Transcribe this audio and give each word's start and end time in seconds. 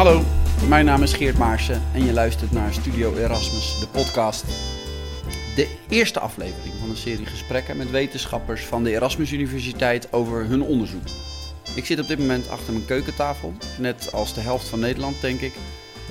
Hallo, 0.00 0.22
mijn 0.68 0.84
naam 0.84 1.02
is 1.02 1.12
Geert 1.12 1.38
Maarsen 1.38 1.82
en 1.94 2.04
je 2.04 2.12
luistert 2.12 2.52
naar 2.52 2.72
Studio 2.72 3.14
Erasmus, 3.14 3.78
de 3.80 3.86
podcast. 3.86 4.44
De 5.56 5.76
eerste 5.88 6.20
aflevering 6.20 6.74
van 6.80 6.90
een 6.90 6.96
serie 6.96 7.26
gesprekken 7.26 7.76
met 7.76 7.90
wetenschappers 7.90 8.64
van 8.64 8.84
de 8.84 8.90
Erasmus 8.90 9.32
Universiteit 9.32 10.12
over 10.12 10.44
hun 10.44 10.62
onderzoek. 10.62 11.02
Ik 11.74 11.84
zit 11.84 12.00
op 12.00 12.06
dit 12.06 12.18
moment 12.18 12.48
achter 12.48 12.72
mijn 12.72 12.84
keukentafel, 12.84 13.52
net 13.78 14.12
als 14.12 14.34
de 14.34 14.40
helft 14.40 14.68
van 14.68 14.80
Nederland 14.80 15.20
denk 15.20 15.40
ik. 15.40 15.52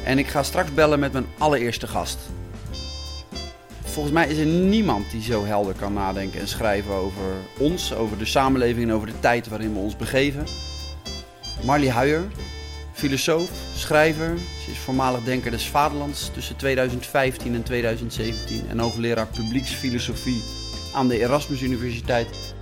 En 0.03 0.17
ik 0.17 0.27
ga 0.27 0.43
straks 0.43 0.73
bellen 0.73 0.99
met 0.99 1.11
mijn 1.11 1.27
allereerste 1.37 1.87
gast. 1.87 2.19
Volgens 3.83 4.13
mij 4.13 4.27
is 4.27 4.37
er 4.37 4.45
niemand 4.45 5.11
die 5.11 5.21
zo 5.21 5.45
helder 5.45 5.73
kan 5.73 5.93
nadenken 5.93 6.39
en 6.39 6.47
schrijven 6.47 6.93
over 6.93 7.33
ons, 7.57 7.93
over 7.93 8.17
de 8.17 8.25
samenleving 8.25 8.89
en 8.89 8.95
over 8.95 9.07
de 9.07 9.19
tijd 9.19 9.47
waarin 9.47 9.73
we 9.73 9.79
ons 9.79 9.95
begeven. 9.95 10.43
Marlie 11.65 11.91
Huijer, 11.91 12.23
filosoof, 12.99 13.51
schrijver. 13.75 14.37
Ze 14.37 14.71
is 14.71 14.77
voormalig 14.77 15.23
denker 15.23 15.51
des 15.51 15.67
Vaderlands 15.67 16.29
tussen 16.33 16.55
2015 16.55 17.53
en 17.53 17.63
2017 17.63 18.69
en 18.69 18.79
hoogleraar 18.79 19.27
publieksfilosofie 19.27 20.41
aan 20.93 21.07
de 21.07 21.19
Erasmus 21.19 21.61
Universiteit. 21.61 22.55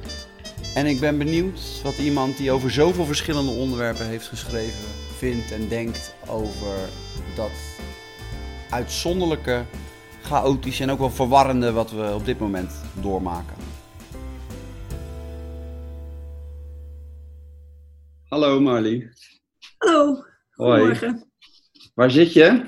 En 0.75 0.85
ik 0.85 0.99
ben 0.99 1.17
benieuwd 1.17 1.81
wat 1.83 1.97
iemand 1.97 2.37
die 2.37 2.51
over 2.51 2.71
zoveel 2.71 3.05
verschillende 3.05 3.51
onderwerpen 3.51 4.07
heeft 4.07 4.27
geschreven 4.27 4.85
vindt 5.17 5.51
en 5.51 5.67
denkt 5.67 6.15
over 6.27 6.89
dat 7.35 7.51
uitzonderlijke, 8.69 9.65
chaotische 10.21 10.83
en 10.83 10.91
ook 10.91 10.99
wel 10.99 11.11
verwarrende 11.11 11.71
wat 11.71 11.91
we 11.91 12.11
op 12.13 12.25
dit 12.25 12.39
moment 12.39 12.71
doormaken. 13.01 13.55
Hallo 18.29 18.59
Marlie. 18.59 19.16
Hallo, 19.77 20.23
goedemorgen. 20.51 21.31
Waar 21.93 22.11
zit 22.11 22.33
je? 22.33 22.63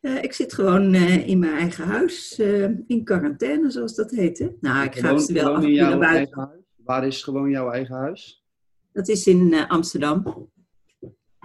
Uh, 0.00 0.22
ik 0.22 0.32
zit 0.32 0.52
gewoon 0.52 0.94
uh, 0.94 1.28
in 1.28 1.38
mijn 1.38 1.56
eigen 1.56 1.84
huis, 1.84 2.38
uh, 2.38 2.68
in 2.86 3.04
quarantaine 3.04 3.70
zoals 3.70 3.94
dat 3.94 4.10
heet. 4.10 4.38
Hè? 4.38 4.48
Nou, 4.60 4.86
ik 4.86 4.94
ga 4.94 5.12
dus 5.12 5.30
wel 5.30 5.54
af 5.54 5.64
en 5.64 5.68
toe 5.68 5.80
naar 5.80 5.98
buiten. 5.98 6.64
Waar 6.76 7.06
is 7.06 7.22
gewoon 7.22 7.50
jouw 7.50 7.70
eigen 7.70 7.94
huis? 7.94 8.44
Dat 8.92 9.08
is 9.08 9.26
in 9.26 9.54
Amsterdam. 9.54 10.50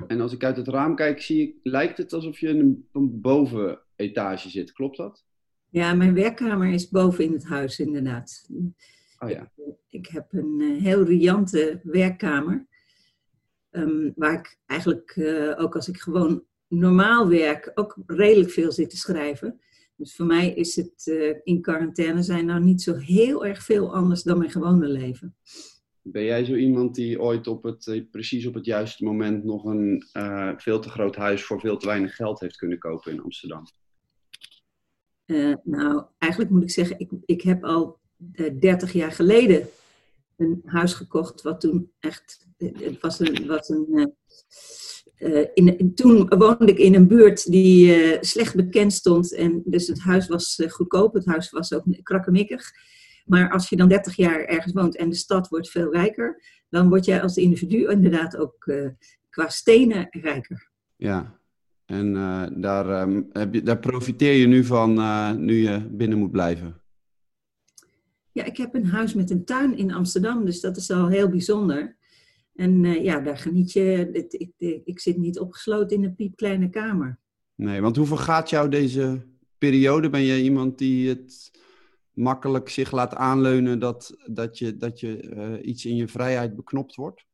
En 0.08 0.22
als 0.22 0.34
ik 0.34 0.44
uit 0.44 0.58
het 0.58 0.68
raam 0.68 0.96
kijk, 0.96 1.22
zie 1.22 1.48
ik, 1.48 1.56
lijkt 1.64 1.98
het 1.98 2.14
alsof 2.14 2.40
je 2.40 2.48
in 2.48 2.60
een, 2.60 2.88
een 2.92 3.22
bovenetage 3.22 4.50
zit. 4.50 4.72
Klopt 4.72 4.98
dat? 4.98 5.26
Ja, 5.70 5.94
mijn 5.94 6.14
werkkamer 6.14 6.70
is 6.70 6.90
boven 6.90 7.24
in 7.24 7.34
het 7.34 7.46
huis, 7.46 7.80
inderdaad. 7.80 8.50
Oh 9.20 9.30
ja. 9.30 9.52
Ik, 9.56 9.76
ik 9.90 10.08
heb 10.08 10.34
een 10.34 10.78
heel 10.82 11.04
riante 11.04 11.80
werkkamer. 11.84 12.68
Um, 13.78 14.14
waar 14.16 14.34
ik 14.34 14.60
eigenlijk, 14.66 15.16
uh, 15.16 15.54
ook 15.58 15.76
als 15.76 15.88
ik 15.88 15.98
gewoon 15.98 16.44
normaal 16.68 17.28
werk, 17.28 17.72
ook 17.76 17.98
redelijk 18.06 18.52
veel 18.52 18.72
zit 18.72 18.90
te 18.90 18.98
schrijven. 18.98 19.60
Dus 19.96 20.16
voor 20.16 20.26
mij 20.26 20.54
is 20.54 20.76
het 20.76 21.06
uh, 21.06 21.36
in 21.44 21.62
quarantaine 21.62 22.24
zijn 22.24 22.46
nou 22.46 22.64
niet 22.64 22.82
zo 22.82 22.96
heel 22.96 23.46
erg 23.46 23.64
veel 23.64 23.94
anders 23.94 24.24
dan 24.24 24.38
mijn 24.38 24.52
gewone 24.52 24.88
leven. 24.88 25.36
Ben 26.02 26.24
jij 26.24 26.46
zo 26.46 26.54
iemand 26.54 26.96
die 26.96 27.22
ooit 27.22 27.48
op 27.48 27.64
het, 27.64 27.88
eh, 27.88 28.02
precies 28.12 28.46
op 28.46 28.54
het 28.54 28.66
juiste 28.66 29.04
moment 29.04 29.44
nog 29.44 29.66
een 29.66 30.04
uh, 30.14 30.52
veel 30.58 30.80
te 30.80 30.90
groot 30.90 31.16
huis 31.16 31.44
voor 31.44 31.60
veel 31.60 31.78
te 31.78 31.86
weinig 31.86 32.16
geld 32.16 32.40
heeft 32.40 32.58
kunnen 32.58 32.80
kopen 32.80 33.12
in 33.12 33.22
Amsterdam? 33.22 33.64
Uh, 35.26 35.56
nou, 35.64 36.04
eigenlijk 36.18 36.52
moet 36.52 36.64
ik 36.64 36.70
zeggen, 36.70 37.00
ik, 37.00 37.12
ik 37.26 37.42
heb 37.42 37.64
al 37.64 38.00
30 38.60 38.94
jaar 38.94 39.12
geleden 39.12 39.68
een 40.38 40.62
huis 40.66 40.94
gekocht 40.94 41.42
wat 41.42 41.60
toen 41.60 41.92
echt, 42.00 42.48
het 42.58 43.02
was 43.02 43.20
een, 43.20 43.48
was 43.48 43.70
een 43.70 44.16
uh, 45.20 45.46
in, 45.54 45.92
toen 45.96 46.28
woonde 46.38 46.66
ik 46.66 46.78
in 46.78 46.96
een 46.96 47.08
buurt 47.08 47.52
die 47.52 47.98
uh, 47.98 48.18
slecht 48.22 48.56
bekend 48.56 48.94
stond. 48.94 49.34
En 49.34 49.62
dus 49.66 49.88
het 49.88 50.00
huis 50.00 50.28
was 50.28 50.60
uh, 50.60 50.70
goedkoop, 50.70 51.14
het 51.14 51.26
huis 51.26 51.50
was 51.50 51.74
ook 51.74 51.84
krakkemikkig. 52.04 52.72
Maar 53.26 53.52
als 53.52 53.70
je 53.70 53.76
dan 53.76 53.88
30 53.88 54.16
jaar 54.16 54.40
ergens 54.44 54.74
woont 54.74 54.96
en 54.96 55.10
de 55.10 55.16
stad 55.16 55.48
wordt 55.48 55.70
veel 55.70 55.94
rijker, 55.94 56.44
dan 56.70 56.90
word 56.90 57.06
jij 57.06 57.22
als 57.22 57.38
individu 57.38 57.90
inderdaad 57.90 58.38
ook 58.38 58.72
qua 59.30 59.50
stenen 59.50 60.08
rijker. 60.10 60.72
Ja, 60.96 61.40
en 61.86 62.14
daar, 62.62 63.02
um, 63.02 63.30
heb 63.32 63.54
je, 63.54 63.62
daar 63.62 63.80
profiteer 63.80 64.34
je 64.34 64.48
nu 64.48 64.64
van 64.64 64.94
nu 65.46 65.62
je 65.62 65.88
binnen 65.90 66.18
moet 66.18 66.32
blijven. 66.32 66.82
Ja, 68.38 68.44
ik 68.44 68.58
heb 68.58 68.74
een 68.74 68.86
huis 68.86 69.14
met 69.14 69.30
een 69.30 69.46
tuin 69.46 69.78
in 69.78 69.94
Amsterdam, 69.94 70.46
dus 70.46 70.62
dat 70.62 70.78
is 70.78 70.92
al 70.92 71.08
heel 71.08 71.30
bijzonder. 71.30 71.98
En 72.56 72.84
uh, 72.84 73.04
ja, 73.04 73.20
daar 73.20 73.38
geniet 73.38 73.72
je. 73.72 74.10
Ik, 74.12 74.34
ik, 74.34 74.82
ik, 74.86 75.00
zit 75.00 75.18
niet 75.18 75.40
opgesloten 75.40 75.98
in 75.98 76.04
een 76.04 76.16
piepkleine 76.16 76.70
kamer. 76.70 77.20
Nee, 77.56 77.82
want 77.82 77.96
hoe 77.96 78.06
vergaat 78.06 78.50
jou 78.50 78.70
deze 78.70 79.26
periode? 79.58 80.10
Ben 80.10 80.22
je 80.22 80.42
iemand 80.42 80.78
die 80.78 81.10
het 81.10 81.52
makkelijk 82.14 82.70
zich 82.70 82.92
laat 82.92 83.16
aanleunen 83.16 83.80
dat, 83.80 84.18
dat 84.26 84.58
je, 84.58 84.78
dat 84.78 85.00
je 85.00 85.24
uh, 85.24 85.68
iets 85.68 85.86
in 85.86 85.96
je 85.96 86.08
vrijheid 86.08 86.56
beknopt 86.56 86.96
wordt? 86.96 87.26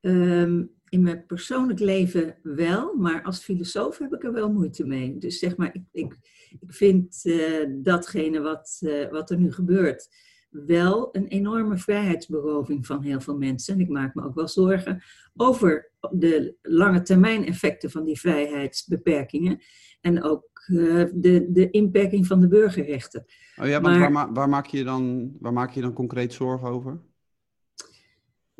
Um, 0.00 0.70
in 0.90 1.02
mijn 1.02 1.26
persoonlijk 1.26 1.78
leven 1.78 2.36
wel, 2.42 2.94
maar 2.94 3.22
als 3.22 3.38
filosoof 3.38 3.98
heb 3.98 4.14
ik 4.14 4.24
er 4.24 4.32
wel 4.32 4.52
moeite 4.52 4.86
mee. 4.86 5.18
Dus 5.18 5.38
zeg 5.38 5.56
maar, 5.56 5.70
ik, 5.72 5.82
ik, 5.92 6.18
ik 6.60 6.72
vind 6.72 7.20
uh, 7.24 7.66
datgene 7.68 8.40
wat, 8.40 8.80
uh, 8.80 9.10
wat 9.10 9.30
er 9.30 9.38
nu 9.38 9.52
gebeurt 9.52 10.08
wel 10.50 11.08
een 11.12 11.26
enorme 11.26 11.76
vrijheidsberoving 11.76 12.86
van 12.86 13.02
heel 13.02 13.20
veel 13.20 13.36
mensen. 13.36 13.74
En 13.74 13.80
ik 13.80 13.88
maak 13.88 14.14
me 14.14 14.24
ook 14.24 14.34
wel 14.34 14.48
zorgen 14.48 15.02
over 15.36 15.90
de 16.10 16.54
lange 16.62 17.02
termijn 17.02 17.46
effecten 17.46 17.90
van 17.90 18.04
die 18.04 18.20
vrijheidsbeperkingen. 18.20 19.62
En 20.00 20.22
ook 20.22 20.48
uh, 20.68 21.04
de, 21.14 21.46
de 21.50 21.70
inperking 21.70 22.26
van 22.26 22.40
de 22.40 22.48
burgerrechten. 22.48 23.24
Oh 23.60 23.66
ja, 23.66 23.80
maar, 23.80 24.12
waar, 24.12 24.32
waar, 24.32 24.48
maak 24.48 24.66
je 24.66 24.84
dan, 24.84 25.32
waar 25.40 25.52
maak 25.52 25.70
je 25.70 25.80
dan 25.80 25.92
concreet 25.92 26.32
zorgen 26.32 26.68
over? 26.68 27.00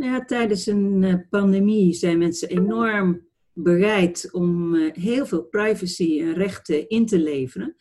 Nou 0.00 0.12
ja, 0.12 0.24
tijdens 0.24 0.66
een 0.66 1.02
uh, 1.02 1.14
pandemie 1.30 1.92
zijn 1.92 2.18
mensen 2.18 2.48
enorm 2.48 3.28
bereid 3.52 4.28
om 4.32 4.74
uh, 4.74 4.92
heel 4.92 5.26
veel 5.26 5.42
privacy 5.42 6.20
en 6.20 6.34
rechten 6.34 6.88
in 6.88 7.06
te 7.06 7.18
leveren. 7.18 7.76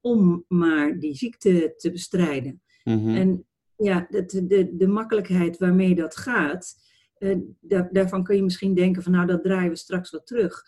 om 0.00 0.44
maar 0.48 0.98
die 0.98 1.14
ziekte 1.14 1.74
te 1.76 1.90
bestrijden. 1.90 2.62
Mm-hmm. 2.84 3.14
En 3.14 3.46
ja, 3.76 4.06
de, 4.10 4.46
de, 4.46 4.76
de 4.76 4.86
makkelijkheid 4.86 5.58
waarmee 5.58 5.94
dat 5.94 6.16
gaat, 6.16 6.74
uh, 7.18 7.36
daar, 7.60 7.88
daarvan 7.92 8.24
kun 8.24 8.36
je 8.36 8.42
misschien 8.42 8.74
denken 8.74 9.02
van 9.02 9.12
nou, 9.12 9.26
dat 9.26 9.42
draaien 9.42 9.70
we 9.70 9.76
straks 9.76 10.10
wat 10.10 10.26
terug. 10.26 10.62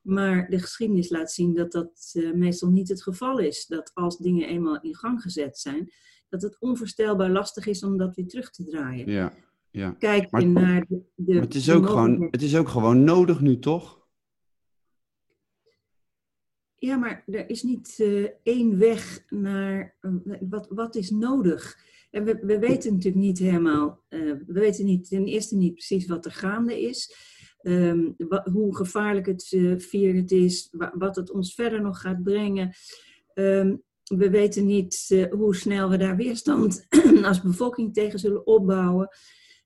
Maar 0.00 0.50
de 0.50 0.58
geschiedenis 0.58 1.10
laat 1.10 1.32
zien 1.32 1.54
dat 1.54 1.72
dat 1.72 2.12
uh, 2.14 2.32
meestal 2.32 2.70
niet 2.70 2.88
het 2.88 3.02
geval 3.02 3.38
is. 3.38 3.66
Dat 3.66 3.90
als 3.94 4.18
dingen 4.18 4.48
eenmaal 4.48 4.80
in 4.80 4.96
gang 4.96 5.22
gezet 5.22 5.58
zijn, 5.58 5.92
dat 6.28 6.42
het 6.42 6.56
onvoorstelbaar 6.58 7.30
lastig 7.30 7.66
is 7.66 7.82
om 7.82 7.96
dat 7.96 8.14
weer 8.14 8.26
terug 8.26 8.50
te 8.50 8.64
draaien. 8.64 9.10
Ja, 9.10 9.32
ja. 9.76 9.90
Kijk 9.90 10.30
maar, 10.30 10.40
je 10.40 10.46
naar 10.46 10.84
de. 10.88 11.02
de 11.14 11.32
maar 11.32 11.42
het, 11.42 11.54
is 11.54 11.70
ook 11.70 11.86
gewoon, 11.86 12.28
het 12.30 12.42
is 12.42 12.56
ook 12.56 12.68
gewoon 12.68 13.04
nodig 13.04 13.40
nu, 13.40 13.58
toch? 13.58 14.06
Ja, 16.76 16.96
maar 16.96 17.24
er 17.26 17.50
is 17.50 17.62
niet 17.62 17.96
uh, 17.98 18.28
één 18.42 18.78
weg 18.78 19.24
naar 19.28 19.96
uh, 20.00 20.34
wat, 20.40 20.66
wat 20.70 20.94
is 20.94 21.10
nodig. 21.10 21.78
En 22.10 22.24
we, 22.24 22.38
we 22.42 22.58
weten 22.58 22.92
natuurlijk 22.92 23.24
niet 23.24 23.38
helemaal, 23.38 24.02
uh, 24.08 24.32
we 24.46 24.60
weten 24.60 24.84
niet, 24.84 25.08
ten 25.08 25.26
eerste 25.26 25.56
niet 25.56 25.72
precies 25.72 26.06
wat 26.06 26.24
er 26.24 26.32
gaande 26.32 26.80
is, 26.80 27.14
um, 27.62 28.14
wat, 28.18 28.46
hoe 28.46 28.76
gevaarlijk 28.76 29.26
het 29.26 29.46
virus 29.78 30.30
is, 30.30 30.74
wat 30.94 31.16
het 31.16 31.30
ons 31.30 31.54
verder 31.54 31.82
nog 31.82 32.00
gaat 32.00 32.22
brengen. 32.22 32.72
Um, 33.34 33.82
we 34.02 34.30
weten 34.30 34.66
niet 34.66 35.26
hoe 35.30 35.56
snel 35.56 35.90
we 35.90 35.96
daar 35.96 36.16
weerstand 36.16 36.86
als 37.22 37.42
bevolking 37.42 37.94
tegen 37.94 38.18
zullen 38.18 38.46
opbouwen. 38.46 39.08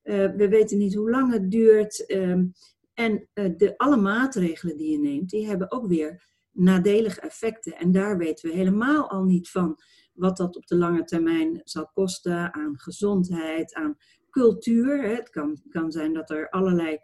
We 0.02 0.46
weten 0.48 0.78
niet 0.78 0.94
hoe 0.94 1.10
lang 1.10 1.32
het 1.32 1.50
duurt. 1.50 2.12
Um, 2.12 2.52
en 2.94 3.28
de, 3.32 3.74
alle 3.76 3.96
maatregelen 3.96 4.76
die 4.76 4.90
je 4.90 4.98
neemt, 4.98 5.30
die 5.30 5.46
hebben 5.46 5.70
ook 5.70 5.86
weer 5.86 6.22
nadelige 6.52 7.20
effecten. 7.20 7.76
En 7.76 7.92
daar 7.92 8.18
weten 8.18 8.50
we 8.50 8.56
helemaal 8.56 9.10
al 9.10 9.24
niet 9.24 9.50
van 9.50 9.78
wat 10.12 10.36
dat 10.36 10.56
op 10.56 10.66
de 10.66 10.76
lange 10.76 11.04
termijn 11.04 11.60
zal 11.64 11.90
kosten 11.92 12.54
aan 12.54 12.80
gezondheid, 12.80 13.74
aan 13.74 13.96
cultuur. 14.30 15.02
Het 15.02 15.30
kan, 15.30 15.62
kan 15.68 15.92
zijn 15.92 16.12
dat 16.12 16.30
er 16.30 16.48
allerlei 16.48 16.98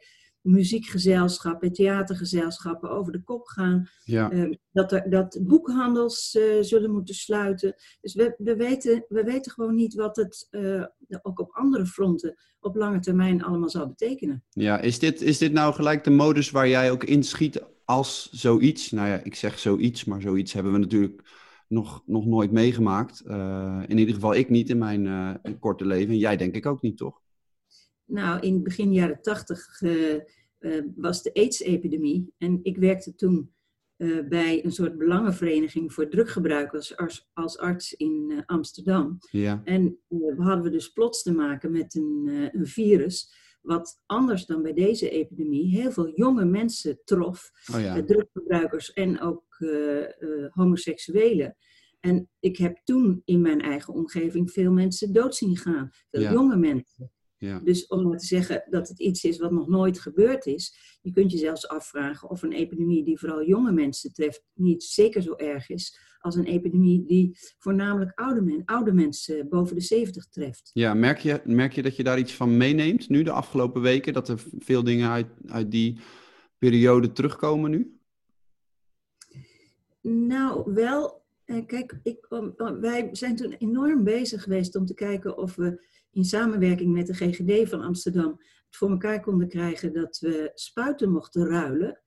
muziekgezelschappen, 0.46 1.72
theatergezelschappen 1.72 2.90
over 2.90 3.12
de 3.12 3.22
kop 3.22 3.46
gaan. 3.46 3.88
Ja. 4.04 4.32
Uh, 4.32 4.54
dat, 4.72 4.93
er, 4.93 5.10
dat 5.10 5.38
boekhandels 5.43 6.34
uh, 6.34 6.62
zullen 6.62 6.90
moeten 6.90 7.14
sluiten. 7.14 7.75
Dus 8.00 8.14
we, 8.14 8.34
we, 8.38 8.56
weten, 8.56 9.04
we 9.08 9.22
weten 9.22 9.52
gewoon 9.52 9.75
niet 9.75 9.94
wat 9.94 10.16
het 10.16 10.46
uh, 10.50 10.84
ook 11.22 11.40
op 11.40 11.50
andere 11.52 11.87
fronten 11.87 12.34
op 12.60 12.76
lange 12.76 12.98
termijn 12.98 13.44
allemaal 13.44 13.70
zal 13.70 13.88
betekenen. 13.88 14.44
Ja, 14.50 14.81
is 14.81 14.98
dit, 14.98 15.22
is 15.22 15.38
dit 15.38 15.52
nou 15.52 15.75
gelijk 15.75 16.04
de 16.04 16.10
modus 16.10 16.50
waar 16.50 16.69
jij 16.69 16.90
ook 16.90 17.04
inschiet 17.04 17.62
als 17.84 18.28
zoiets? 18.32 18.90
Nou 18.90 19.08
ja, 19.08 19.20
ik 19.22 19.34
zeg 19.34 19.58
zoiets, 19.58 20.04
maar 20.04 20.20
zoiets 20.20 20.52
hebben 20.52 20.72
we 20.72 20.78
natuurlijk 20.78 21.22
nog, 21.69 22.02
nog 22.06 22.26
nooit 22.26 22.52
meegemaakt. 22.52 23.22
Uh, 23.26 23.82
in 23.87 23.99
ieder 23.99 24.14
geval 24.14 24.34
ik 24.34 24.50
niet 24.50 24.70
in 24.70 24.78
mijn 24.78 25.40
korte 25.60 25.87
leven. 25.87 26.12
En 26.12 26.19
jij 26.19 26.37
denk 26.37 26.54
ik 26.54 26.66
ook 26.66 26.82
niet, 26.82 26.96
toch? 26.96 27.25
Nou, 28.06 28.41
in 28.41 28.62
begin 28.62 28.93
jaren 28.93 29.23
tachtig 29.23 29.81
uh, 29.81 30.20
was 30.97 31.23
de 31.23 31.35
AIDS-epidemie. 31.35 32.32
En 32.38 32.58
ik 32.62 32.76
werkte 32.76 33.14
toen 33.14 33.55
bij 34.29 34.64
een 34.64 34.73
soort 34.73 34.99
belangenvereniging 34.99 35.93
voor 35.93 36.08
druggebruikers 36.08 36.97
als, 36.97 37.31
als 37.32 37.58
arts 37.58 37.93
in 37.93 38.43
Amsterdam. 38.47 39.19
Ja. 39.31 39.61
En 39.64 39.99
we 40.08 40.35
hadden 40.37 40.64
we 40.64 40.70
dus 40.70 40.88
plots 40.88 41.23
te 41.23 41.32
maken 41.32 41.70
met 41.70 41.94
een, 41.94 42.49
een 42.53 42.67
virus 42.67 43.32
wat 43.67 44.03
anders 44.06 44.47
dan 44.47 44.62
bij 44.62 44.73
deze 44.73 45.11
epidemie 45.11 45.69
heel 45.81 45.93
veel 45.93 46.11
jonge 46.14 46.44
mensen 46.44 47.00
trof, 47.05 47.50
Oh 47.75 47.81
ja. 47.81 47.97
uh, 47.97 48.02
druggebruikers 48.02 48.93
en 48.93 49.20
ook 49.20 49.56
uh, 49.59 49.99
uh, 50.00 50.06
homoseksuelen. 50.50 51.56
En 52.00 52.29
ik 52.41 52.56
heb 52.56 52.76
toen 52.85 53.23
in 53.25 53.41
mijn 53.41 53.61
eigen 53.61 53.94
omgeving 53.94 54.50
veel 54.50 54.73
mensen 54.73 55.12
dood 55.12 55.35
zien 55.35 55.56
gaan, 55.56 55.91
veel 56.11 56.20
Ja. 56.20 56.32
jonge 56.32 56.56
mensen. 56.56 57.11
Ja. 57.38 57.61
Dus 57.65 57.87
om 57.87 58.09
maar 58.09 58.19
te 58.19 58.27
zeggen 58.27 58.65
dat 58.71 58.88
het 58.88 59.00
iets 59.00 59.25
is 59.25 59.38
wat 59.38 59.50
nog 59.53 59.69
nooit 59.69 60.00
gebeurd 60.00 60.47
is, 60.47 60.99
je 61.03 61.11
kunt 61.11 61.33
je 61.33 61.38
zelfs 61.38 61.69
afvragen 61.69 62.31
of 62.31 62.43
een 62.43 62.53
epidemie 62.53 63.05
die 63.05 63.19
vooral 63.19 63.44
jonge 63.47 63.73
mensen 63.73 64.12
treft 64.12 64.43
niet 64.55 64.83
zeker 64.83 65.23
zo 65.23 65.35
erg 65.35 65.69
is 65.69 65.99
als 66.19 66.35
een 66.35 66.44
epidemie 66.44 67.05
die 67.06 67.37
voornamelijk 67.59 68.12
oude, 68.21 68.41
men, 68.43 68.62
oude 68.65 68.93
mensen 68.93 69.49
boven 69.49 69.75
de 69.77 69.81
70 69.83 70.29
treft. 70.29 70.71
Ja, 70.73 70.94
merk 70.94 71.19
je, 71.19 71.41
merk 71.44 71.73
je 71.73 71.83
dat 71.83 71.97
je 71.97 72.03
daar 72.03 72.19
iets 72.19 72.35
van 72.35 72.56
meeneemt 72.56 73.09
nu 73.09 73.23
de 73.23 73.31
afgelopen 73.31 73.81
weken? 73.83 74.12
Dat 74.12 74.29
er 74.29 74.43
veel 74.59 74.85
dingen 74.85 75.11
uit, 75.11 75.27
uit 75.47 75.71
die 75.71 75.99
periode 76.59 77.12
terugkomen 77.12 77.71
nu? 77.71 77.99
Nou, 80.00 80.73
wel. 80.75 81.25
eh, 81.44 81.67
Kijk, 81.67 81.99
ik, 82.03 82.27
wij 82.81 83.09
zijn 83.12 83.37
toen 83.37 83.53
enorm 83.53 84.05
bezig 84.05 84.43
geweest 84.43 84.77
om 84.77 84.87
te 84.87 84.94
kijken 84.94 85.37
of 85.38 85.55
we 85.56 85.85
in 86.16 86.24
samenwerking 86.24 86.92
met 86.92 87.06
de 87.06 87.14
GGD 87.14 87.68
van 87.68 87.80
Amsterdam 87.80 88.30
het 88.66 88.76
voor 88.76 88.90
elkaar 88.90 89.20
konden 89.20 89.48
krijgen 89.48 89.92
dat 89.92 90.18
we 90.18 90.50
spuiten 90.54 91.10
mochten 91.10 91.46
ruilen. 91.46 92.00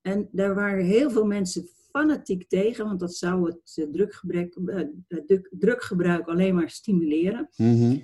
En 0.00 0.28
daar 0.32 0.54
waren 0.54 0.84
heel 0.84 1.10
veel 1.10 1.26
mensen 1.26 1.68
fanatiek 1.90 2.48
tegen, 2.48 2.84
want 2.84 3.00
dat 3.00 3.14
zou 3.14 3.46
het 3.46 3.76
uh, 3.76 3.86
druggebruik, 3.90 4.56
uh, 4.56 5.40
druggebruik 5.50 6.28
alleen 6.28 6.54
maar 6.54 6.70
stimuleren. 6.70 7.48
Mm 7.56 7.76
-hmm. 7.76 8.02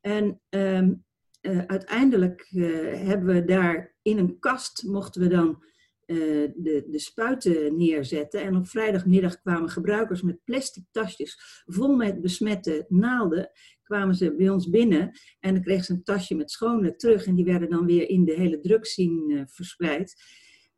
En 0.00 0.40
um, 0.48 1.04
uh, 1.40 1.62
uiteindelijk 1.66 2.48
hebben 2.94 3.34
we 3.34 3.44
daar 3.44 3.96
in 4.02 4.18
een 4.18 4.38
kast 4.38 4.84
mochten 4.86 5.20
we 5.20 5.28
dan 5.28 5.62
de, 6.06 6.84
de 6.90 6.98
spuiten 6.98 7.76
neerzetten. 7.76 8.42
En 8.42 8.56
op 8.56 8.68
vrijdagmiddag 8.68 9.40
kwamen 9.40 9.70
gebruikers 9.70 10.22
met 10.22 10.44
plastic 10.44 10.84
tasjes 10.90 11.62
vol 11.66 11.96
met 11.96 12.20
besmette 12.20 12.86
naalden. 12.88 13.50
Kwamen 13.82 14.14
ze 14.14 14.34
bij 14.34 14.48
ons 14.48 14.70
binnen 14.70 15.10
en 15.40 15.54
dan 15.54 15.62
kregen 15.62 15.84
ze 15.84 15.92
een 15.92 16.02
tasje 16.02 16.34
met 16.34 16.50
schone 16.50 16.96
terug. 16.96 17.26
En 17.26 17.34
die 17.34 17.44
werden 17.44 17.70
dan 17.70 17.86
weer 17.86 18.08
in 18.08 18.24
de 18.24 18.34
hele 18.34 18.60
drugscene 18.60 19.46
verspreid. 19.48 20.14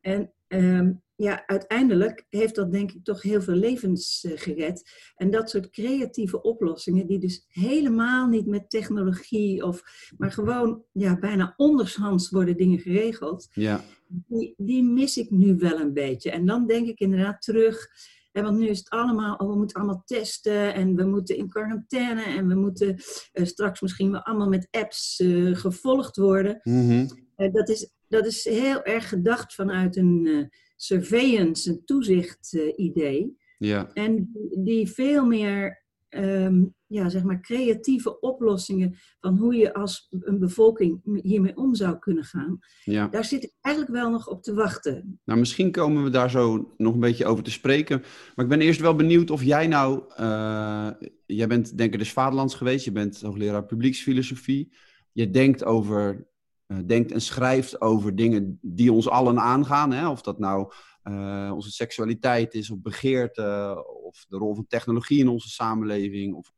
En 0.01 0.33
um, 0.49 1.03
ja, 1.19 1.47
uiteindelijk 1.47 2.27
heeft 2.29 2.55
dat 2.55 2.73
denk 2.73 2.93
ik 2.93 3.05
toch 3.05 3.23
heel 3.23 3.43
veel 3.43 3.55
levens 3.55 4.25
uh, 4.25 4.33
gered. 4.35 4.91
En 5.17 5.31
dat 5.31 5.51
soort 5.51 5.71
creatieve 5.71 6.43
oplossingen, 6.43 7.07
die 7.07 7.19
dus 7.19 7.45
helemaal 7.49 8.27
niet 8.27 8.47
met 8.47 8.71
technologie 8.71 9.65
of, 9.65 9.83
maar 10.17 10.33
gewoon 10.33 10.83
ja, 10.93 11.19
bijna 11.19 11.55
ondershands 11.57 12.31
worden 12.31 12.57
dingen 12.57 12.79
geregeld, 12.79 13.49
ja. 13.53 13.85
die, 14.07 14.55
die 14.57 14.83
mis 14.83 15.17
ik 15.17 15.31
nu 15.31 15.57
wel 15.57 15.81
een 15.81 15.93
beetje. 15.93 16.31
En 16.31 16.47
dan 16.47 16.67
denk 16.67 16.89
ik 16.89 16.99
inderdaad 16.99 17.43
terug. 17.43 17.89
En 18.33 18.43
want 18.43 18.59
nu 18.59 18.69
is 18.69 18.79
het 18.79 18.91
allemaal, 18.91 19.37
oh, 19.37 19.49
we 19.49 19.57
moeten 19.57 19.77
allemaal 19.77 20.03
testen 20.05 20.75
en 20.75 20.97
we 20.97 21.05
moeten 21.05 21.37
in 21.37 21.49
quarantaine 21.49 22.23
en 22.23 22.49
we 22.49 22.55
moeten 22.55 22.89
uh, 22.89 23.45
straks 23.47 23.81
misschien 23.81 24.11
wel 24.11 24.23
allemaal 24.23 24.49
met 24.49 24.69
apps 24.71 25.21
uh, 25.21 25.57
gevolgd 25.57 26.17
worden. 26.17 26.61
Mm 26.63 26.89
-hmm. 26.89 27.53
dat, 27.53 27.69
is, 27.69 27.91
dat 28.09 28.27
is 28.27 28.45
heel 28.45 28.83
erg 28.83 29.09
gedacht 29.09 29.55
vanuit 29.55 29.97
een 29.97 30.51
surveillance, 30.79 31.71
een 31.71 31.85
toezicht 31.85 32.53
uh, 32.53 32.73
idee. 32.77 33.37
Ja. 33.59 33.91
En 33.93 34.31
die 34.63 34.89
veel 34.89 35.27
meer 35.27 35.85
um, 36.11 36.75
ja, 36.87 37.09
zeg 37.09 37.23
maar 37.23 37.41
creatieve 37.41 38.21
oplossingen 38.21 38.97
van 39.21 39.37
hoe 39.37 39.55
je 39.55 39.75
als 39.75 40.07
een 40.11 40.39
bevolking 40.39 41.21
hiermee 41.23 41.57
om 41.57 41.75
zou 41.75 41.99
kunnen 41.99 42.25
gaan. 42.25 42.59
Ja. 42.85 43.09
Daar 43.09 43.25
zit 43.25 43.43
ik 43.43 43.55
eigenlijk 43.61 43.95
wel 43.95 44.11
nog 44.11 44.29
op 44.29 44.43
te 44.43 44.55
wachten. 44.55 45.21
Nou, 45.25 45.39
misschien 45.39 45.71
komen 45.71 46.05
we 46.05 46.11
daar 46.11 46.31
zo 46.31 46.75
nog 46.77 46.95
een 46.95 47.01
beetje 47.01 47.27
over 47.27 47.45
te 47.45 47.51
spreken. 47.51 48.03
Maar 48.35 48.45
ik 48.45 48.51
ben 48.51 48.61
eerst 48.61 48.81
wel 48.81 48.95
benieuwd 48.95 49.31
of 49.31 49.43
jij 49.43 49.67
nou... 49.67 50.03
Uh, 50.21 50.91
jij 51.27 51.47
bent 51.47 51.79
denker 51.79 51.99
des 51.99 52.13
vaderlands 52.13 52.55
geweest. 52.55 52.85
Je 52.85 52.93
bent 52.93 53.21
hoogleraar 53.21 53.67
publieksfilosofie. 53.67 54.73
Je 55.13 55.31
denkt 55.31 55.65
over 55.65 56.29
denkt 56.87 57.13
en 57.13 57.21
schrijft 57.21 57.81
over 57.81 58.17
dingen 58.17 58.59
die 58.63 58.93
ons 58.93 59.09
allen 59.09 59.41
aangaan. 59.41 59.93
Hè? 59.93 60.09
Of 60.09 60.23
dat 60.23 60.39
nou 60.39 60.73
uh, 61.05 61.51
onze 61.55 61.71
seksualiteit 61.71 62.55
is, 62.55 62.71
of 62.71 62.81
begeerte, 62.81 63.77
of 64.03 64.27
de 64.29 64.37
rol 64.37 64.55
van 64.55 64.67
technologie 64.67 65.19
in 65.19 65.29
onze 65.29 65.49
samenleving. 65.49 66.35
Of, 66.35 66.53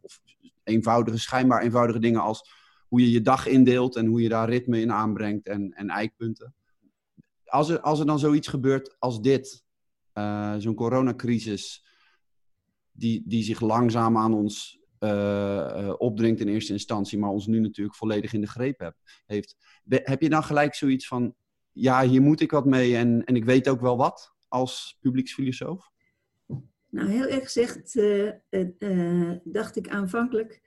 of 0.00 0.20
eenvoudige, 0.64 1.18
schijnbaar 1.18 1.62
eenvoudige 1.62 1.98
dingen 1.98 2.20
als 2.20 2.50
hoe 2.88 3.00
je 3.00 3.10
je 3.10 3.20
dag 3.20 3.46
indeelt 3.46 3.96
en 3.96 4.06
hoe 4.06 4.22
je 4.22 4.28
daar 4.28 4.48
ritme 4.48 4.80
in 4.80 4.92
aanbrengt 4.92 5.46
en, 5.46 5.72
en 5.72 5.88
eikpunten. 5.88 6.54
Als 7.44 7.68
er, 7.68 7.80
als 7.80 8.00
er 8.00 8.06
dan 8.06 8.18
zoiets 8.18 8.48
gebeurt 8.48 8.96
als 8.98 9.20
dit, 9.20 9.64
uh, 10.14 10.54
zo'n 10.58 10.74
coronacrisis, 10.74 11.86
die, 12.92 13.22
die 13.26 13.42
zich 13.42 13.60
langzaam 13.60 14.16
aan 14.16 14.34
ons 14.34 14.77
uh, 15.00 15.94
opdringt 15.98 16.40
in 16.40 16.48
eerste 16.48 16.72
instantie, 16.72 17.18
maar 17.18 17.30
ons 17.30 17.46
nu 17.46 17.60
natuurlijk 17.60 17.96
volledig 17.96 18.32
in 18.32 18.40
de 18.40 18.46
greep 18.46 18.78
heb, 18.78 18.96
heeft. 19.26 19.56
Heb 19.88 20.22
je 20.22 20.28
dan 20.28 20.44
gelijk 20.44 20.74
zoiets 20.74 21.06
van, 21.06 21.34
ja, 21.72 22.06
hier 22.06 22.22
moet 22.22 22.40
ik 22.40 22.50
wat 22.50 22.64
mee 22.64 22.96
en, 22.96 23.24
en 23.24 23.36
ik 23.36 23.44
weet 23.44 23.68
ook 23.68 23.80
wel 23.80 23.96
wat 23.96 24.34
als 24.48 24.98
publieksfilosoof? 25.00 25.90
Nou, 26.90 27.10
heel 27.10 27.26
erg 27.26 27.42
gezegd 27.42 27.94
uh, 27.94 29.32
dacht 29.44 29.76
ik 29.76 29.88
aanvankelijk, 29.88 30.60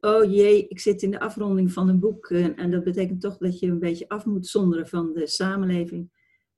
oh 0.00 0.24
jee, 0.32 0.68
ik 0.68 0.80
zit 0.80 1.02
in 1.02 1.10
de 1.10 1.20
afronding 1.20 1.72
van 1.72 1.88
een 1.88 2.00
boek 2.00 2.30
en 2.30 2.70
dat 2.70 2.84
betekent 2.84 3.20
toch 3.20 3.36
dat 3.36 3.58
je 3.58 3.66
een 3.66 3.78
beetje 3.78 4.08
af 4.08 4.24
moet 4.24 4.46
zonderen 4.46 4.88
van 4.88 5.12
de 5.12 5.26
samenleving. 5.26 6.10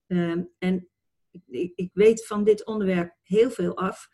Ehm, 0.09 0.43
en 0.59 0.89
ik, 1.31 1.73
ik 1.75 1.91
weet 1.93 2.27
van 2.27 2.45
dit 2.45 2.67
onderwerp 2.67 3.17
heel 3.23 3.51
veel 3.51 3.77
af. 3.77 4.09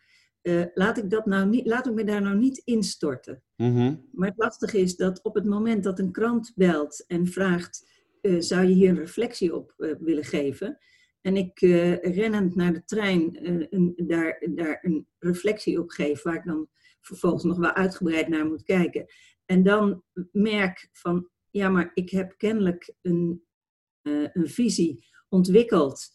Uh, 0.45 0.65
laat, 0.73 0.97
ik 0.97 1.09
dat 1.09 1.25
nou 1.25 1.49
niet, 1.49 1.65
laat 1.65 1.87
ik 1.87 1.93
me 1.93 2.03
daar 2.03 2.21
nou 2.21 2.37
niet 2.37 2.57
instorten. 2.57 3.43
Mm 3.55 3.75
-hmm. 3.75 4.09
Maar 4.11 4.27
het 4.27 4.37
lastige 4.37 4.79
is 4.79 4.95
dat 4.95 5.23
op 5.23 5.35
het 5.35 5.45
moment 5.45 5.83
dat 5.83 5.99
een 5.99 6.11
krant 6.11 6.51
belt 6.55 7.05
en 7.07 7.27
vraagt: 7.27 7.87
uh, 8.21 8.41
zou 8.41 8.65
je 8.65 8.73
hier 8.73 8.89
een 8.89 8.97
reflectie 8.97 9.55
op 9.55 9.73
uh, 9.77 9.95
willen 9.99 10.23
geven? 10.23 10.77
En 11.21 11.35
ik 11.35 11.59
rennend 12.01 12.55
naar 12.55 12.73
de 12.73 12.83
trein 12.83 13.37
een, 13.69 13.93
daar, 13.95 14.47
daar 14.49 14.79
een 14.81 15.07
reflectie 15.19 15.79
op 15.79 15.89
geef, 15.89 16.23
waar 16.23 16.35
ik 16.35 16.45
dan 16.45 16.67
vervolgens 17.01 17.43
nog 17.43 17.57
wel 17.57 17.73
uitgebreid 17.73 18.27
naar 18.27 18.45
moet 18.45 18.63
kijken. 18.63 19.05
En 19.45 19.63
dan 19.63 20.03
merk 20.31 20.89
van: 20.91 21.29
ja, 21.49 21.69
maar 21.69 21.91
ik 21.93 22.09
heb 22.09 22.33
kennelijk 22.37 22.93
een, 23.01 23.43
een 24.01 24.49
visie 24.49 25.05
ontwikkeld 25.29 26.13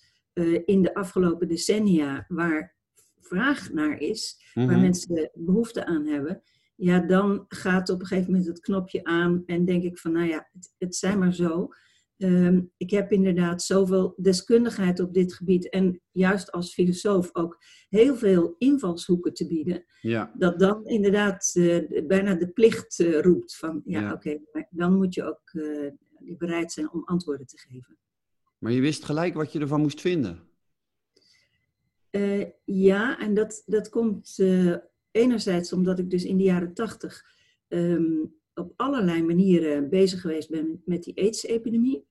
in 0.64 0.82
de 0.82 0.94
afgelopen 0.94 1.48
decennia 1.48 2.24
waar 2.28 2.78
vraag 3.20 3.72
naar 3.72 3.98
is, 4.00 4.38
Mhm. 4.54 4.66
waar 4.66 4.78
mensen 4.80 5.30
behoefte 5.34 5.86
aan 5.86 6.06
hebben, 6.06 6.42
ja, 6.76 7.00
dan 7.00 7.44
gaat 7.48 7.88
op 7.88 8.00
een 8.00 8.06
gegeven 8.06 8.30
moment 8.30 8.48
het 8.48 8.60
knopje 8.60 9.04
aan 9.04 9.42
en 9.46 9.64
denk 9.64 9.82
ik 9.82 9.98
van, 9.98 10.12
nou 10.12 10.26
ja, 10.28 10.48
het, 10.52 10.72
het 10.78 10.96
zijn 10.96 11.18
maar 11.18 11.34
zo. 11.34 11.68
Um, 12.16 12.70
ik 12.76 12.90
heb 12.90 13.12
inderdaad 13.12 13.62
zoveel 13.62 14.14
deskundigheid 14.16 15.00
op 15.00 15.14
dit 15.14 15.34
gebied 15.34 15.68
en 15.70 16.00
juist 16.10 16.52
als 16.52 16.72
filosoof 16.74 17.30
ook 17.32 17.58
heel 17.88 18.16
veel 18.16 18.54
invalshoeken 18.58 19.34
te 19.34 19.46
bieden, 19.46 19.84
Ja, 20.00 20.32
dat 20.38 20.58
dan 20.58 20.86
inderdaad 20.86 21.52
uh, 21.54 22.06
bijna 22.06 22.34
de 22.34 22.48
plicht 22.48 22.98
uh, 22.98 23.20
roept 23.20 23.56
van, 23.56 23.82
ja, 23.84 24.00
Ja. 24.00 24.12
oké, 24.12 24.38
dan 24.70 24.96
moet 24.96 25.14
je 25.14 25.24
ook 25.24 25.50
uh, 25.52 25.90
bereid 26.38 26.72
zijn 26.72 26.92
om 26.92 27.02
antwoorden 27.04 27.46
te 27.46 27.58
geven. 27.58 27.98
maar 28.58 28.72
je 28.72 28.80
wist 28.80 29.04
gelijk 29.04 29.34
wat 29.34 29.52
je 29.52 29.60
ervan 29.60 29.80
moest 29.80 30.00
vinden. 30.00 30.48
Uh, 32.10 32.44
ja, 32.64 33.18
en 33.18 33.34
dat, 33.34 33.62
dat 33.66 33.88
komt 33.88 34.38
uh, 34.38 34.76
enerzijds 35.10 35.72
omdat 35.72 35.98
ik 35.98 36.10
dus 36.10 36.24
in 36.24 36.36
de 36.36 36.42
jaren 36.42 36.74
tachtig 36.74 37.22
um, 37.68 38.34
op 38.54 38.72
allerlei 38.76 39.22
manieren 39.22 39.88
bezig 39.88 40.20
geweest 40.20 40.50
ben 40.50 40.82
met 40.84 41.02
die 41.02 41.16
AIDS-epidemie. 41.18 42.08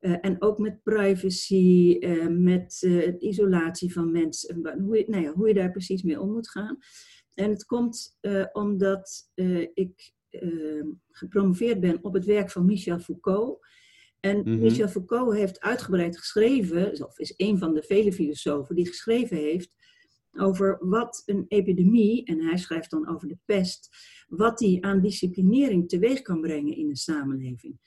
Uh, 0.00 0.16
en 0.20 0.42
ook 0.42 0.58
met 0.58 0.82
privacy, 0.82 1.98
met 2.28 2.82
isolatie 3.18 3.92
van 3.92 4.10
mensen, 4.10 4.80
hoe 4.84 4.96
je, 4.96 5.04
nou 5.06 5.28
hoe 5.28 5.48
je 5.48 5.54
daar 5.54 5.70
precies 5.70 6.02
mee 6.02 6.20
om 6.20 6.32
moet 6.32 6.50
gaan. 6.50 6.78
En 7.34 7.50
het 7.50 7.64
komt 7.64 8.18
omdat 8.52 9.30
ik 9.74 10.12
ehm, 10.30 10.86
gepromoveerd 11.10 11.80
ben 11.80 12.04
op 12.04 12.14
het 12.14 12.24
werk 12.24 12.50
van 12.50 12.64
Michel 12.64 12.98
Foucault. 12.98 13.66
En 14.22 14.42
Mhm. 14.44 14.58
Michel 14.58 14.88
Foucault 14.88 15.34
heeft 15.34 15.60
uitgebreid 15.60 16.18
geschreven, 16.18 17.06
of 17.06 17.18
is 17.18 17.34
een 17.36 17.58
van 17.58 17.74
de 17.74 17.82
vele 17.82 18.12
filosofen 18.12 18.74
die 18.74 18.86
geschreven 18.86 19.36
heeft 19.36 19.76
over 20.38 20.76
wat 20.80 21.22
een 21.26 21.44
epidemie, 21.48 22.24
en 22.24 22.40
hij 22.40 22.56
schrijft 22.56 22.90
dan 22.90 23.08
over 23.08 23.28
de 23.28 23.38
pest, 23.44 23.88
wat 24.28 24.58
die 24.58 24.84
aan 24.84 25.00
disciplinering 25.00 25.88
teweeg 25.88 26.22
kan 26.22 26.40
brengen 26.40 26.76
in 26.76 26.88
een 26.88 26.96
samenleving. 26.96 27.78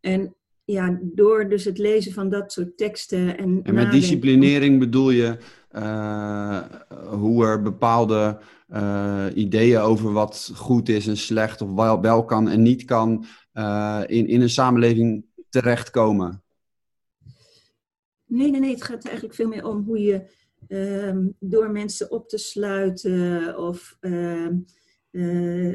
En 0.00 0.36
ja, 0.64 1.00
door 1.02 1.48
dus 1.48 1.64
het 1.64 1.78
lezen 1.78 2.12
van 2.12 2.28
dat 2.28 2.52
soort 2.52 2.76
teksten 2.76 3.38
en. 3.38 3.60
En 3.62 3.74
met 3.74 3.90
disciplinering 3.90 4.78
bedoel 4.78 5.10
je 5.10 5.36
uh, 5.72 6.62
hoe 7.10 7.44
er 7.44 7.62
bepaalde 7.62 8.38
uh, 8.68 9.26
ideeën 9.34 9.78
over 9.78 10.12
wat 10.12 10.50
goed 10.54 10.88
is 10.88 11.06
en 11.06 11.16
slecht, 11.16 11.60
of 11.60 11.72
wel, 11.72 12.00
wel 12.00 12.24
kan 12.24 12.48
en 12.48 12.62
niet 12.62 12.84
kan, 12.84 13.24
uh, 13.54 14.02
in, 14.06 14.26
in 14.26 14.40
een 14.40 14.50
samenleving 14.50 15.24
terechtkomen? 15.62 16.42
Nee, 18.24 18.50
nee, 18.50 18.60
nee. 18.60 18.70
Het 18.70 18.82
gaat 18.82 19.04
eigenlijk 19.04 19.34
veel 19.34 19.48
meer 19.48 19.64
om 19.64 19.84
hoe 19.84 19.98
je 19.98 20.30
um, 20.68 21.36
door 21.38 21.70
mensen 21.70 22.10
op 22.10 22.28
te 22.28 22.38
sluiten 22.38 23.58
of 23.58 23.96
um, 24.00 24.64
uh, 25.10 25.74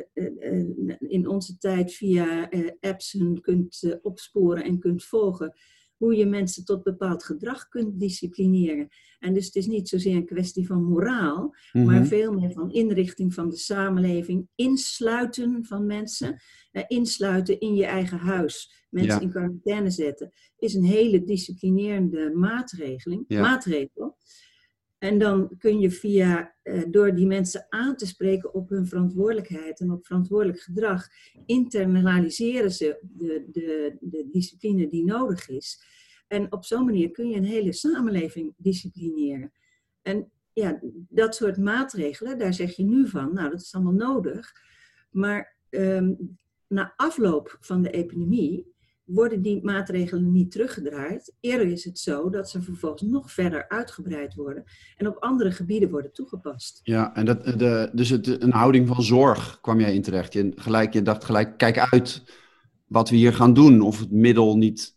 in 0.99 1.27
onze 1.27 1.57
tijd 1.57 1.93
via 1.93 2.49
apps 2.79 3.17
kunt 3.41 3.99
opsporen 4.01 4.63
en 4.63 4.79
kunt 4.79 5.03
volgen 5.03 5.53
hoe 6.01 6.15
je 6.15 6.25
mensen 6.25 6.65
tot 6.65 6.83
bepaald 6.83 7.23
gedrag 7.23 7.67
kunt 7.67 7.99
disciplineren. 7.99 8.87
En 9.19 9.33
dus 9.33 9.45
het 9.45 9.55
is 9.55 9.67
niet 9.67 9.89
zozeer 9.89 10.15
een 10.15 10.25
kwestie 10.25 10.67
van 10.67 10.83
moraal, 10.83 11.55
maar 11.71 11.99
mhm. 11.99 12.05
veel 12.05 12.33
meer 12.33 12.51
van 12.51 12.71
inrichting 12.71 13.33
van 13.33 13.49
de 13.49 13.57
samenleving, 13.57 14.47
insluiten 14.55 15.65
van 15.65 15.85
mensen, 15.85 16.41
eh, 16.71 16.83
insluiten 16.87 17.59
in 17.59 17.75
je 17.75 17.85
eigen 17.85 18.17
huis, 18.17 18.85
mensen 18.89 19.21
in 19.21 19.29
quarantaine 19.29 19.89
zetten, 19.89 20.31
is 20.57 20.73
een 20.73 20.83
hele 20.83 21.23
disciplinerende 21.23 22.31
maatregeling, 22.35 23.25
maatregel. 23.27 24.10
En 25.01 25.17
dan 25.17 25.57
kun 25.57 25.79
je 25.79 25.91
via, 25.91 26.55
eh, 26.63 26.81
door 26.87 27.15
die 27.15 27.25
mensen 27.25 27.65
aan 27.69 27.95
te 27.95 28.05
spreken 28.05 28.53
op 28.53 28.69
hun 28.69 28.87
verantwoordelijkheid 28.87 29.79
en 29.79 29.91
op 29.91 30.05
verantwoordelijk 30.05 30.59
gedrag, 30.59 31.07
internaliseren 31.45 32.71
ze 32.71 32.99
de, 33.01 33.45
de, 33.51 33.97
de 33.99 34.27
discipline 34.31 34.87
die 34.87 35.03
nodig 35.03 35.49
is. 35.49 35.83
En 36.27 36.51
op 36.51 36.65
zo'n 36.65 36.85
manier 36.85 37.11
kun 37.11 37.29
je 37.29 37.37
een 37.37 37.43
hele 37.43 37.73
samenleving 37.73 38.53
disciplineren. 38.57 39.51
En 40.01 40.31
ja, 40.53 40.79
dat 41.09 41.35
soort 41.35 41.57
maatregelen, 41.57 42.37
daar 42.37 42.53
zeg 42.53 42.75
je 42.75 42.83
nu 42.83 43.07
van, 43.07 43.33
nou 43.33 43.49
dat 43.49 43.61
is 43.61 43.73
allemaal 43.73 43.93
nodig. 43.93 44.51
Maar 45.11 45.57
um, 45.69 46.37
na 46.67 46.93
afloop 46.95 47.57
van 47.59 47.81
de 47.81 47.91
epidemie 47.91 48.73
worden 49.13 49.41
die 49.41 49.63
maatregelen 49.63 50.31
niet 50.31 50.51
teruggedraaid. 50.51 51.33
Eerder 51.39 51.67
is 51.67 51.83
het 51.83 51.99
zo 51.99 52.29
dat 52.29 52.49
ze 52.49 52.61
vervolgens 52.61 53.01
nog 53.01 53.31
verder 53.31 53.69
uitgebreid 53.69 54.33
worden 54.35 54.63
en 54.97 55.07
op 55.07 55.17
andere 55.19 55.51
gebieden 55.51 55.89
worden 55.89 56.13
toegepast. 56.13 56.79
Ja, 56.83 57.15
en 57.15 57.25
dat, 57.25 57.43
de, 57.43 57.89
dus 57.93 58.09
het, 58.09 58.41
een 58.41 58.51
houding 58.51 58.87
van 58.87 59.03
zorg 59.03 59.59
kwam 59.61 59.79
jij 59.79 59.93
in 59.93 60.01
terecht. 60.01 60.33
Je, 60.33 60.51
gelijk, 60.55 60.93
je 60.93 61.01
dacht 61.01 61.23
gelijk, 61.23 61.57
kijk 61.57 61.77
uit 61.91 62.23
wat 62.87 63.09
we 63.09 63.15
hier 63.15 63.33
gaan 63.33 63.53
doen. 63.53 63.81
Of 63.81 63.99
het 63.99 64.11
middel 64.11 64.57
niet 64.57 64.95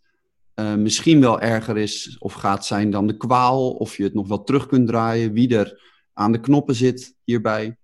uh, 0.54 0.74
misschien 0.74 1.20
wel 1.20 1.40
erger 1.40 1.76
is 1.76 2.16
of 2.18 2.32
gaat 2.32 2.66
zijn 2.66 2.90
dan 2.90 3.06
de 3.06 3.16
kwaal. 3.16 3.70
Of 3.70 3.96
je 3.96 4.02
het 4.02 4.14
nog 4.14 4.28
wel 4.28 4.42
terug 4.42 4.66
kunt 4.66 4.86
draaien. 4.86 5.32
Wie 5.32 5.56
er 5.56 5.82
aan 6.12 6.32
de 6.32 6.40
knoppen 6.40 6.74
zit 6.74 7.16
hierbij. 7.24 7.76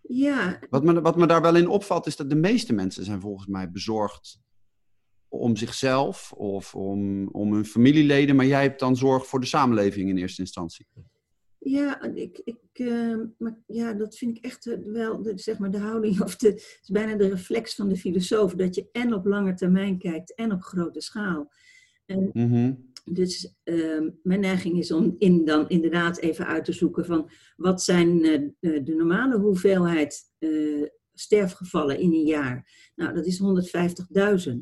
Ja. 0.00 0.58
Wat 0.70 0.84
me, 0.84 1.00
wat 1.00 1.16
me 1.16 1.26
daar 1.26 1.42
wel 1.42 1.56
in 1.56 1.68
opvalt 1.68 2.06
is 2.06 2.16
dat 2.16 2.30
de 2.30 2.36
meeste 2.36 2.72
mensen 2.72 3.04
zijn 3.04 3.20
volgens 3.20 3.46
mij 3.46 3.70
bezorgd 3.70 4.42
om 5.38 5.56
zichzelf 5.56 6.32
of 6.32 6.74
om, 6.74 7.28
om 7.28 7.52
hun 7.52 7.64
familieleden, 7.64 8.36
maar 8.36 8.46
jij 8.46 8.62
hebt 8.62 8.80
dan 8.80 8.96
zorg 8.96 9.26
voor 9.26 9.40
de 9.40 9.46
samenleving 9.46 10.08
in 10.08 10.16
eerste 10.16 10.40
instantie. 10.40 10.86
Ja, 11.58 12.02
ik, 12.02 12.40
ik, 12.44 12.58
uh, 12.72 13.20
maar 13.38 13.58
ja, 13.66 13.92
dat 13.92 14.16
vind 14.16 14.36
ik 14.36 14.44
echt 14.44 14.76
wel 14.84 15.22
de, 15.22 15.32
zeg 15.34 15.58
maar 15.58 15.70
de 15.70 15.78
houding, 15.78 16.20
of 16.20 16.36
de, 16.36 16.48
het 16.48 16.78
is 16.82 16.88
bijna 16.88 17.16
de 17.16 17.28
reflex 17.28 17.74
van 17.74 17.88
de 17.88 17.96
filosoof, 17.96 18.54
dat 18.54 18.74
je 18.74 18.88
en 18.92 19.14
op 19.14 19.24
lange 19.24 19.54
termijn 19.54 19.98
kijkt 19.98 20.34
en 20.34 20.52
op 20.52 20.62
grote 20.62 21.00
schaal. 21.00 21.52
En 22.06 22.30
mm 22.32 22.92
Dus 23.04 23.54
uh, 23.64 24.08
mijn 24.22 24.40
neiging 24.40 24.78
is 24.78 24.92
om 24.92 25.16
in, 25.18 25.44
dan 25.44 25.68
inderdaad 25.68 26.18
even 26.18 26.46
uit 26.46 26.64
te 26.64 26.72
zoeken 26.72 27.04
van 27.04 27.30
wat 27.56 27.82
zijn 27.82 28.24
uh, 28.24 28.84
de 28.84 28.94
normale 28.94 29.38
hoeveelheid 29.38 30.32
sterfgevallen 31.14 31.98
in 31.98 32.12
een 32.12 32.24
jaar. 32.24 32.90
Nou, 32.94 33.14
dat 33.14 33.26
is 33.26 33.42
150.000. 34.46 34.58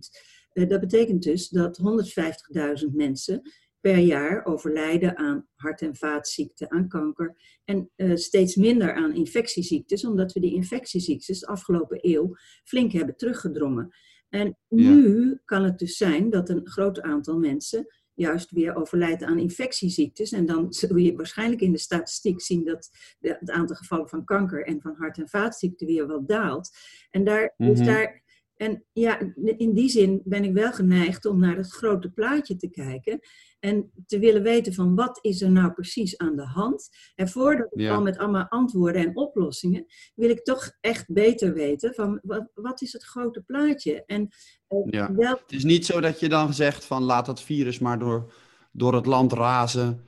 Eh, 0.52 0.68
dat 0.68 0.80
betekent 0.80 1.22
dus 1.22 1.48
dat 1.48 1.78
150.000 1.78 2.94
mensen 2.94 3.42
per 3.80 3.98
jaar 3.98 4.44
overlijden 4.44 5.16
aan 5.16 5.46
hart- 5.54 5.82
en 5.82 5.96
vaatziekten, 5.96 6.70
aan 6.70 6.88
kanker 6.88 7.36
en 7.64 7.90
uh, 7.96 8.16
steeds 8.16 8.56
minder 8.56 8.94
aan 8.94 9.14
infectieziektes, 9.14 10.04
omdat 10.04 10.32
we 10.32 10.40
die 10.40 10.54
infectieziektes 10.54 11.40
de 11.40 11.46
afgelopen 11.46 11.98
eeuw 12.00 12.34
flink 12.64 12.92
hebben 12.92 13.16
teruggedrongen. 13.16 13.94
En 14.28 14.58
nu 14.68 15.38
kan 15.44 15.64
het 15.64 15.78
dus 15.78 15.96
zijn 15.96 16.30
dat 16.30 16.48
een 16.48 16.66
groot 16.66 17.00
aantal 17.00 17.38
mensen 17.38 17.86
juist 18.14 18.50
weer 18.50 18.74
overlijdt 18.74 19.22
aan 19.22 19.38
infectieziektes. 19.38 20.32
En 20.32 20.46
dan 20.46 20.72
zul 20.72 20.96
je 20.96 21.16
waarschijnlijk 21.16 21.60
in 21.60 21.72
de 21.72 21.78
statistiek 21.78 22.40
zien 22.40 22.64
dat 22.64 22.90
het 23.20 23.50
aantal 23.50 23.76
gevallen 23.76 24.08
van 24.08 24.24
kanker 24.24 24.66
en 24.66 24.80
van 24.80 24.94
hart- 24.96 25.18
en 25.18 25.28
vaatziekten 25.28 25.86
weer 25.86 26.06
wat 26.06 26.28
daalt. 26.28 26.70
En 27.10 27.24
daar, 27.24 27.54
mm 27.56 27.84
daar 27.84 28.21
en 28.62 28.84
ja, 28.92 29.18
in 29.56 29.72
die 29.74 29.88
zin 29.88 30.22
ben 30.24 30.44
ik 30.44 30.52
wel 30.52 30.72
geneigd 30.72 31.26
om 31.26 31.38
naar 31.38 31.56
het 31.56 31.70
grote 31.70 32.10
plaatje 32.10 32.56
te 32.56 32.70
kijken 32.70 33.20
en 33.60 33.90
te 34.06 34.18
willen 34.18 34.42
weten 34.42 34.74
van 34.74 34.94
wat 34.94 35.18
is 35.20 35.42
er 35.42 35.50
nou 35.50 35.72
precies 35.72 36.18
aan 36.18 36.36
de 36.36 36.46
hand. 36.46 36.88
En 37.14 37.28
voordat 37.28 37.66
ik 37.70 37.90
al 37.90 38.02
met 38.02 38.18
allemaal 38.18 38.46
antwoorden 38.48 39.02
en 39.02 39.16
oplossingen, 39.16 39.86
wil 40.14 40.30
ik 40.30 40.42
toch 40.42 40.70
echt 40.80 41.12
beter 41.12 41.52
weten 41.52 41.94
van 41.94 42.20
wat, 42.22 42.50
wat 42.54 42.82
is 42.82 42.92
het 42.92 43.04
grote 43.04 43.42
plaatje. 43.42 44.04
En, 44.06 44.28
uh, 44.68 44.86
ja. 44.90 45.14
Het 45.14 45.52
is 45.52 45.64
niet 45.64 45.86
zo 45.86 46.00
dat 46.00 46.20
je 46.20 46.28
dan 46.28 46.54
zegt 46.54 46.84
van 46.84 47.02
laat 47.02 47.26
dat 47.26 47.42
virus 47.42 47.78
maar 47.78 47.98
door, 47.98 48.32
door 48.72 48.94
het 48.94 49.06
land 49.06 49.32
razen 49.32 50.04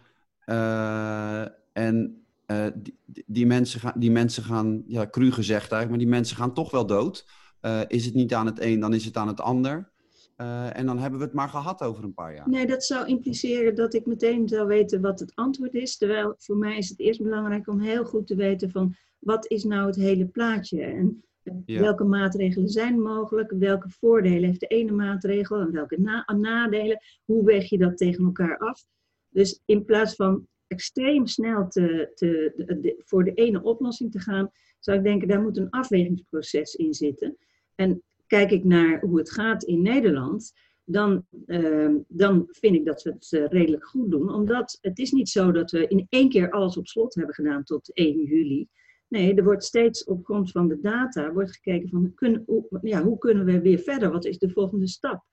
uh, 0.47 1.47
en 1.73 2.25
uh, 2.47 2.67
die, 2.75 3.25
die, 3.27 3.47
mensen 3.47 3.81
gaan, 3.81 3.95
die 3.97 4.11
mensen 4.11 4.43
gaan, 4.43 4.85
ja, 4.87 5.09
cru 5.11 5.33
gezegd 5.33 5.73
eigenlijk, 5.73 5.91
maar 5.91 5.99
die 5.99 6.09
mensen 6.09 6.37
gaan 6.37 6.55
toch 6.55 6.71
wel 6.71 6.87
dood. 6.87 7.27
Uh, 7.65 7.81
is 7.87 8.05
het 8.05 8.15
niet 8.15 8.35
aan 8.35 8.47
het 8.47 8.61
een, 8.61 8.81
dan 8.81 8.95
is 8.95 9.05
het 9.05 9.17
aan 9.17 9.29
het 9.29 9.41
ander. 9.41 9.93
Uh, 10.37 10.77
en 10.77 10.87
dan 10.87 10.99
hebben 10.99 11.19
we 11.19 11.25
het 11.25 11.35
maar 11.35 11.49
gehad 11.49 11.83
over 11.83 12.05
een 12.05 12.15
paar 12.15 12.35
jaar. 12.35 12.49
Nee, 12.49 12.67
dat 12.67 12.85
zou 12.85 13.07
impliceren 13.07 13.75
dat 13.75 13.95
ik 13.95 14.07
meteen 14.07 14.49
zou 14.49 14.67
weten 14.67 15.01
wat 15.01 15.21
het 15.21 15.35
antwoord 15.35 15.75
is. 15.75 15.97
Terwijl 15.97 16.35
voor 16.39 16.57
mij 16.57 16.77
is 16.77 16.89
het 16.89 17.01
eerst 17.01 17.23
belangrijk 17.23 17.69
om 17.69 17.81
heel 17.81 18.05
goed 18.05 18.27
te 18.27 18.35
weten 18.35 18.71
van 18.71 18.95
wat 19.19 19.51
is 19.51 19.65
nou 19.65 19.87
het 19.87 19.97
hele 19.97 20.27
plaatje. 20.27 20.83
En 20.83 21.25
ja. 21.65 21.81
welke 21.81 22.05
maatregelen 22.05 22.69
zijn 22.69 23.01
mogelijk, 23.01 23.51
welke 23.51 23.91
voordelen 23.91 24.45
heeft 24.45 24.61
de 24.61 24.67
ene 24.67 24.93
maatregel 24.93 25.61
en 25.61 25.73
welke 25.73 26.01
na 26.01 26.25
nadelen. 26.37 27.01
Hoe 27.25 27.45
weeg 27.45 27.71
je 27.71 27.79
dat 27.79 27.97
tegen 27.97 28.25
elkaar 28.25 28.59
af? 28.59 28.85
Dus 29.29 29.61
in 29.65 29.85
plaats 29.85 30.15
van 30.15 30.47
extreem 30.67 31.27
snel 31.27 31.69
te, 31.69 32.11
te, 32.15 32.53
de, 32.81 33.03
voor 33.05 33.25
de 33.25 33.35
ene 33.35 33.63
oplossing 33.63 34.13
te 34.13 34.19
gaan, 34.21 34.51
zou 34.79 34.99
ik 34.99 35.05
denken, 35.05 35.29
daar 35.29 35.43
moet 35.43 35.57
een 35.57 35.71
afwegingsproces 35.71 36.75
in 36.75 36.95
zitten. 36.95 37.37
En 37.75 38.03
kijk 38.27 38.51
ik 38.51 38.65
naar 38.65 39.01
hoe 39.01 39.19
het 39.19 39.31
gaat 39.31 39.63
in 39.63 39.83
Nederland, 39.83 40.53
dan, 40.85 41.27
uh, 41.47 41.95
dan 42.09 42.47
vind 42.51 42.75
ik 42.75 42.85
dat 42.85 43.03
we 43.03 43.11
het 43.11 43.33
uh, 43.33 43.47
redelijk 43.47 43.87
goed 43.87 44.11
doen. 44.11 44.35
Omdat 44.35 44.79
het 44.81 44.99
is 44.99 45.13
niet 45.13 45.29
zo 45.29 45.53
dat 45.53 45.71
we 45.71 45.87
in 45.87 46.07
één 46.09 46.29
keer 46.29 46.51
alles 46.51 46.77
op 46.77 46.87
slot 46.87 47.15
hebben 47.15 47.35
gedaan 47.35 47.65
tot 47.65 47.93
1 47.93 48.23
juli. 48.23 48.69
Nee, 49.09 49.35
er 49.35 49.45
wordt 49.45 49.65
steeds 49.65 50.05
op 50.05 50.25
grond 50.25 50.51
van 50.51 50.69
de 50.69 50.81
data 50.81 51.33
wordt 51.33 51.53
gekeken 51.53 51.89
van 51.89 52.13
kun, 52.15 52.43
hoe, 52.47 52.79
ja, 52.83 53.03
hoe 53.03 53.19
kunnen 53.19 53.45
we 53.45 53.61
weer 53.61 53.79
verder? 53.79 54.11
Wat 54.11 54.25
is 54.25 54.39
de 54.39 54.51
volgende 54.51 54.89
stap? 54.89 55.25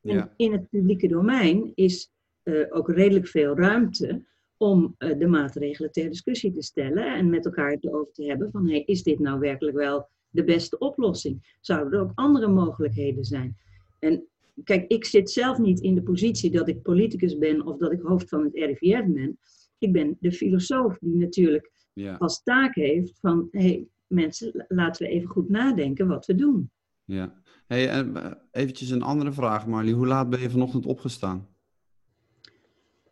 Ja. 0.00 0.34
in 0.36 0.52
het 0.52 0.68
publieke 0.68 1.08
domein 1.08 1.72
is 1.74 2.10
uh, 2.44 2.66
ook 2.70 2.88
redelijk 2.90 3.26
veel 3.26 3.56
ruimte 3.56 4.24
om 4.56 4.94
de 4.98 5.26
maatregelen 5.26 5.92
ter 5.92 6.08
discussie 6.08 6.52
te 6.52 6.62
stellen 6.62 7.14
en 7.14 7.30
met 7.30 7.44
elkaar 7.44 7.76
erover 7.80 8.12
te 8.12 8.24
hebben 8.24 8.50
van 8.50 8.68
hey, 8.68 8.82
is 8.84 9.02
dit 9.02 9.18
nou 9.18 9.38
werkelijk 9.38 9.76
wel 9.76 10.08
de 10.30 10.44
beste 10.44 10.78
oplossing? 10.78 11.56
Zouden 11.60 11.92
er 11.92 12.04
ook 12.04 12.12
andere 12.14 12.48
mogelijkheden 12.48 13.24
zijn? 13.24 13.56
En 13.98 14.26
kijk, 14.64 14.90
ik 14.90 15.04
zit 15.04 15.30
zelf 15.30 15.58
niet 15.58 15.80
in 15.80 15.94
de 15.94 16.02
positie 16.02 16.50
dat 16.50 16.68
ik 16.68 16.82
politicus 16.82 17.38
ben 17.38 17.66
of 17.66 17.76
dat 17.76 17.92
ik 17.92 18.00
hoofd 18.00 18.28
van 18.28 18.44
het 18.44 18.54
RIVM 18.54 19.12
ben. 19.12 19.38
Ik 19.78 19.92
ben 19.92 20.16
de 20.20 20.32
filosoof 20.32 20.98
die 20.98 21.16
natuurlijk 21.16 21.70
ja. 21.92 22.16
als 22.16 22.42
taak 22.42 22.74
heeft 22.74 23.18
van, 23.20 23.48
hé 23.50 23.60
hey, 23.60 23.86
mensen, 24.06 24.64
laten 24.68 25.06
we 25.06 25.12
even 25.12 25.28
goed 25.28 25.48
nadenken 25.48 26.06
wat 26.06 26.26
we 26.26 26.34
doen. 26.34 26.70
Ja. 27.04 27.42
Hey, 27.66 27.88
eh, 27.90 28.30
eventjes 28.50 28.90
een 28.90 29.02
andere 29.02 29.32
vraag, 29.32 29.66
Marlie. 29.66 29.94
Hoe 29.94 30.06
laat 30.06 30.30
ben 30.30 30.40
je 30.40 30.50
vanochtend 30.50 30.86
opgestaan? 30.86 31.48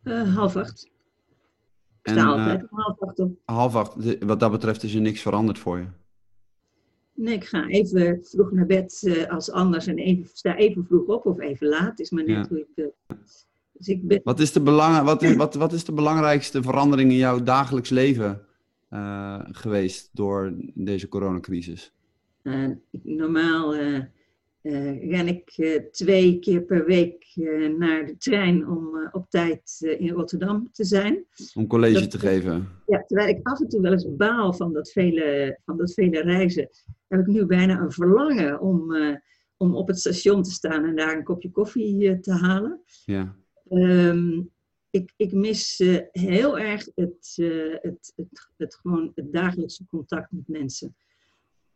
Uh, 0.02 0.34
half 0.34 0.56
acht. 0.56 0.90
Ik 2.02 2.12
sta 2.12 2.22
uh, 2.22 2.28
altijd 2.28 2.62
om 2.70 2.80
half 2.80 3.00
acht 3.00 3.18
op. 3.18 3.38
Half 3.44 3.74
acht. 3.74 4.24
Wat 4.24 4.40
dat 4.40 4.50
betreft 4.50 4.82
is 4.82 4.94
er 4.94 5.00
niks 5.00 5.22
veranderd 5.22 5.58
voor 5.58 5.78
je? 5.78 5.86
Nee, 7.16 7.34
ik 7.34 7.44
ga 7.44 7.66
even 7.66 8.18
vroeg 8.22 8.52
naar 8.52 8.66
bed 8.66 9.02
uh, 9.04 9.26
als 9.26 9.50
anders 9.50 9.86
en 9.86 9.98
even, 9.98 10.30
sta 10.32 10.56
even 10.56 10.84
vroeg 10.84 11.06
op 11.06 11.26
of 11.26 11.40
even 11.40 11.68
laat. 11.68 12.00
Is 12.00 12.10
maar 12.10 12.24
net 12.24 12.48
hoe 12.48 12.58
ik 12.58 12.66
wil. 12.74 12.94
Dus 13.72 13.88
ik 13.88 14.06
ben... 14.06 14.20
wat, 14.24 14.40
is 14.40 14.52
de 14.52 14.60
belang, 14.60 15.04
wat, 15.04 15.22
is, 15.22 15.36
wat, 15.44 15.54
wat 15.54 15.72
is 15.72 15.84
de 15.84 15.92
belangrijkste 15.92 16.62
verandering 16.62 17.10
in 17.10 17.16
jouw 17.16 17.42
dagelijks 17.42 17.90
leven 17.90 18.46
uh, 18.90 19.40
geweest 19.50 20.10
door 20.12 20.54
deze 20.74 21.08
coronacrisis? 21.08 21.92
Uh, 22.42 22.70
normaal 23.02 23.74
ren 25.10 25.28
ik 25.28 25.78
twee 25.90 26.38
keer 26.38 26.62
per 26.62 26.84
week 26.84 27.32
naar 27.78 28.06
de 28.06 28.16
trein 28.16 28.68
om 28.68 29.08
op 29.12 29.30
tijd 29.30 29.96
in 29.98 30.10
Rotterdam 30.10 30.68
te 30.72 30.84
zijn. 30.84 31.24
Om 31.54 31.66
college 31.66 32.06
te 32.06 32.18
geven. 32.18 32.68
Ja, 32.86 33.02
terwijl 33.06 33.28
ik 33.28 33.46
af 33.46 33.60
en 33.60 33.68
toe 33.68 33.80
wel 33.80 33.92
eens 33.92 34.16
baal 34.16 34.52
van 34.52 34.72
dat 34.72 34.90
vele, 34.90 35.58
van 35.64 35.76
dat 35.76 35.92
vele 35.92 36.20
reizen, 36.20 36.68
heb 37.08 37.20
ik 37.20 37.26
nu 37.26 37.46
bijna 37.46 37.80
een 37.80 37.92
verlangen 37.92 38.60
om, 38.60 38.96
om 39.56 39.74
op 39.74 39.88
het 39.88 39.98
station 39.98 40.42
te 40.42 40.50
staan 40.50 40.84
en 40.84 40.96
daar 40.96 41.16
een 41.16 41.24
kopje 41.24 41.50
koffie 41.50 42.20
te 42.20 42.32
halen. 42.32 42.80
Ja. 43.04 43.36
Ehm, 43.68 44.40
ik, 44.96 45.12
ik 45.16 45.32
mis 45.32 45.80
uh, 45.80 45.98
heel 46.10 46.58
erg 46.58 46.88
het, 46.94 47.36
uh, 47.36 47.74
het, 47.80 48.12
het, 48.16 48.48
het, 48.56 48.74
gewoon 48.74 49.12
het 49.14 49.32
dagelijkse 49.32 49.86
contact 49.86 50.32
met 50.32 50.48
mensen. 50.48 50.96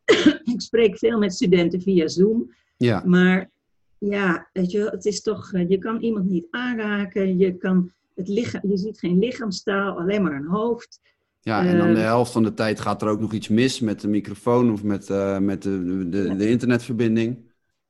ik 0.54 0.61
spreek 0.61 0.99
veel 0.99 1.18
met 1.18 1.35
studenten 1.35 1.80
via 1.80 2.09
Zoom. 2.09 2.54
Ja. 2.87 3.03
Maar 3.07 3.51
ja, 3.99 4.49
weet 4.53 4.71
je, 4.71 4.85
het 4.85 5.05
is 5.05 5.23
toch, 5.23 5.53
uh, 5.53 5.69
je 5.69 5.79
kan 5.79 6.01
iemand 6.01 6.31
niet 6.31 6.47
aanraken. 6.51 7.39
Je, 7.39 7.57
kan 7.57 7.93
het 8.15 8.29
lichaam, 8.29 8.61
je 8.65 8.77
ziet 8.77 8.99
geen 8.99 9.19
lichaamstaal, 9.19 9.99
alleen 9.99 10.23
maar 10.23 10.33
een 10.33 10.47
hoofd. 10.47 11.01
Ja, 11.41 11.67
en 11.67 11.79
dan 11.79 11.95
de 11.95 12.01
helft 12.01 12.33
van 12.33 12.43
de 12.43 12.55
tijd 12.55 12.81
gaat 12.81 13.03
er 13.03 13.09
ook 13.09 13.21
nog 13.21 13.33
iets 13.33 13.49
mis 13.49 13.81
met 13.81 14.01
de 14.01 14.09
microfoon 14.09 14.73
of 14.73 14.83
met, 14.83 15.09
met 15.41 15.63
de, 15.63 16.09
de, 16.09 16.23
ja. 16.23 16.35
de 16.35 16.49
internetverbinding. 16.49 17.39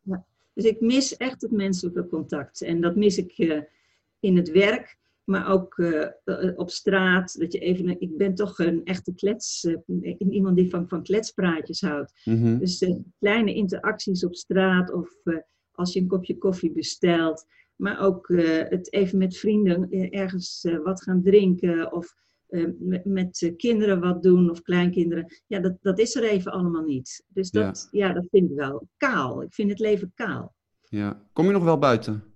Ja. 0.02 0.24
Dus 0.54 0.64
ik 0.64 0.80
mis 0.80 1.16
echt 1.16 1.42
het 1.42 1.50
menselijke 1.50 2.08
contact. 2.08 2.62
En 2.62 2.80
dat 2.80 2.96
mis 2.96 3.18
ik 3.18 3.38
in 4.20 4.36
het 4.36 4.50
werk 4.50 4.98
maar 5.30 5.48
ook 5.48 5.78
uh, 5.78 6.06
op 6.56 6.70
straat. 6.70 7.38
Dat 7.38 7.52
je 7.52 7.58
even, 7.58 8.00
ik 8.00 8.16
ben 8.16 8.34
toch 8.34 8.58
een 8.58 8.84
echte 8.84 9.14
klets, 9.14 9.64
uh, 9.64 10.14
iemand 10.18 10.56
die 10.56 10.70
van, 10.70 10.88
van 10.88 11.02
kletspraatjes 11.02 11.80
houdt. 11.80 12.20
Mm 12.24 12.42
-hmm. 12.42 12.58
Dus 12.58 12.82
uh, 12.82 12.96
kleine 13.18 13.54
interacties 13.54 14.24
op 14.24 14.34
straat 14.34 14.92
of 14.92 15.10
als 15.70 15.92
je 15.92 16.00
een 16.00 16.06
kopje 16.06 16.38
koffie 16.38 16.72
bestelt. 16.72 17.46
Maar 17.76 18.00
ook 18.00 18.28
het 18.68 18.92
even 18.92 19.18
met 19.18 19.36
vrienden 19.36 19.90
ergens 20.10 20.68
wat 20.82 21.02
gaan 21.02 21.22
drinken 21.22 21.92
of 21.92 22.14
met, 22.78 23.04
met 23.04 23.52
kinderen 23.56 24.00
wat 24.00 24.22
doen 24.22 24.50
of 24.50 24.62
kleinkinderen. 24.62 25.26
Ja, 25.46 25.60
dat, 25.60 25.76
dat 25.80 25.98
is 25.98 26.14
er 26.14 26.22
even 26.22 26.52
allemaal 26.52 26.84
niet. 26.84 27.24
Dus 27.28 27.50
dat, 27.50 27.88
ja. 27.90 28.06
ja, 28.06 28.14
dat 28.14 28.26
vind 28.30 28.50
ik 28.50 28.56
wel 28.56 28.88
kaal. 28.96 29.42
Ik 29.42 29.54
vind 29.54 29.70
het 29.70 29.78
leven 29.78 30.12
kaal. 30.14 30.54
Ja. 30.88 31.22
Kom 31.32 31.46
je 31.46 31.52
nog 31.52 31.64
wel 31.64 31.78
buiten? 31.78 32.30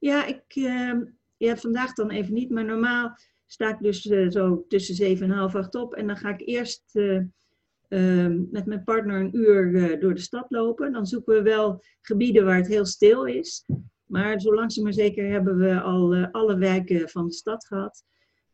Ja, 0.00 0.26
ik, 0.26 0.56
uh, 0.56 1.00
ja, 1.46 1.56
vandaag 1.56 1.94
dan 1.94 2.10
even 2.10 2.34
niet, 2.34 2.50
maar 2.50 2.64
normaal 2.64 3.16
sta 3.46 3.68
ik 3.68 3.78
dus 3.80 4.04
uh, 4.06 4.30
zo 4.30 4.64
tussen 4.68 4.94
zeven 4.94 5.30
en 5.30 5.36
half 5.36 5.54
acht 5.54 5.74
op. 5.74 5.94
En 5.94 6.06
dan 6.06 6.16
ga 6.16 6.28
ik 6.28 6.48
eerst 6.48 6.82
uh, 6.92 8.26
met 8.50 8.66
mijn 8.66 8.84
partner 8.84 9.20
een 9.20 9.36
uur 9.36 10.00
door 10.00 10.14
de 10.14 10.20
stad 10.20 10.46
lopen. 10.48 10.92
Dan 10.92 11.06
zoeken 11.06 11.34
we 11.34 11.42
wel 11.42 11.82
gebieden 12.00 12.44
waar 12.44 12.56
het 12.56 12.66
heel 12.66 12.86
stil 12.86 13.24
is. 13.24 13.66
Maar 14.04 14.40
zo 14.40 14.54
langzaam 14.54 14.84
maar 14.84 14.92
zeker 14.92 15.30
hebben 15.30 15.58
we 15.58 15.80
al 15.80 16.14
alle 16.16 16.56
wijken 16.58 17.08
van 17.08 17.26
de 17.26 17.32
stad 17.32 17.66
gehad. 17.66 18.04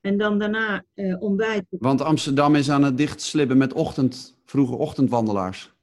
En 0.01 0.19
dan 0.19 0.39
daarna 0.39 0.85
ontbijten. 1.19 1.79
Want 1.79 2.01
Amsterdam 2.01 2.55
is 2.55 2.71
aan 2.71 2.83
het 2.83 2.97
dichtslippen 2.97 3.57
met 3.57 3.73
ochtend, 3.73 4.39
vroege 4.45 4.77
ochtendwandelaars. 4.77 5.75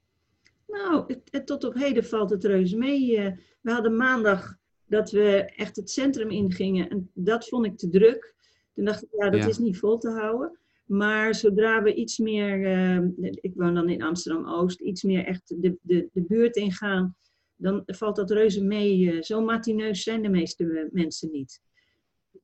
Nou, 0.68 1.04
het, 1.08 1.22
het, 1.30 1.48
tot 1.48 1.64
op 1.64 1.74
heden 1.74 2.06
valt 2.06 2.30
het 2.30 2.44
reuze 2.44 2.78
mee. 2.78 3.36
we 3.62 3.72
hadden 3.72 3.96
maandag 3.96 4.62
dat 4.94 5.12
we 5.12 5.52
echt 5.56 5.76
het 5.76 5.90
centrum 5.90 6.30
ingingen. 6.30 6.90
En 6.90 7.10
dat 7.14 7.48
vond 7.48 7.66
ik 7.66 7.78
te 7.78 7.90
druk. 7.90 8.34
Toen 8.74 8.86
dacht 8.86 9.04
ik, 9.04 9.10
ja, 9.18 9.30
dat 9.30 9.42
Ja. 9.42 9.48
is 9.48 9.58
niet 9.58 9.78
vol 9.78 9.98
te 9.98 10.10
houden. 10.10 10.58
Maar 10.86 11.36
zodra 11.36 11.84
we 11.84 11.94
iets 11.94 12.18
meer, 12.18 12.66
eh, 12.66 13.32
ik 13.42 13.52
woon 13.56 13.74
dan 13.74 13.90
in 13.90 14.04
Amsterdam-Oost, 14.04 14.80
iets 14.82 15.04
meer 15.04 15.26
echt 15.26 15.54
de, 15.62 15.76
de, 15.82 16.10
de 16.14 16.22
buurt 16.22 16.56
ingaan, 16.56 17.16
dan 17.56 17.84
valt 17.86 18.16
dat 18.16 18.32
reuze 18.32 18.64
mee. 18.64 19.12
Eh, 19.12 19.22
zo 19.22 19.42
matineus 19.42 20.04
zijn 20.04 20.22
de 20.22 20.30
meeste 20.30 20.90
mensen 20.92 21.32
niet. 21.32 21.62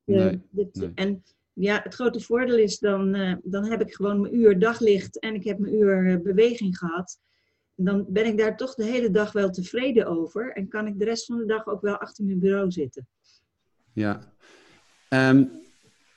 Eh, 0.06 0.16
Nee, 0.16 0.42
dit- 0.50 0.76
nee. 0.76 0.92
En 0.96 1.24
ja, 1.54 1.80
het 1.84 1.94
grote 1.94 2.20
voordeel 2.20 2.58
is 2.58 2.80
dan, 2.80 3.12
dan 3.44 3.66
heb 3.66 3.82
ik 3.82 3.94
gewoon 3.94 4.22
mijn 4.22 4.36
uur 4.36 4.60
daglicht 4.60 5.20
en 5.20 5.34
ik 5.36 5.44
heb 5.44 5.60
mijn 5.60 5.76
uur 5.76 6.22
beweging 6.22 6.78
gehad. 6.78 7.20
Dan 7.82 8.06
ben 8.08 8.26
ik 8.26 8.38
daar 8.38 8.58
toch 8.58 8.76
de 8.76 8.84
hele 8.84 9.12
dag 9.12 9.32
wel 9.32 9.50
tevreden 9.50 10.08
over 10.08 10.52
en 10.52 10.68
kan 10.68 10.88
ik 10.88 11.00
de 11.00 11.06
rest 11.06 11.26
van 11.26 11.38
de 11.38 11.46
dag 11.46 11.68
ook 11.68 11.82
wel 11.82 11.98
achter 11.98 12.26
mijn 12.26 12.40
bureau 12.40 12.72
zitten. 12.72 13.08
Ja. 13.94 14.20
Ehm, 15.10 15.46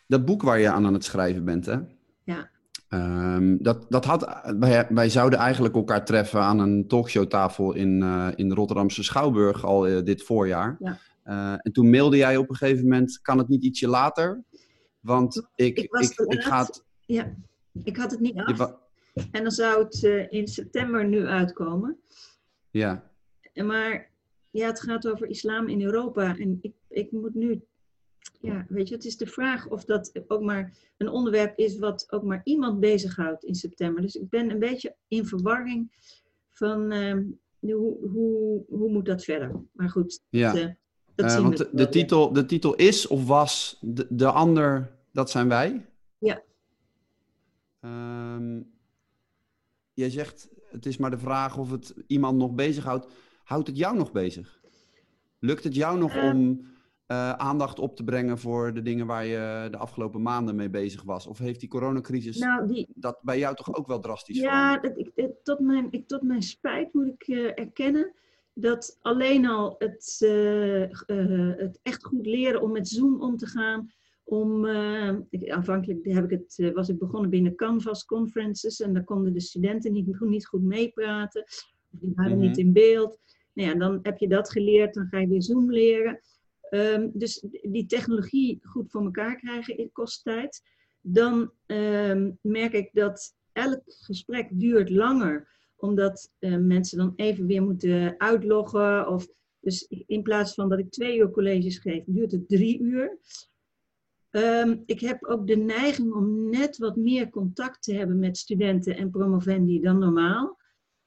dat 0.07 0.25
boek 0.25 0.43
waar 0.43 0.59
je 0.59 0.69
aan 0.69 0.87
aan 0.87 0.93
het 0.93 1.05
schrijven 1.05 1.45
bent, 1.45 1.67
hè? 1.67 1.79
Ja. 2.25 2.51
Ehm, 2.89 3.57
dat, 3.59 3.87
dat 3.89 4.05
had, 4.05 4.43
wij, 4.59 4.87
wij 4.89 5.09
zouden 5.09 5.39
eigenlijk 5.39 5.75
elkaar 5.75 6.05
treffen 6.05 6.41
aan 6.41 6.59
een 6.59 6.89
talkshowtafel 6.89 7.73
in, 7.73 8.03
eh, 8.03 8.29
in 8.35 8.49
de 8.49 8.55
Rotterdamse 8.55 9.03
Schouwburg 9.03 9.65
al 9.65 9.87
eh, 9.87 10.05
dit 10.05 10.23
voorjaar. 10.23 10.77
Ja. 10.79 10.99
Eh, 11.23 11.53
en 11.59 11.73
toen 11.73 11.91
mailde 11.91 12.17
jij 12.17 12.37
op 12.37 12.49
een 12.49 12.57
gegeven 12.57 12.83
moment, 12.83 13.21
kan 13.21 13.39
het 13.39 13.49
niet 13.49 13.65
ietsje 13.65 13.89
later? 13.89 14.43
Want 15.01 15.37
ik, 15.55 15.79
Ik 15.79 15.85
ik, 15.85 16.13
ik. 16.17 16.83
Ja, 17.07 17.35
ik 17.83 17.97
had 17.97 18.11
het 18.11 18.21
niet 18.21 18.37
af 18.37 18.81
en 19.31 19.43
dan 19.43 19.51
zou 19.51 19.85
het 19.85 20.05
eh, 20.05 20.33
in 20.33 20.49
september 20.49 21.09
nu 21.09 21.27
uitkomen. 21.27 21.99
ja, 22.71 23.11
Maar 23.55 24.11
ja, 24.51 24.67
het 24.67 24.81
gaat 24.81 25.09
over 25.09 25.27
islam 25.27 25.69
in 25.69 25.83
Europa. 25.83 26.39
En 26.39 26.59
ik, 26.61 26.73
ik 26.89 27.13
moet 27.13 27.35
nu. 27.35 27.63
Ja, 28.41 28.67
weet 28.69 28.89
je, 28.89 28.95
het 28.95 29.05
is 29.05 29.17
de 29.17 29.27
vraag 29.27 29.69
of 29.69 29.85
dat 29.85 30.23
ook 30.27 30.43
maar 30.43 30.77
een 30.97 31.09
onderwerp 31.09 31.59
is 31.59 31.79
wat 31.79 32.07
ook 32.13 32.23
maar 32.23 32.41
iemand 32.45 32.81
bezighoudt 32.81 33.45
in 33.45 33.55
september. 33.55 34.03
Dus 34.03 34.15
ik 34.15 34.29
ben 34.29 34.51
een 34.51 34.59
beetje 34.59 34.97
in 35.09 35.27
verwarring 35.27 35.93
van 36.51 36.93
nu, 37.63 37.73
hoe, 37.73 38.09
hoe, 38.09 38.65
hoe 38.69 38.91
moet 38.91 39.07
dat 39.07 39.25
verder. 39.25 39.53
Maar 39.73 39.91
goed, 39.91 40.21
ja. 40.29 40.53
dat, 40.53 40.63
eh, 40.63 40.71
dat 41.15 41.27
Eh, 41.27 41.33
zien 41.33 41.43
want 41.43 41.59
we 41.59 41.65
de, 41.65 41.71
wel. 41.77 41.89
titel, 41.89 42.33
de 42.33 42.45
titel 42.45 42.75
is 42.75 43.07
of 43.07 43.27
was 43.27 43.79
de, 43.81 44.07
de 44.11 44.31
ander, 44.31 44.97
dat 45.13 45.31
zijn 45.31 45.49
wij. 45.49 45.87
Ja. 46.19 46.43
Ehm, 47.81 48.61
jij 49.95 50.11
zegt, 50.11 50.49
het 50.71 50.87
is 50.87 50.97
maar 50.97 51.11
de 51.11 51.19
vraag 51.19 51.59
of 51.59 51.71
het 51.71 51.95
iemand 52.07 52.39
nog 52.39 52.53
bezighoudt. 52.55 53.07
Houdt 53.45 53.67
het 53.67 53.77
jou 53.77 53.97
nog 53.97 54.13
bezig? 54.13 54.61
Lukt 55.39 55.65
het 55.65 55.75
jou 55.75 55.99
nog 55.99 56.15
Eh. 56.15 56.25
om 56.25 56.71
eh, 57.07 57.33
aandacht 57.33 57.79
op 57.79 57.97
te 57.97 58.05
brengen 58.05 58.39
voor 58.39 58.75
de 58.75 58.83
dingen 58.83 59.07
waar 59.07 59.25
je 59.27 59.69
de 59.71 59.77
afgelopen 59.77 60.23
maanden 60.23 60.55
mee 60.57 60.71
bezig 60.71 61.03
was? 61.03 61.27
Of 61.27 61.39
heeft 61.39 61.61
die 61.61 61.69
coronacrisis 61.69 62.39
Nou, 62.39 62.67
die, 62.69 62.89
dat 62.95 63.19
bij 63.23 63.39
jou 63.39 63.55
toch 63.57 63.75
ook 63.75 63.87
wel 63.87 64.01
drastisch 64.01 64.39
Ja, 64.39 64.43
veranderd? 64.73 64.83
dat, 64.97 65.07
ik, 65.07 65.13
het- 65.15 65.45
tot, 65.45 65.59
mijn, 65.61 65.87
ik, 65.91 66.09
tot 66.09 66.23
mijn 66.23 66.43
spijt 66.43 66.93
moet 66.93 67.07
ik 67.07 67.23
eh, 67.29 67.45
erkennen 67.59 68.13
dat 68.55 68.99
alleen 69.03 69.47
al 69.47 69.75
het, 69.79 70.17
het 71.57 71.79
echt 71.83 72.05
goed 72.05 72.27
leren 72.27 72.63
om 72.63 72.73
met 72.73 72.89
Zoom 72.89 73.23
om 73.23 73.37
te 73.37 73.47
gaan. 73.47 73.91
Om, 74.33 74.67
eh, 74.67 75.15
ik, 75.31 75.51
aanvankelijk 75.51 76.05
heb 76.05 76.25
ik 76.25 76.31
het, 76.31 76.55
eh, 76.59 76.73
was 76.73 76.89
ik 76.89 76.99
begonnen 76.99 77.31
binnen 77.31 77.55
Canvas 77.55 78.05
conferences 78.05 78.81
en 78.81 78.93
daar 78.93 79.05
konden 79.05 79.33
de 79.33 79.41
studenten 79.41 79.93
niet, 79.93 80.21
niet 80.21 80.47
goed 80.47 80.63
meepraten. 80.63 81.43
Of 81.93 82.01
die 82.01 82.13
waren 82.15 82.39
Mhm. 82.39 82.41
niet 82.41 82.59
in 82.59 82.73
beeld. 82.73 83.19
Nou 83.53 83.69
ja, 83.69 83.75
dan 83.75 83.99
heb 84.03 84.19
je 84.19 84.29
dat 84.29 84.51
geleerd, 84.51 84.95
dan 84.95 85.07
ga 85.07 85.19
je 85.19 85.29
weer 85.29 85.43
Zoom 85.43 85.73
leren. 85.73 86.21
Ehm, 86.61 87.09
dus 87.13 87.47
die 87.63 87.87
technologie 87.87 88.59
goed 88.63 88.91
voor 88.91 89.05
elkaar 89.05 89.37
krijgen 89.37 89.93
kost 89.93 90.25
tijd. 90.25 90.63
Dan 91.01 91.53
ehm, 91.67 92.31
merk 92.41 92.73
ik 92.73 92.91
dat 92.93 93.35
elk 93.53 93.83
gesprek 93.87 94.49
duurt 94.53 94.91
langer, 94.91 95.49
omdat 95.77 96.31
eh, 96.39 96.57
mensen 96.57 96.99
dan 96.99 97.13
even 97.17 97.47
weer 97.47 97.63
moeten 97.63 98.15
uitloggen. 98.19 99.09
Of, 99.09 99.29
dus 99.61 99.87
in 100.07 100.23
plaats 100.23 100.55
van 100.55 100.69
dat 100.69 100.79
ik 100.79 100.91
twee 100.91 101.19
uur 101.19 101.31
colleges 101.31 101.79
geef, 101.79 102.03
duurt 102.07 102.33
het 102.33 102.49
drie 102.49 102.81
uur. 102.81 103.19
Ehm, 104.33 104.77
ik 104.87 105.01
heb 105.01 105.25
ook 105.25 105.47
de 105.47 105.57
neiging 105.57 106.13
om 106.13 106.51
net 106.51 106.79
wat 106.79 106.97
meer 106.97 107.31
contact 107.31 107.83
te 107.83 107.95
hebben 107.95 108.19
met 108.19 108.39
studenten 108.39 108.97
en 108.97 109.11
promovendi 109.11 109.81
dan 109.81 109.99
normaal. 109.99 110.59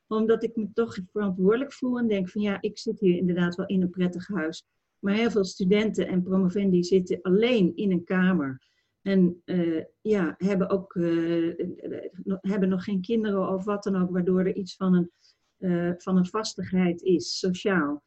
Omdat 0.07 0.43
ik 0.43 0.55
me 0.55 0.67
toch 0.73 0.97
verantwoordelijk 1.11 1.73
voel 1.73 1.97
en 1.97 2.07
denk 2.07 2.29
van 2.29 2.41
ja, 2.41 2.57
ik 2.61 2.77
zit 2.77 2.99
hier 2.99 3.17
inderdaad 3.17 3.55
wel 3.55 3.65
in 3.65 3.81
een 3.81 3.89
prettig 3.89 4.27
huis. 4.27 4.65
Maar 4.99 5.13
heel 5.13 5.31
veel 5.31 5.45
studenten 5.45 6.07
en 6.07 6.23
promovendi 6.23 6.83
zitten 6.83 7.21
alleen 7.21 7.75
in 7.75 7.91
een 7.91 8.03
kamer. 8.03 8.61
En 9.01 9.41
eh, 9.45 9.83
ja, 10.01 10.35
hebben 10.37 10.69
ook 10.69 10.95
eh, 10.95 11.59
eh, 11.59 12.11
hebben 12.41 12.69
nog 12.69 12.83
geen 12.83 13.01
kinderen 13.01 13.49
of 13.49 13.63
wat 13.63 13.83
dan 13.83 14.01
ook, 14.01 14.09
waardoor 14.09 14.39
er 14.39 14.55
iets 14.55 14.75
van 14.75 14.93
een, 14.93 15.11
van 15.97 16.17
een 16.17 16.25
vastigheid 16.25 17.01
is, 17.01 17.39
sociaal. 17.39 18.03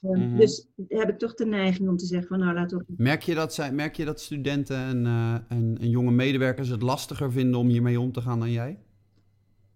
Mhm. 0.00 0.36
Dus 0.36 0.68
heb 0.88 1.08
ik 1.08 1.18
toch 1.18 1.34
de 1.34 1.46
neiging 1.46 1.88
om 1.88 1.96
te 1.96 2.06
zeggen 2.06 2.28
van 2.28 2.38
nou 2.38 2.54
laten 2.54 2.78
we 2.78 2.84
Merk 2.96 3.22
je 3.22 3.34
dat, 3.34 3.54
zij, 3.54 3.72
merk 3.72 3.96
je 3.96 4.04
dat 4.04 4.20
studenten 4.20 4.76
en, 4.76 5.06
eh, 5.06 5.34
en, 5.48 5.78
en 5.80 5.90
jonge 5.90 6.10
medewerkers 6.10 6.68
het 6.68 6.82
lastiger 6.82 7.32
vinden 7.32 7.60
om 7.60 7.68
hiermee 7.68 8.00
om 8.00 8.12
te 8.12 8.20
gaan 8.20 8.38
dan 8.38 8.50
jij? 8.50 8.78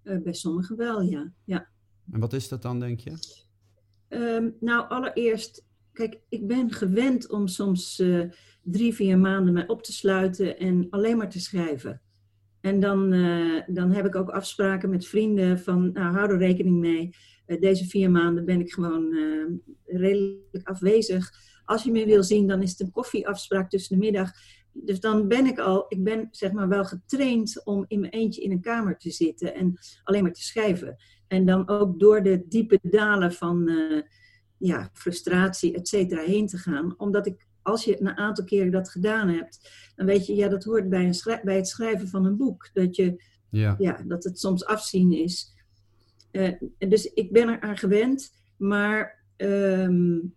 eh, 0.03 0.19
bij 0.19 0.33
sommigen 0.33 0.77
wel, 0.77 1.03
ja. 1.03 1.33
ja. 1.45 1.69
En 2.13 2.21
wat 2.21 2.33
is 2.33 2.49
dat 2.49 2.63
dan, 2.63 2.81
denk 2.81 3.01
je? 3.01 3.13
Ehm, 4.09 4.51
nou, 4.61 4.89
allereerst, 4.89 5.65
kijk, 5.93 6.21
ik 6.29 6.47
ben 6.47 6.73
gewend 6.73 7.31
om 7.31 7.47
soms 7.47 7.99
eh, 7.99 8.21
drie, 8.63 8.95
vier 8.95 9.19
maanden 9.19 9.55
mij 9.55 9.69
op 9.69 9.83
te 9.83 9.93
sluiten 9.93 10.59
en 10.59 10.87
alleen 10.91 11.17
maar 11.17 11.31
te 11.31 11.41
schrijven. 11.41 12.01
En 12.61 12.81
dan, 12.81 13.11
dan 13.67 13.91
heb 13.93 14.07
ik 14.07 14.15
ook 14.15 14.31
afspraken 14.31 14.91
met 14.91 15.07
vrienden 15.07 15.59
van, 15.59 15.93
nou, 15.93 16.15
hou 16.15 16.31
er 16.31 16.39
rekening 16.39 16.79
mee. 16.79 17.11
Deze 17.47 17.85
vier 17.85 18.11
maanden 18.11 18.45
ben 18.45 18.61
ik 18.61 18.73
gewoon 18.73 19.15
redelijk 19.85 20.61
afwezig. 20.69 21.33
Als 21.65 21.83
je 21.83 21.91
me 21.91 22.07
wil 22.07 22.23
zien, 22.23 22.47
dan 22.47 22.63
is 22.63 22.71
het 22.71 22.81
een 22.81 22.91
koffieafspraak 22.91 23.71
tussen 23.71 23.99
de 23.99 24.05
middag. 24.05 24.31
Dus 24.73 25.01
dan 25.01 25.29
ben 25.29 25.47
ik 25.47 25.59
al, 25.59 25.85
ik 25.89 26.05
ben 26.05 26.29
zeg 26.31 26.53
maar 26.53 26.69
wel 26.69 26.85
getraind 26.85 27.65
om 27.65 27.85
in 27.89 28.01
mijn 28.01 28.13
eentje 28.13 28.43
in 28.43 28.51
een 28.51 28.61
kamer 28.61 28.99
te 28.99 29.11
zitten 29.11 29.55
en 29.55 29.79
alleen 30.05 30.23
maar 30.23 30.33
te 30.33 30.43
schrijven. 30.43 30.97
En 31.29 31.47
dan 31.47 31.69
ook 31.69 32.01
door 32.01 32.23
de 32.23 32.45
diepe 32.49 32.79
dalen 32.83 33.33
van 33.33 33.71
ja, 34.59 34.91
frustratie, 34.93 35.75
et 35.75 35.89
cetera, 35.89 36.23
heen 36.23 36.47
te 36.47 36.59
gaan. 36.59 36.95
Omdat 36.97 37.27
ik, 37.27 37.47
als 37.63 37.85
je 37.85 38.01
een 38.01 38.17
aantal 38.17 38.45
keren 38.45 38.73
dat 38.73 38.91
gedaan 38.91 39.29
hebt, 39.29 39.71
dan 39.97 40.07
weet 40.07 40.27
je, 40.27 40.35
ja, 40.35 40.49
dat 40.49 40.65
hoort 40.65 40.89
bij, 40.89 41.05
een 41.05 41.41
bij 41.45 41.57
het 41.57 41.69
schrijven 41.69 42.09
van 42.09 42.25
een 42.25 42.37
boek. 42.37 42.71
Dat, 42.73 42.97
je, 42.97 43.23
ja. 43.51 43.75
Ja, 43.79 44.03
dat 44.07 44.25
het 44.25 44.39
soms 44.39 44.65
afzien 44.65 45.13
is. 45.13 45.54
Uh, 46.35 46.53
dus 46.79 47.13
ik 47.13 47.33
ben 47.33 47.49
er 47.49 47.61
aan 47.61 47.77
gewend. 47.77 48.33
Maar 48.57 49.25
um, 49.37 50.35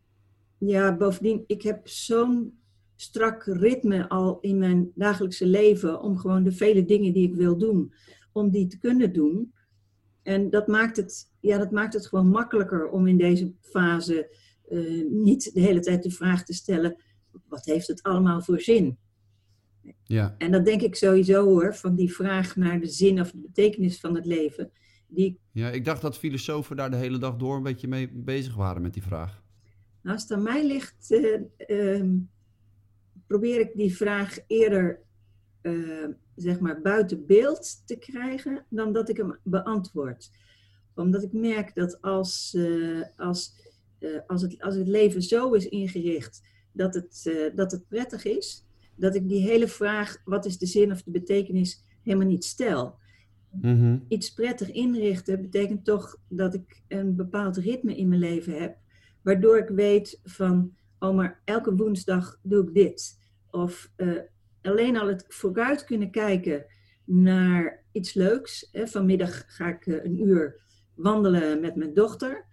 ja, 0.57 0.97
bovendien, 0.97 1.43
ik 1.47 1.61
heb 1.61 1.87
zo'n 1.87 2.59
strak 2.95 3.43
ritme 3.43 4.09
al 4.09 4.39
in 4.39 4.57
mijn 4.57 4.91
dagelijkse 4.95 5.45
leven 5.45 6.01
om 6.01 6.17
gewoon 6.17 6.43
de 6.43 6.51
vele 6.51 6.85
dingen 6.85 7.13
die 7.13 7.27
ik 7.27 7.35
wil 7.35 7.57
doen, 7.57 7.93
om 8.31 8.49
die 8.49 8.67
te 8.67 8.77
kunnen 8.77 9.13
doen. 9.13 9.53
En 10.23 10.49
dat 10.49 10.67
maakt 10.67 10.97
het, 10.97 11.31
ja, 11.39 11.57
dat 11.57 11.71
maakt 11.71 11.93
het 11.93 12.07
gewoon 12.07 12.27
makkelijker 12.27 12.89
om 12.89 13.07
in 13.07 13.17
deze 13.17 13.53
fase 13.61 14.35
uh, 14.69 15.11
niet 15.11 15.53
de 15.53 15.59
hele 15.59 15.79
tijd 15.79 16.03
de 16.03 16.11
vraag 16.11 16.45
te 16.45 16.53
stellen: 16.53 17.01
wat 17.47 17.65
heeft 17.65 17.87
het 17.87 18.03
allemaal 18.03 18.41
voor 18.41 18.61
zin? 18.61 18.97
Ja. 20.03 20.35
En 20.37 20.51
dat 20.51 20.65
denk 20.65 20.81
ik 20.81 20.95
sowieso 20.95 21.45
hoor, 21.45 21.75
van 21.75 21.95
die 21.95 22.13
vraag 22.13 22.55
naar 22.55 22.79
de 22.79 22.87
zin 22.87 23.19
of 23.19 23.31
de 23.31 23.37
betekenis 23.37 23.99
van 23.99 24.15
het 24.15 24.25
leven. 24.25 24.71
Die... 25.07 25.39
Ja, 25.51 25.69
ik 25.69 25.85
dacht 25.85 26.01
dat 26.01 26.17
filosofen 26.17 26.75
daar 26.75 26.89
de 26.91 26.97
hele 26.97 27.17
dag 27.17 27.35
door 27.35 27.55
een 27.55 27.63
beetje 27.63 27.87
mee 27.87 28.09
bezig 28.09 28.55
waren 28.55 28.81
met 28.81 28.93
die 28.93 29.03
vraag. 29.03 29.43
Nou, 30.01 30.15
als 30.15 30.21
het 30.21 30.31
aan 30.31 30.43
mij 30.43 30.67
ligt, 30.67 31.11
uh, 31.11 31.41
uh, 31.67 32.03
probeer 33.27 33.59
ik 33.59 33.71
die 33.75 33.95
vraag 33.95 34.37
eerder 34.47 34.99
uh, 35.61 36.07
zeg 36.35 36.59
maar 36.59 36.81
buiten 36.81 37.25
beeld 37.25 37.87
te 37.87 37.95
krijgen 37.95 38.65
dan 38.69 38.93
dat 38.93 39.09
ik 39.09 39.17
hem 39.17 39.37
beantwoord. 39.43 40.31
Omdat 40.95 41.23
ik 41.23 41.33
merk 41.33 41.75
dat 41.75 42.01
als, 42.01 42.53
uh, 42.57 43.05
als, 43.17 43.55
als, 44.27 44.41
het, 44.41 44.61
als 44.61 44.75
het 44.75 44.87
leven 44.87 45.21
zo 45.21 45.53
is 45.53 45.67
ingericht 45.67 46.41
dat 46.71 46.93
het, 46.93 47.31
dat 47.55 47.71
het 47.71 47.87
prettig 47.87 48.25
is, 48.25 48.65
dat 48.95 49.15
ik 49.15 49.27
die 49.27 49.41
hele 49.41 49.67
vraag, 49.67 50.21
wat 50.25 50.45
is 50.45 50.57
de 50.57 50.65
zin 50.65 50.91
of 50.91 51.03
de 51.03 51.11
betekenis, 51.11 51.83
helemaal 52.01 52.27
niet 52.27 52.45
stel. 52.45 52.99
Mm-hmm. 53.51 54.05
Iets 54.07 54.33
prettig 54.33 54.71
inrichten 54.71 55.41
betekent 55.41 55.85
toch 55.85 56.17
dat 56.27 56.53
ik 56.53 56.81
een 56.87 57.15
bepaald 57.15 57.57
ritme 57.57 57.95
in 57.95 58.07
mijn 58.07 58.21
leven 58.21 58.61
heb, 58.61 58.77
waardoor 59.21 59.57
ik 59.57 59.69
weet 59.69 60.19
van, 60.23 60.75
oh 60.99 61.15
maar 61.15 61.41
elke 61.43 61.75
woensdag 61.75 62.39
doe 62.41 62.67
ik 62.67 62.73
dit. 62.73 63.19
Of 63.51 63.91
alleen 64.61 64.97
al 64.97 65.07
het 65.07 65.25
vooruit 65.27 65.83
kunnen 65.83 66.11
kijken 66.11 66.65
naar 67.07 67.83
iets 67.91 68.13
leuks. 68.13 68.69
Hè. 68.71 68.87
Vanmiddag 68.87 69.43
ga 69.47 69.67
ik 69.67 69.87
eh, 69.87 70.03
een 70.03 70.21
uur 70.27 70.61
wandelen 70.95 71.61
met 71.61 71.75
mijn 71.75 71.93
dochter. 71.93 72.45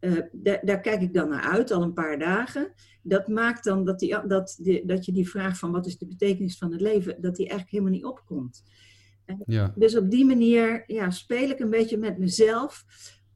Uh, 0.00 0.20
daar, 0.62 0.80
kijk 0.80 1.00
ik 1.00 1.14
dan 1.14 1.28
naar 1.28 1.42
uit, 1.42 1.70
al 1.70 1.82
een 1.82 1.92
paar 1.92 2.18
dagen. 2.18 2.72
Dat 3.02 3.28
maakt 3.28 3.64
dan 3.64 3.84
dat, 3.84 3.98
die, 3.98 4.26
dat, 4.26 4.60
dat 4.84 5.04
je 5.04 5.12
die 5.12 5.28
vraag 5.28 5.58
van 5.58 5.72
wat 5.72 5.86
is 5.86 5.98
de 5.98 6.06
betekenis 6.06 6.58
van 6.58 6.72
het 6.72 6.80
leven, 6.80 7.20
dat 7.20 7.36
die 7.36 7.48
eigenlijk 7.48 7.70
helemaal 7.70 7.92
niet 7.92 8.04
opkomt. 8.04 8.64
Ja. 9.46 9.72
Dus 9.76 9.96
op 9.96 10.10
die 10.10 10.24
manier 10.24 10.84
ja, 10.86 11.10
speel 11.10 11.50
ik 11.50 11.58
een 11.58 11.70
beetje 11.70 11.96
met 11.96 12.18
mezelf 12.18 12.84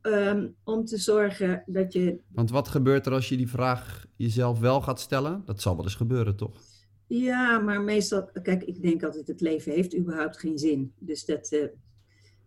um, 0.03 0.55
om 0.65 0.85
te 0.85 0.97
zorgen 0.97 1.63
dat 1.67 1.93
je. 1.93 2.19
Want 2.33 2.51
wat 2.51 2.69
gebeurt 2.69 3.07
er 3.07 3.13
als 3.13 3.29
je 3.29 3.37
die 3.37 3.49
vraag 3.49 4.07
jezelf 4.17 4.59
wel 4.59 4.81
gaat 4.81 5.01
stellen? 5.01 5.43
Dat 5.45 5.61
zal 5.61 5.77
wel 5.77 5.85
eens 5.85 5.95
gebeuren, 5.95 6.37
toch? 6.37 6.57
Ja, 7.07 7.59
maar 7.59 7.81
meestal, 7.81 8.31
kijk, 8.43 8.63
ik 8.63 8.83
denk 8.83 9.03
altijd, 9.03 9.27
het 9.27 9.41
leven 9.41 9.73
heeft 9.73 9.97
überhaupt 9.97 10.39
geen 10.39 10.59
zin. 10.59 10.93
Dus 10.99 11.25
dat, 11.25 11.53
uh, 11.53 11.65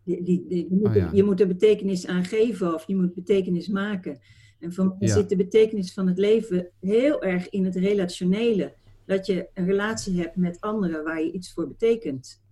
die, 0.03 0.23
die, 0.23 0.45
die, 0.47 0.67
je, 0.69 0.75
moet, 0.75 0.87
oh, 0.87 0.95
ja. 0.95 1.09
je, 1.13 1.23
moet, 1.23 1.39
er 1.39 1.47
betekenis 1.47 2.07
aan 2.07 2.25
geven 2.25 2.73
of 2.73 2.87
je 2.87 2.95
moet 2.95 3.13
betekenis 3.13 3.67
maken. 3.67 4.19
En 4.59 4.73
van 4.73 4.95
ja. 4.99 5.13
zit 5.13 5.29
de 5.29 5.35
betekenis 5.35 5.93
van 5.93 6.07
het 6.07 6.17
leven 6.17 6.69
heel 6.79 7.23
erg 7.23 7.49
in 7.49 7.65
het 7.65 7.75
relationele. 7.75 8.73
Dat 9.05 9.25
je 9.25 9.47
een 9.53 9.65
relatie 9.65 10.19
hebt 10.21 10.35
met 10.35 10.61
anderen 10.61 11.03
waar 11.03 11.23
je 11.23 11.31
iets 11.31 11.53
voor 11.53 11.67
betekent. 11.67 12.42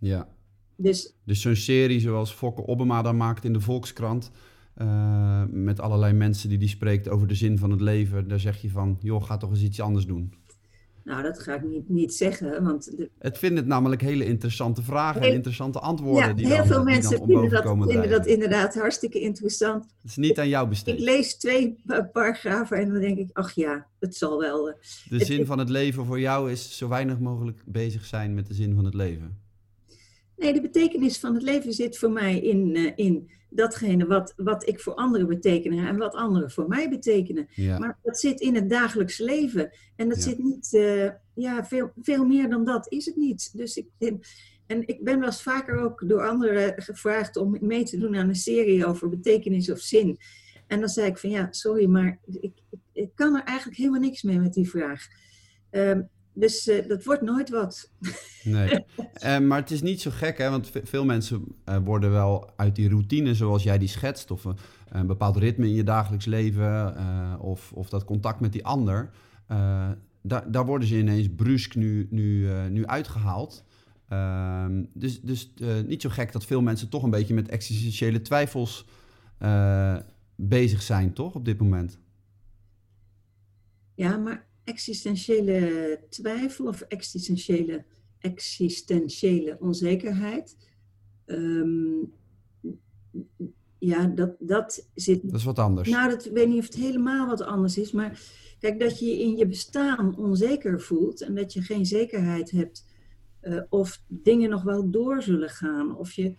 Ja. 0.00 0.28
Dus, 0.76 1.14
dus 1.24 1.40
zo'n 1.40 1.54
serie 1.54 2.00
zoals 2.00 2.32
Fokke 2.32 2.66
Obama 2.66 3.02
dan 3.02 3.16
maakt 3.16 3.44
in 3.44 3.52
de 3.52 3.60
Volkskrant... 3.60 4.30
Uh, 4.76 5.44
met 5.50 5.80
allerlei 5.80 6.12
mensen 6.12 6.48
die 6.48 6.58
die 6.58 6.68
spreekt 6.68 7.08
over 7.08 7.26
de 7.26 7.34
zin 7.34 7.58
van 7.58 7.70
het 7.70 7.80
leven... 7.80 8.28
daar 8.28 8.40
zeg 8.40 8.62
je 8.62 8.70
van, 8.70 8.98
joh, 9.00 9.22
ga 9.22 9.36
toch 9.36 9.50
eens 9.50 9.62
iets 9.62 9.80
anders 9.80 10.06
doen. 10.06 10.34
Nou, 11.04 11.22
dat 11.22 11.40
ga 11.40 11.54
ik 11.54 11.62
niet, 11.62 11.88
niet 11.88 12.14
zeggen. 12.14 12.64
Want 12.64 12.96
de... 12.96 13.10
Het 13.18 13.38
vinden 13.38 13.58
het 13.58 13.66
namelijk 13.66 14.00
hele 14.00 14.24
interessante 14.24 14.82
vragen 14.82 15.20
en 15.20 15.32
interessante 15.32 15.78
antwoorden. 15.78 16.28
Ja, 16.28 16.34
die 16.34 16.46
heel 16.46 16.64
veel 16.64 16.84
mensen 16.84 17.16
vinden, 17.24 17.50
dat, 17.50 17.62
vinden 17.88 18.10
dat 18.10 18.26
inderdaad 18.26 18.74
hartstikke 18.74 19.20
interessant. 19.20 19.84
Het 19.84 20.10
is 20.10 20.16
niet 20.16 20.38
aan 20.38 20.48
jou 20.48 20.68
besteed. 20.68 20.98
Ik 20.98 21.04
lees 21.04 21.36
twee 21.36 21.76
paragrafen 22.12 22.76
en 22.76 22.88
dan 22.92 23.00
denk 23.00 23.18
ik, 23.18 23.28
ach 23.32 23.52
ja, 23.52 23.86
het 23.98 24.16
zal 24.16 24.38
wel. 24.38 24.70
Eh. 24.70 24.74
De 25.08 25.24
zin 25.24 25.46
van 25.46 25.58
het 25.58 25.68
leven 25.68 26.04
voor 26.04 26.20
jou 26.20 26.50
is 26.50 26.76
zo 26.76 26.88
weinig 26.88 27.18
mogelijk 27.18 27.62
bezig 27.64 28.04
zijn 28.04 28.34
met 28.34 28.46
de 28.46 28.54
zin 28.54 28.74
van 28.74 28.84
het 28.84 28.94
leven. 28.94 29.38
Nee, 30.40 30.52
de 30.52 30.60
betekenis 30.60 31.18
van 31.18 31.34
het 31.34 31.42
leven 31.42 31.72
zit 31.72 31.98
voor 31.98 32.10
mij 32.10 32.40
in, 32.40 32.76
uh, 32.76 32.90
in 32.94 33.30
datgene 33.48 34.06
wat, 34.06 34.32
wat 34.36 34.68
ik 34.68 34.80
voor 34.80 34.94
anderen 34.94 35.26
betekenen 35.26 35.86
en 35.86 35.96
wat 35.96 36.14
anderen 36.14 36.50
voor 36.50 36.68
mij 36.68 36.88
betekenen. 36.88 37.48
Maar 37.56 37.98
dat 38.02 38.18
zit 38.18 38.40
in 38.40 38.54
het 38.54 38.70
dagelijks 38.70 39.18
leven. 39.18 39.70
En 39.96 40.08
dat 40.08 40.22
zit 40.22 40.38
niet, 40.38 40.72
uh, 40.72 41.10
ja, 41.34 41.64
veel, 41.64 41.92
veel 42.00 42.24
meer 42.24 42.50
dan 42.50 42.64
dat 42.64 42.92
is 42.92 43.06
het 43.06 43.16
niet. 43.16 43.56
Dus 43.56 43.76
ik, 43.76 44.18
en 44.66 44.86
ik 44.86 45.04
ben 45.04 45.18
wel 45.18 45.28
eens 45.28 45.42
vaker 45.42 45.78
ook 45.78 46.08
door 46.08 46.28
anderen 46.28 46.82
gevraagd 46.82 47.36
om 47.36 47.56
mee 47.60 47.84
te 47.84 47.98
doen 47.98 48.16
aan 48.16 48.28
een 48.28 48.34
serie 48.34 48.86
over 48.86 49.08
betekenis 49.08 49.70
of 49.70 49.78
zin. 49.78 50.18
En 50.66 50.80
dan 50.80 50.88
zei 50.88 51.06
ik 51.06 51.18
van 51.18 51.30
ja, 51.30 51.48
sorry, 51.50 51.86
maar 51.86 52.18
ik, 52.40 52.52
ik, 52.92 53.10
kan 53.14 53.36
er 53.36 53.44
eigenlijk 53.44 53.78
helemaal 53.78 54.00
niks 54.00 54.22
mee 54.22 54.38
met 54.38 54.54
die 54.54 54.70
vraag. 54.70 55.06
Um, 55.70 56.08
dus 56.40 56.68
uh, 56.68 56.88
dat 56.88 57.04
wordt 57.04 57.22
nooit 57.22 57.50
wat. 57.50 57.90
Nee, 58.42 58.84
uh, 59.24 59.38
maar 59.48 59.58
het 59.58 59.70
is 59.70 59.82
niet 59.82 60.00
zo 60.00 60.10
gek, 60.10 60.38
hè? 60.38 60.50
want 60.50 60.70
veel 60.84 61.04
mensen 61.04 61.44
uh, 61.68 61.76
worden 61.84 62.10
wel 62.10 62.50
uit 62.56 62.76
die 62.76 62.88
routine 62.88 63.34
zoals 63.34 63.62
jij 63.62 63.78
die 63.78 63.88
schetst, 63.88 64.30
of 64.30 64.44
een 64.88 65.06
bepaald 65.06 65.36
ritme 65.36 65.66
in 65.66 65.74
je 65.74 65.84
dagelijks 65.84 66.24
leven, 66.24 66.96
of, 67.40 67.72
of 67.72 67.88
dat 67.88 68.04
contact 68.04 68.40
met 68.40 68.52
die 68.52 68.64
ander, 68.64 69.10
daar, 70.22 70.50
daar 70.50 70.66
worden 70.66 70.88
ze 70.88 70.98
ineens 70.98 71.28
brusk 71.36 71.74
nu, 71.74 72.06
nu, 72.10 72.48
nu 72.70 72.86
uitgehaald. 72.86 73.64
Ehm, 74.08 74.84
dus 74.94 75.20
dus 75.20 75.52
niet 75.86 76.02
zo 76.02 76.08
gek 76.08 76.32
dat 76.32 76.44
veel 76.44 76.62
mensen 76.62 76.88
toch 76.88 77.02
een 77.02 77.10
beetje 77.10 77.34
met 77.34 77.48
existentiële 77.48 78.22
twijfels 78.22 78.86
bezig 80.36 80.82
zijn, 80.82 81.12
toch, 81.12 81.34
op 81.34 81.44
dit 81.44 81.60
moment? 81.60 81.98
Ja, 83.94 84.16
maar 84.16 84.49
existentiële 84.64 86.00
twijfel 86.08 86.66
of 86.66 86.80
existentiële, 86.80 87.84
existentiële 88.18 89.56
onzekerheid. 89.60 90.56
Um, 91.26 92.12
ja, 93.78 94.06
dat, 94.06 94.36
dat 94.38 94.88
zit. 94.94 95.22
Dat 95.22 95.40
is 95.40 95.44
wat 95.44 95.58
anders. 95.58 95.88
Nou, 95.88 96.10
dat, 96.10 96.26
ik 96.26 96.32
weet 96.32 96.48
niet 96.48 96.58
of 96.58 96.64
het 96.64 96.74
helemaal 96.74 97.26
wat 97.26 97.40
anders 97.40 97.78
is, 97.78 97.92
maar 97.92 98.20
kijk, 98.58 98.80
dat 98.80 98.98
je 98.98 99.18
in 99.18 99.36
je 99.36 99.46
bestaan 99.46 100.16
onzeker 100.16 100.80
voelt 100.80 101.20
en 101.20 101.34
dat 101.34 101.52
je 101.52 101.62
geen 101.62 101.86
zekerheid 101.86 102.50
hebt 102.50 102.86
uh, 103.42 103.60
of 103.68 104.02
dingen 104.06 104.50
nog 104.50 104.62
wel 104.62 104.90
door 104.90 105.22
zullen 105.22 105.48
gaan, 105.48 105.96
of 105.96 106.12
je, 106.12 106.34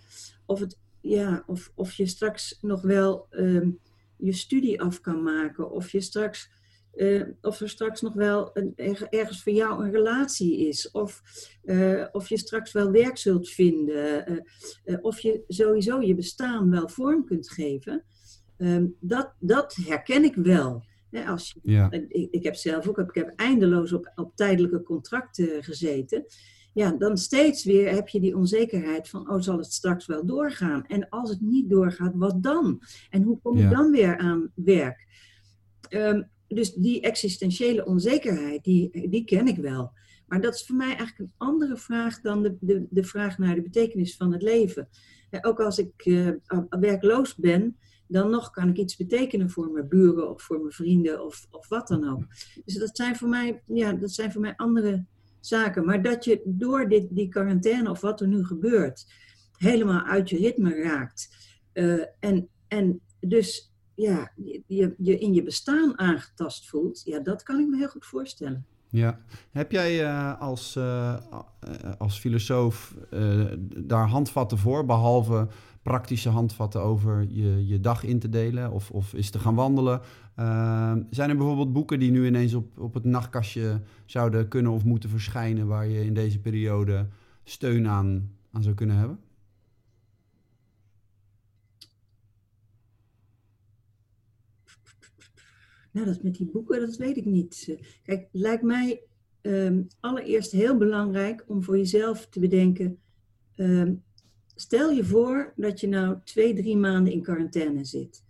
of 0.45 0.59
het, 0.59 0.79
ja, 1.01 1.43
of, 1.47 1.71
of 1.75 1.93
je 1.93 2.05
straks 2.05 2.57
nog 2.61 2.81
wel 2.81 3.27
um, 3.31 3.79
je 4.17 4.33
studie 4.33 4.81
af 4.81 5.01
kan 5.01 5.23
maken, 5.23 5.71
of 5.71 5.91
je 5.91 6.01
straks 6.01 6.49
uh, 6.95 7.23
of 7.41 7.59
er 7.59 7.69
straks 7.69 8.01
nog 8.01 8.13
wel 8.13 8.49
een, 8.53 8.73
ergens 9.09 9.43
voor 9.43 9.53
jou 9.53 9.83
een 9.83 9.91
relatie 9.91 10.67
is. 10.67 10.91
Of, 10.91 11.21
uh, 11.63 12.05
of 12.11 12.29
je 12.29 12.37
straks 12.37 12.71
wel 12.71 12.91
werk 12.91 13.17
zult 13.17 13.49
vinden. 13.49 14.43
Uh, 14.85 14.97
of 15.01 15.19
je 15.19 15.43
sowieso 15.47 16.01
je 16.01 16.15
bestaan 16.15 16.69
wel 16.69 16.89
vorm 16.89 17.25
kunt 17.25 17.49
geven. 17.49 18.03
Um, 18.57 18.95
dat, 18.99 19.33
dat 19.39 19.75
herken 19.75 20.23
ik 20.23 20.35
wel. 20.35 20.83
als 21.27 21.51
je, 21.51 21.71
ja. 21.71 21.91
ik, 21.91 22.27
ik, 22.31 22.43
heb 22.43 22.55
zelf 22.55 22.87
ook 22.87 22.97
ik 22.97 23.15
heb 23.15 23.33
eindeloos 23.35 23.93
op, 23.93 24.11
op 24.15 24.35
tijdelijke 24.35 24.83
contracten 24.83 25.63
gezeten. 25.63 26.25
Ja, 26.73 26.91
dan 26.91 27.17
steeds 27.17 27.63
weer 27.63 27.93
heb 27.93 28.07
je 28.07 28.19
die 28.19 28.37
onzekerheid 28.37 29.09
van, 29.09 29.29
oh, 29.29 29.41
zal 29.41 29.57
het 29.57 29.73
straks 29.73 30.05
wel 30.05 30.25
doorgaan? 30.25 30.85
En 30.85 31.09
als 31.09 31.29
het 31.29 31.41
niet 31.41 31.69
doorgaat, 31.69 32.11
wat 32.15 32.43
dan? 32.43 32.81
En 33.09 33.23
hoe 33.23 33.39
kom 33.41 33.57
je 33.57 33.63
ja. 33.63 33.69
dan 33.69 33.91
weer 33.91 34.17
aan 34.17 34.51
werk? 34.55 35.07
Um, 35.89 36.29
dus 36.55 36.73
die 36.73 37.01
existentiële 37.01 37.85
onzekerheid, 37.85 38.63
die, 38.63 39.09
die 39.09 39.25
ken 39.25 39.47
ik 39.47 39.57
wel. 39.57 39.91
Maar 40.27 40.41
dat 40.41 40.55
is 40.55 40.65
voor 40.65 40.75
mij 40.75 40.95
eigenlijk 40.95 41.19
een 41.19 41.33
andere 41.37 41.77
vraag 41.77 42.21
dan 42.21 42.43
de, 42.43 42.57
de, 42.59 42.85
de 42.89 43.03
vraag 43.03 43.37
naar 43.37 43.55
de 43.55 43.61
betekenis 43.61 44.15
van 44.15 44.31
het 44.31 44.41
leven. 44.41 44.89
ook 45.41 45.59
als 45.59 45.77
ik 45.77 46.05
uh, 46.05 46.29
werkloos 46.69 47.35
ben, 47.35 47.77
dan 48.07 48.29
nog 48.29 48.51
kan 48.51 48.69
ik 48.69 48.77
iets 48.77 48.95
betekenen 48.95 49.49
voor 49.49 49.71
mijn 49.71 49.87
buren 49.87 50.29
of 50.29 50.41
voor 50.41 50.59
mijn 50.59 50.71
vrienden 50.71 51.25
of, 51.25 51.47
of 51.51 51.67
wat 51.67 51.87
dan 51.87 52.09
ook. 52.09 52.23
Dus 52.65 52.75
dat 52.75 52.97
zijn 52.97 53.15
voor 53.15 53.29
mij, 53.29 53.61
ja, 53.65 53.93
dat 53.93 54.11
zijn 54.11 54.31
voor 54.31 54.41
mij 54.41 54.53
andere 54.55 55.05
zaken. 55.39 55.85
Maar 55.85 56.01
dat 56.01 56.25
je 56.25 56.41
door 56.45 56.89
dit, 56.89 57.07
die 57.09 57.29
quarantaine 57.29 57.89
of 57.89 58.01
wat 58.01 58.21
er 58.21 58.27
nu 58.27 58.45
gebeurt, 58.45 59.05
helemaal 59.57 60.03
uit 60.03 60.29
je 60.29 60.37
ritme 60.37 60.81
raakt. 60.81 61.29
Uh, 61.73 62.03
en, 62.19 62.49
en 62.67 63.01
dus 63.19 63.70
ja, 63.95 64.31
je, 64.67 64.93
je 64.97 65.17
in 65.17 65.33
je 65.33 65.43
bestaan 65.43 65.99
aangetast 65.99 66.69
voelt, 66.69 67.01
ja, 67.05 67.19
dat 67.19 67.43
kan 67.43 67.59
ik 67.59 67.67
me 67.67 67.77
heel 67.77 67.87
goed 67.87 68.05
voorstellen. 68.05 68.65
Ja, 68.89 69.19
heb 69.51 69.71
jij 69.71 70.03
uh, 70.03 70.41
als, 70.41 70.75
uh, 70.75 71.17
als 71.97 72.19
filosoof 72.19 72.95
daar 73.77 74.07
handvatten 74.07 74.57
voor, 74.57 74.85
behalve 74.85 75.47
praktische 75.81 76.29
handvatten 76.29 76.81
over 76.81 77.25
je, 77.29 77.67
je 77.67 77.79
dag 77.79 78.03
in 78.03 78.19
te 78.19 78.29
delen 78.29 78.71
of, 78.71 78.91
of 78.91 79.13
is 79.13 79.29
te 79.29 79.39
gaan 79.39 79.55
wandelen? 79.55 80.01
zijn 81.09 81.29
er 81.29 81.37
bijvoorbeeld 81.37 81.73
boeken 81.73 81.99
die 81.99 82.11
nu 82.11 82.25
ineens 82.25 82.53
op, 82.53 82.79
op 82.79 82.93
het 82.93 83.03
nachtkastje 83.03 83.81
zouden 84.05 84.47
kunnen 84.47 84.71
of 84.71 84.85
moeten 84.85 85.09
verschijnen, 85.09 85.67
waar 85.67 85.87
je 85.87 86.05
in 86.05 86.13
deze 86.13 86.39
periode 86.39 87.07
steun 87.43 87.87
aan, 87.87 88.31
aan 88.51 88.63
zou 88.63 88.75
kunnen 88.75 88.95
hebben? 88.95 89.19
Nou, 95.91 96.05
dat 96.05 96.23
met 96.23 96.35
die 96.35 96.49
boeken, 96.51 96.79
dat 96.79 96.95
weet 96.95 97.17
ik 97.17 97.25
niet. 97.25 97.77
Kijk, 98.03 98.19
het 98.21 98.41
lijkt 98.41 98.63
mij 98.63 99.01
um, 99.41 99.87
allereerst 99.99 100.51
heel 100.51 100.77
belangrijk 100.77 101.43
om 101.47 101.63
voor 101.63 101.77
jezelf 101.77 102.27
te 102.27 102.39
bedenken. 102.39 102.99
Um, 103.55 104.03
stel 104.55 104.91
je 104.91 105.05
voor 105.05 105.53
dat 105.55 105.79
je 105.79 105.87
nou 105.87 106.17
twee, 106.23 106.53
drie 106.53 106.77
maanden 106.77 107.13
in 107.13 107.21
quarantaine 107.21 107.85
zit. 107.85 108.23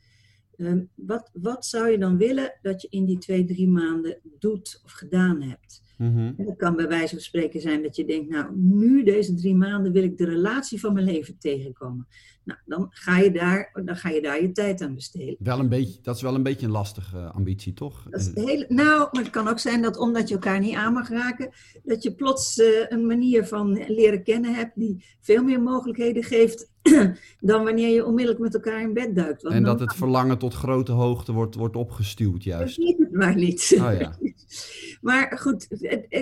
Um, 0.57 0.89
wat, 0.95 1.29
wat 1.33 1.65
zou 1.65 1.89
je 1.89 1.97
dan 1.97 2.17
willen 2.17 2.59
dat 2.61 2.81
je 2.81 2.87
in 2.89 3.05
die 3.05 3.17
twee, 3.17 3.45
drie 3.45 3.67
maanden 3.67 4.19
doet 4.39 4.81
of 4.83 4.91
gedaan 4.91 5.41
hebt? 5.41 5.81
Mm 6.01 6.33
Het 6.37 6.57
kan 6.57 6.75
bij 6.75 6.87
wijze 6.87 7.13
van 7.13 7.23
spreken 7.23 7.61
zijn 7.61 7.83
dat 7.83 7.95
je 7.95 8.05
denkt, 8.05 8.29
nou, 8.29 8.55
nu 8.55 9.03
deze 9.03 9.33
drie 9.33 9.55
maanden 9.55 9.91
wil 9.91 10.03
ik 10.03 10.17
de 10.17 10.25
relatie 10.25 10.79
van 10.79 10.93
mijn 10.93 11.05
leven 11.05 11.37
tegenkomen. 11.37 12.07
Nou, 12.43 12.59
dan 12.65 12.87
ga 12.89 13.17
je 13.17 13.31
daar, 13.31 13.81
dan 13.85 13.95
ga 13.95 14.09
je, 14.09 14.21
daar 14.21 14.41
je 14.41 14.51
tijd 14.51 14.81
aan 14.81 14.95
besteden. 14.95 15.35
Wel 15.39 15.59
een 15.59 15.69
beetje, 15.69 15.99
dat 16.01 16.15
is 16.15 16.21
wel 16.21 16.35
een 16.35 16.43
beetje 16.43 16.65
een 16.65 16.71
lastige 16.71 17.17
ambitie, 17.17 17.73
toch? 17.73 18.07
Dat 18.09 18.21
is 18.21 18.31
hele, 18.45 18.65
nou, 18.67 19.09
maar 19.11 19.21
het 19.21 19.31
kan 19.31 19.47
ook 19.47 19.59
zijn 19.59 19.81
dat 19.81 19.97
omdat 19.97 20.27
je 20.27 20.33
elkaar 20.33 20.59
niet 20.59 20.75
aan 20.75 20.93
mag 20.93 21.09
raken, 21.09 21.49
dat 21.83 22.03
je 22.03 22.15
plots 22.15 22.57
uh, 22.57 22.67
een 22.89 23.05
manier 23.05 23.45
van 23.45 23.85
leren 23.87 24.23
kennen 24.23 24.53
hebt 24.55 24.71
die 24.75 25.05
veel 25.19 25.43
meer 25.43 25.61
mogelijkheden 25.61 26.23
geeft 26.23 26.69
dan 27.39 27.63
wanneer 27.63 27.93
je 27.93 28.05
onmiddellijk 28.05 28.43
met 28.43 28.53
elkaar 28.53 28.81
in 28.81 28.93
bed 28.93 29.15
duikt. 29.15 29.41
Want 29.41 29.55
en 29.55 29.63
dat 29.63 29.79
het 29.79 29.95
verlangen 29.95 30.37
tot 30.37 30.53
grote 30.53 30.91
hoogte 30.91 31.31
wordt, 31.31 31.55
wordt 31.55 31.75
opgestuwd, 31.75 32.43
juist. 32.43 32.77
Dat 32.77 32.95
het 32.97 33.11
maar 33.11 33.35
niet. 33.35 33.71
Oh, 33.73 33.99
ja. 33.99 34.17
maar 35.01 35.37
goed, 35.39 35.67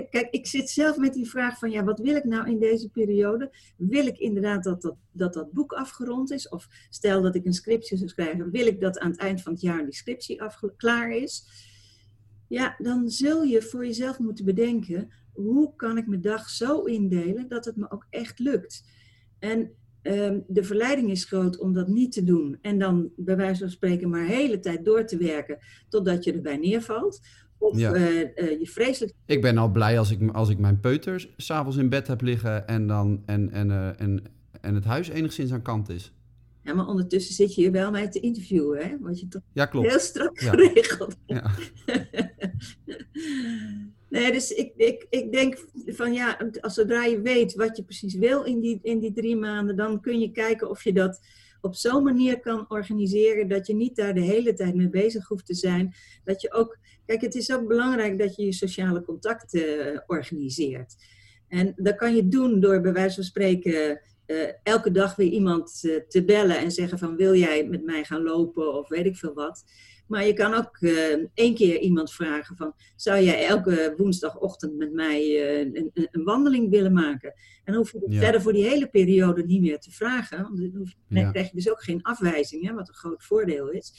kijk, 0.09 0.27
ik 0.31 0.47
zit 0.47 0.69
zelf 0.69 0.97
met 0.97 1.13
die 1.13 1.29
vraag 1.29 1.57
van, 1.57 1.71
ja, 1.71 1.83
wat 1.83 1.99
wil 1.99 2.15
ik 2.15 2.23
nou 2.23 2.49
in 2.49 2.59
deze 2.59 2.89
periode? 2.89 3.51
Wil 3.77 4.07
ik 4.07 4.17
inderdaad 4.17 4.63
dat 4.63 4.81
dat, 4.81 4.95
dat, 5.11 5.33
dat 5.33 5.51
boek 5.51 5.73
afgerond 5.73 6.31
is? 6.31 6.49
Of 6.49 6.67
stel 6.89 7.21
dat 7.21 7.35
ik 7.35 7.45
een 7.45 7.53
scriptie 7.53 7.97
zou 7.97 8.09
schrijven, 8.09 8.51
wil 8.51 8.67
ik 8.67 8.81
dat 8.81 8.99
aan 8.99 9.11
het 9.11 9.19
eind 9.19 9.41
van 9.41 9.51
het 9.51 9.61
jaar 9.61 9.83
die 9.83 9.95
scriptie 9.95 10.41
af, 10.41 10.59
klaar 10.77 11.11
is? 11.11 11.45
Ja, 12.47 12.75
dan 12.77 13.09
zul 13.09 13.43
je 13.43 13.61
voor 13.61 13.85
jezelf 13.85 14.19
moeten 14.19 14.45
bedenken, 14.45 15.09
hoe 15.33 15.75
kan 15.75 15.97
ik 15.97 16.07
mijn 16.07 16.21
dag 16.21 16.49
zo 16.49 16.83
indelen 16.83 17.47
dat 17.47 17.65
het 17.65 17.75
me 17.75 17.91
ook 17.91 18.07
echt 18.09 18.39
lukt? 18.39 18.83
En 19.39 19.71
um, 20.03 20.43
de 20.47 20.63
verleiding 20.63 21.09
is 21.09 21.25
groot 21.25 21.59
om 21.59 21.73
dat 21.73 21.87
niet 21.87 22.11
te 22.11 22.23
doen. 22.23 22.57
En 22.61 22.79
dan 22.79 23.11
bij 23.15 23.35
wijze 23.35 23.59
van 23.59 23.69
spreken 23.69 24.09
maar 24.09 24.27
de 24.27 24.33
hele 24.33 24.59
tijd 24.59 24.85
door 24.85 25.05
te 25.05 25.17
werken 25.17 25.57
totdat 25.89 26.23
je 26.23 26.33
erbij 26.33 26.57
neervalt. 26.57 27.19
Of 27.59 27.77
ja. 27.77 27.95
uh, 27.95 28.19
uh, 28.19 28.59
je 28.59 28.67
vreselijk. 28.67 29.13
Ik 29.25 29.41
ben 29.41 29.57
al 29.57 29.69
blij 29.69 29.99
als 29.99 30.11
ik, 30.11 30.31
als 30.31 30.49
ik 30.49 30.57
mijn 30.57 30.79
peuters 30.79 31.33
s'avonds 31.37 31.77
in 31.77 31.89
bed 31.89 32.07
heb 32.07 32.21
liggen 32.21 32.67
en, 32.67 32.87
dan, 32.87 33.23
en, 33.25 33.51
en, 33.51 33.69
uh, 33.69 34.01
en, 34.01 34.23
en 34.61 34.75
het 34.75 34.85
huis 34.85 35.09
enigszins 35.09 35.51
aan 35.51 35.61
kant 35.61 35.89
is. 35.89 36.13
Ja, 36.63 36.73
maar 36.73 36.87
ondertussen 36.87 37.33
zit 37.33 37.55
je 37.55 37.61
hier 37.61 37.71
wel 37.71 37.91
mij 37.91 38.09
te 38.09 38.19
interviewen, 38.19 38.87
hè? 38.87 38.95
Want 38.99 39.19
je 39.19 39.27
toch 39.27 39.41
ja, 39.53 39.65
klopt. 39.65 39.89
heel 39.89 39.99
strak 39.99 40.39
ja. 40.39 40.49
geregeld. 40.49 41.15
Ja. 41.25 41.51
Nee, 44.09 44.31
dus 44.31 44.51
ik, 44.51 44.73
ik, 44.75 45.05
ik 45.09 45.31
denk 45.31 45.65
van 45.85 46.13
ja, 46.13 46.37
als 46.61 46.73
zodra 46.73 47.05
je 47.05 47.21
weet 47.21 47.55
wat 47.55 47.77
je 47.77 47.83
precies 47.83 48.15
wil 48.15 48.43
in 48.43 48.59
die, 48.59 48.79
in 48.81 48.99
die 48.99 49.13
drie 49.13 49.35
maanden, 49.35 49.75
dan 49.75 50.01
kun 50.01 50.19
je 50.19 50.31
kijken 50.31 50.69
of 50.69 50.83
je 50.83 50.93
dat 50.93 51.19
op 51.61 51.75
zo'n 51.75 52.03
manier 52.03 52.39
kan 52.39 52.65
organiseren 52.69 53.47
dat 53.47 53.67
je 53.67 53.73
niet 53.73 53.95
daar 53.95 54.13
de 54.13 54.21
hele 54.21 54.53
tijd 54.53 54.75
mee 54.75 54.89
bezig 54.89 55.27
hoeft 55.27 55.45
te 55.45 55.53
zijn. 55.53 55.93
Dat 56.23 56.41
je 56.41 56.53
ook, 56.53 56.77
kijk, 57.09 57.21
het 57.21 57.35
is 57.35 57.51
ook 57.51 57.67
belangrijk 57.67 58.19
dat 58.19 58.35
je 58.35 58.45
je 58.45 58.53
sociale 58.53 59.01
contacten 59.01 59.93
uh, 59.93 59.99
organiseert. 60.07 60.95
En 61.47 61.73
dat 61.75 61.95
kan 61.95 62.15
je 62.15 62.27
doen 62.27 62.59
door 62.59 62.81
bij 62.81 62.93
wijze 62.93 63.15
van 63.15 63.23
spreken 63.23 64.01
uh, 64.27 64.37
elke 64.63 64.91
dag 64.91 65.15
weer 65.15 65.31
iemand 65.31 65.81
uh, 65.83 65.99
te 66.07 66.23
bellen 66.23 66.57
en 66.57 66.71
zeggen 66.71 66.97
van 66.97 67.15
wil 67.15 67.35
jij 67.35 67.67
met 67.67 67.85
mij 67.85 68.03
gaan 68.03 68.23
lopen 68.23 68.73
of 68.73 68.89
weet 68.89 69.05
ik 69.05 69.15
veel 69.15 69.33
wat. 69.33 69.63
Maar 70.07 70.25
je 70.25 70.33
kan 70.33 70.53
ook 70.53 70.77
uh, 70.79 71.25
één 71.33 71.55
keer 71.55 71.79
iemand 71.79 72.11
vragen 72.11 72.55
van, 72.55 72.73
zou 72.95 73.21
jij 73.21 73.45
elke 73.45 73.93
woensdagochtend 73.97 74.77
met 74.77 74.93
mij 74.93 75.21
een, 75.61 75.91
een, 75.93 76.23
wandeling 76.23 76.69
willen 76.69 76.93
maken? 76.93 77.33
En 77.63 77.73
dan 77.73 77.75
hoef 77.75 77.91
je 77.91 78.05
ja. 78.07 78.19
verder 78.19 78.41
voor 78.41 78.53
die 78.53 78.67
hele 78.67 78.89
periode 78.89 79.43
niet 79.43 79.61
meer 79.61 79.79
te 79.79 79.91
vragen. 79.91 80.41
Want 80.41 80.57
dan, 80.57 80.71
hoef, 80.77 80.95
dan 81.07 81.21
ja. 81.21 81.31
krijg 81.31 81.49
je 81.49 81.55
dus 81.55 81.69
ook 81.69 81.83
geen 81.83 82.01
afwijzing, 82.01 82.67
hè, 82.67 82.73
wat 82.73 82.87
een 82.87 82.93
groot 82.93 83.23
voordeel 83.23 83.69
is. 83.69 83.93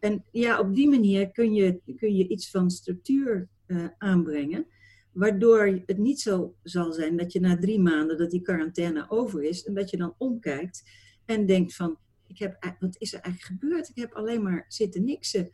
En 0.00 0.24
ja, 0.32 0.60
op 0.60 0.74
die 0.74 0.88
manier 0.88 1.30
kun 1.30 1.54
je, 1.54 1.80
kun 1.96 2.16
je 2.16 2.28
iets 2.28 2.50
van 2.50 2.70
structuur 2.70 3.48
uh, 3.66 3.86
aanbrengen. 3.98 4.66
Waardoor 5.12 5.80
het 5.86 5.98
niet 5.98 6.20
zo 6.20 6.54
zal 6.62 6.92
zijn 6.92 7.16
dat 7.16 7.32
je 7.32 7.40
na 7.40 7.58
drie 7.58 7.80
maanden 7.80 8.18
dat 8.18 8.30
die 8.30 8.42
quarantaine 8.42 9.10
over 9.10 9.42
is. 9.42 9.64
En 9.64 9.74
dat 9.74 9.90
je 9.90 9.96
dan 9.96 10.14
omkijkt 10.18 10.84
en 11.24 11.46
denkt 11.46 11.74
van, 11.74 11.96
ik 12.26 12.38
heb, 12.38 12.76
wat 12.80 12.96
is 12.98 13.14
er 13.14 13.20
eigenlijk 13.20 13.60
gebeurd? 13.60 13.88
Ik 13.88 13.96
heb 13.96 14.12
alleen 14.12 14.42
maar 14.42 14.64
zitten 14.68 15.04
niksen. 15.04 15.50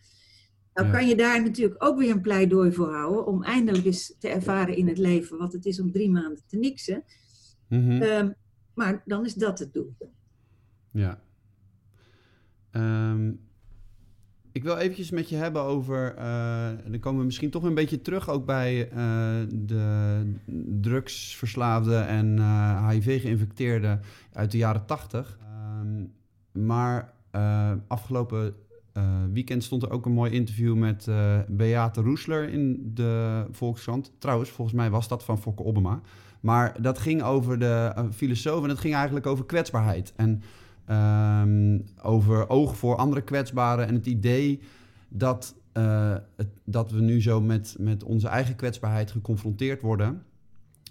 Nou 0.75 0.91
kan 0.91 1.09
je 1.09 1.17
daar 1.17 1.43
natuurlijk 1.43 1.85
ook 1.85 1.99
weer 1.99 2.11
een 2.11 2.21
pleidooi 2.21 2.73
voor 2.73 2.93
houden 2.95 3.27
om 3.27 3.43
eindelijk 3.43 3.85
eens 3.85 4.15
te 4.19 4.29
ervaren 4.29 4.77
in 4.77 4.89
het 4.89 4.99
leven 4.99 5.39
wat 5.39 5.53
het 5.53 5.67
is 5.67 5.81
om 5.81 5.93
drie 5.93 6.11
maanden 6.11 6.43
te 6.47 6.57
niksen. 6.57 7.05
Mm 7.69 7.89
-hmm. 7.89 8.03
um, 8.03 8.35
maar 8.75 9.03
dan 9.05 9.25
is 9.25 9.35
dat 9.35 9.59
het 9.59 9.73
doel. 9.73 9.97
Ja. 10.91 11.23
Um, 12.73 13.44
ik 14.55 14.63
wil 14.63 14.77
eventjes 14.77 15.11
met 15.11 15.29
je 15.29 15.37
hebben 15.37 15.63
over, 15.63 16.15
uh, 16.19 16.69
dan 16.91 17.01
komen 17.01 17.19
we 17.21 17.27
misschien 17.27 17.51
toch 17.51 17.63
een 17.63 17.75
beetje 17.75 18.01
terug 18.01 18.29
ook 18.29 18.47
bij 18.47 18.91
uh, 18.91 18.97
de 19.53 20.23
drugsverslaafden 20.81 22.07
en 22.07 22.39
HIV-geïnfecteerden 22.89 24.01
uit 24.33 24.51
de 24.51 24.59
jaren 24.59 24.87
tachtig. 24.87 25.39
Um, 25.81 26.13
maar 26.53 27.13
uh, 27.33 27.71
afgelopen 27.87 28.55
weekend 29.33 29.65
stond 29.65 29.83
er 29.83 29.91
ook 29.91 30.07
een 30.07 30.13
mooi 30.13 30.33
interview 30.33 30.75
met 30.77 31.09
Beate 31.49 32.01
Roesler 32.01 32.49
in 32.49 32.91
de 32.95 33.45
Volkskrant. 33.51 34.13
Trouwens, 34.19 34.51
volgens 34.51 34.77
mij 34.77 34.91
was 34.91 35.09
dat 35.09 35.25
van 35.25 35.39
Fokke 35.39 35.65
Obama. 35.65 36.01
Maar 36.41 36.83
dat 36.83 36.99
ging 36.99 37.23
over 37.23 37.59
de 37.59 38.09
filosoof 38.13 38.63
en 38.63 38.69
dat 38.69 38.79
ging 38.79 38.95
eigenlijk 38.95 39.27
over 39.27 39.45
kwetsbaarheid. 39.45 40.13
En 40.17 40.43
um, 40.91 41.85
over 42.03 42.49
oog 42.49 42.77
voor 42.77 42.97
andere 42.97 43.23
kwetsbaren 43.23 43.87
en 43.87 43.95
het 43.95 44.07
idee 44.07 44.61
dat, 45.09 45.55
het, 46.37 46.49
dat 46.65 46.91
we 46.91 47.01
nu 47.01 47.23
zo 47.23 47.41
met, 47.41 47.77
met 47.79 48.05
onze 48.05 48.29
eigen 48.29 48.57
kwetsbaarheid 48.57 49.11
geconfronteerd 49.11 49.81
worden. 49.81 50.23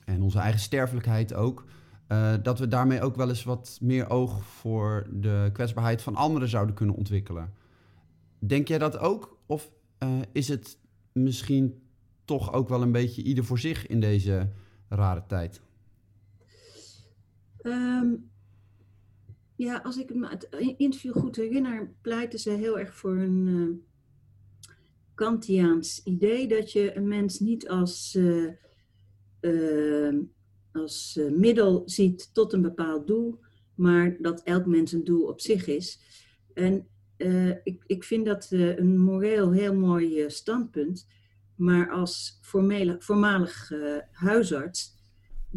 En 0.05 0.21
onze 0.21 0.39
eigen 0.39 0.59
sterfelijkheid 0.59 1.33
ook. 1.33 1.65
Uh, 2.07 2.33
dat 2.41 2.59
we 2.59 2.67
daarmee 2.67 3.01
ook 3.01 3.15
wel 3.15 3.29
eens 3.29 3.43
wat 3.43 3.77
meer 3.81 4.09
oog 4.09 4.45
voor 4.45 5.07
de 5.11 5.49
kwetsbaarheid 5.53 6.01
van 6.01 6.15
anderen 6.15 6.49
zouden 6.49 6.75
kunnen 6.75 6.95
ontwikkelen. 6.95 7.53
Denk 8.39 8.67
jij 8.67 8.77
dat 8.77 8.97
ook? 8.97 9.37
Of 9.45 9.71
uh, 10.03 10.09
is 10.31 10.47
het 10.47 10.77
misschien 11.11 11.81
toch 12.25 12.53
ook 12.53 12.69
wel 12.69 12.81
een 12.81 12.91
beetje 12.91 13.23
ieder 13.23 13.43
voor 13.43 13.59
zich 13.59 13.87
in 13.87 13.99
deze 13.99 14.49
rare 14.89 15.23
tijd? 15.27 15.61
Um, 17.61 18.31
ja, 19.55 19.77
als 19.77 19.97
ik 19.97 20.09
het 20.19 20.47
interview 20.77 21.13
goed 21.13 21.35
herinner, 21.35 21.93
pleiten 22.01 22.39
ze 22.39 22.49
heel 22.49 22.79
erg 22.79 22.95
voor 22.95 23.17
een 23.17 23.47
uh, 23.47 23.75
Kantiaans 25.15 26.01
idee 26.03 26.47
dat 26.47 26.71
je 26.71 26.95
een 26.95 27.07
mens 27.07 27.39
niet 27.39 27.69
als 27.69 28.17
als 30.71 31.17
uh, 31.19 31.31
middel 31.31 31.81
ziet 31.85 32.33
tot 32.33 32.53
een 32.53 32.61
bepaald 32.61 33.07
doel, 33.07 33.39
maar 33.75 34.17
dat 34.19 34.43
elk 34.43 34.65
mens 34.65 34.91
een 34.91 35.03
doel 35.03 35.27
op 35.27 35.41
zich 35.41 35.67
is. 35.67 35.99
En 36.53 36.87
ik, 37.63 37.83
ik 37.85 38.03
vind 38.03 38.25
dat 38.25 38.47
een 38.51 38.97
moreel 38.97 39.51
heel 39.51 39.75
mooi 39.75 40.29
standpunt, 40.29 41.07
maar 41.55 41.91
als 41.91 42.39
voormalig 42.99 43.71
huisarts 44.11 44.92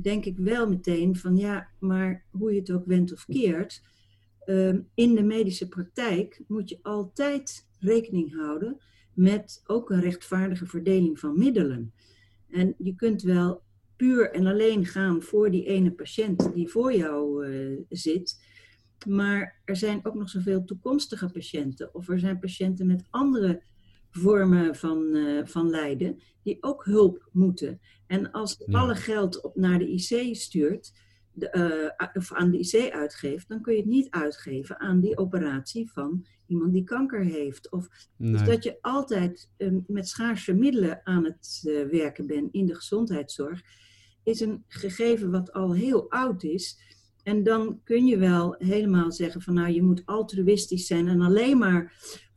denk 0.03 0.25
ik 0.25 0.39
wel 0.39 0.69
meteen 0.69 1.17
van 1.17 1.37
ja, 1.37 1.69
maar 1.79 2.25
hoe 2.31 2.53
je 2.53 2.59
het 2.59 2.71
ook 2.71 2.87
wendt 2.87 3.13
of 3.13 3.25
keert, 3.25 3.83
ehm, 4.45 4.81
in 4.95 5.15
de 5.15 5.23
medische 5.23 5.69
praktijk 5.69 6.43
moet 6.47 6.69
je 6.69 6.79
altijd 6.83 7.69
rekening 7.79 8.35
houden 8.35 8.81
met 9.15 9.63
ook 9.67 9.91
een 9.91 10.01
rechtvaardige 10.01 10.67
verdeling 10.67 11.19
van 11.19 11.39
middelen. 11.39 11.93
En 12.49 12.75
je 12.79 12.95
kunt 12.95 13.23
wel 13.23 13.63
puur 13.97 14.31
en 14.31 14.47
alleen 14.47 14.87
gaan 14.87 15.23
voor 15.23 15.51
die 15.51 15.65
ene 15.65 15.91
patiënt 15.91 16.55
die 16.55 16.69
voor 16.69 16.95
jou 16.95 17.47
uh, 17.47 17.81
zit. 17.89 18.45
Maar 19.09 19.61
er 19.65 19.77
zijn 19.77 20.01
ook 20.03 20.15
nog 20.15 20.29
zoveel 20.29 20.65
toekomstige 20.65 21.31
patiënten. 21.31 21.95
Of 21.95 22.09
er 22.09 22.19
zijn 22.19 22.39
patiënten 22.39 22.87
met 22.87 23.05
andere 23.11 23.63
vormen 24.17 24.77
van, 24.77 25.17
uh, 25.17 25.45
van 25.45 25.71
lijden 25.71 26.21
die 26.43 26.59
ook 26.61 26.85
hulp 26.85 27.29
moeten. 27.33 27.81
En 28.07 28.31
als 28.31 28.67
alle 28.67 28.95
geld 28.95 29.41
op 29.41 29.57
naar 29.57 29.79
de 29.79 29.89
IC 29.89 30.37
stuurt, 30.37 30.93
de, 31.33 31.93
uh, 31.99 32.07
of 32.15 32.33
aan 32.33 32.51
de 32.51 32.59
IC 32.59 32.93
uitgeeft, 32.93 33.49
dan 33.49 33.61
kun 33.61 33.73
je 33.73 33.79
het 33.79 33.89
niet 33.89 34.11
uitgeven 34.11 34.81
aan 34.81 35.01
die 35.01 35.19
operatie 35.19 35.91
van 35.93 36.27
iemand 36.47 36.73
die 36.73 36.85
kanker 36.85 37.25
heeft. 37.25 37.71
Of 37.71 37.89
nee. 38.17 38.33
dus 38.33 38.45
dat 38.45 38.65
je 38.65 38.79
altijd 38.81 39.51
uh, 39.59 39.73
met 39.87 40.09
schaarse 40.09 40.55
middelen 40.55 41.01
aan 41.05 41.25
het 41.25 41.63
uh, 41.65 41.89
werken 41.89 42.27
bent 42.27 42.53
in 42.53 42.67
de 42.67 42.75
gezondheidszorg, 42.75 43.63
is 44.23 44.41
een 44.41 44.65
gegeven 44.69 45.31
wat 45.31 45.53
al 45.53 45.75
heel 45.75 46.11
oud 46.11 46.43
is. 46.43 46.79
En 47.23 47.43
dan 47.43 47.81
kun 47.85 48.07
je 48.07 48.19
wel 48.19 48.55
helemaal 48.59 49.13
zeggen 49.13 49.43
van 49.43 49.55
nou 49.55 49.73
je 49.73 49.83
moet 49.83 50.03
altruïstisch 50.05 50.87
zijn 50.87 51.09
en 51.09 51.21
alleen 51.21 51.59
maar 51.59 51.93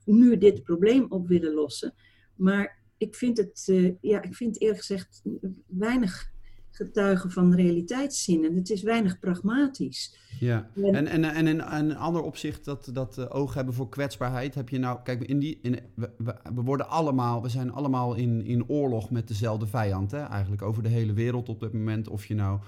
nu 0.10 0.38
dit 0.38 0.64
probleem 0.64 1.06
op 1.10 1.28
willen 1.28 1.54
lossen. 1.54 1.94
Maar 2.36 2.78
ik 2.98 3.16
vind 3.16 3.38
het, 3.38 3.68
uh, 3.70 3.94
ja, 4.02 4.22
ik 4.22 4.36
vind 4.36 4.62
eerlijk 4.62 4.80
gezegd 4.80 5.22
weinig 5.68 6.32
getuigen 6.72 7.32
van 7.32 7.56
realiteitszin. 7.56 8.46
En 8.46 8.56
het 8.56 8.70
is 8.70 8.82
weinig 8.82 9.20
pragmatisch. 9.20 10.18
Ja, 10.40 10.70
en, 10.76 10.96
en, 10.96 11.08
en, 11.08 11.24
en 11.24 11.48
in 11.48 11.60
een 11.60 11.96
ander 11.96 12.22
opzicht, 12.22 12.66
dat, 12.66 12.90
dat 12.94 13.18
uh, 13.18 13.26
oog 13.30 13.54
hebben 13.54 13.74
voor 13.74 13.90
kwetsbaarheid, 13.90 14.56
heb 14.56 14.70
je 14.70 14.78
nou, 14.78 15.00
kijk, 15.04 15.24
in 15.24 15.40
die, 15.40 15.60
in, 15.62 15.80
we, 15.96 16.10
we, 16.54 16.62
worden 16.62 16.90
allemaal, 16.90 17.42
we 17.42 17.50
zijn 17.50 17.72
allemaal 17.72 18.16
in, 18.16 18.46
in 18.46 18.68
oorlog 18.68 19.12
met 19.12 19.28
dezelfde 19.28 19.68
vijand, 19.68 20.12
hè? 20.12 20.24
eigenlijk 20.24 20.62
over 20.62 20.84
de 20.84 20.90
hele 20.90 21.14
wereld 21.14 21.50
op 21.50 21.60
dit 21.60 21.74
moment. 21.74 22.08
Of 22.08 22.26
je 22.26 22.36
nou 22.36 22.60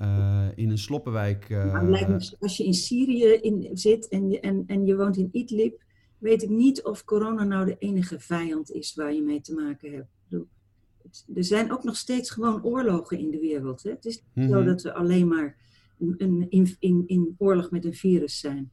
uh, 0.00 0.46
in 0.54 0.70
een 0.70 0.78
sloppenwijk. 0.78 1.48
Uh, 1.48 1.82
nou, 1.82 2.20
als 2.40 2.56
je 2.56 2.64
in 2.64 2.74
Syrië 2.74 3.24
in, 3.24 3.68
zit 3.72 4.08
en 4.08 4.30
je, 4.30 4.40
en, 4.40 4.64
en 4.66 4.86
je 4.86 4.96
woont 4.96 5.16
in 5.16 5.28
Idlib, 5.32 5.82
weet 6.20 6.42
ik 6.42 6.48
niet 6.48 6.82
of 6.82 7.04
corona 7.04 7.44
nou 7.44 7.66
de 7.66 7.76
enige 7.78 8.20
vijand 8.20 8.70
is 8.70 8.94
waar 8.94 9.12
je 9.12 9.22
mee 9.22 9.40
te 9.40 9.54
maken 9.54 9.92
hebt. 9.92 10.08
Er 11.34 11.44
zijn 11.44 11.72
ook 11.72 11.84
nog 11.84 11.96
steeds 11.96 12.30
gewoon 12.30 12.64
oorlogen 12.64 13.18
in 13.18 13.30
de 13.30 13.38
wereld. 13.38 13.82
Hè? 13.82 13.90
Het 13.90 14.04
is 14.04 14.22
niet 14.32 14.50
zo 14.50 14.64
dat 14.64 14.82
we 14.82 14.92
alleen 14.92 15.28
maar 15.28 15.56
een, 15.98 16.46
in, 16.50 16.76
in, 16.78 17.04
in 17.06 17.34
oorlog 17.38 17.70
met 17.70 17.84
een 17.84 17.94
virus 17.94 18.38
zijn. 18.38 18.70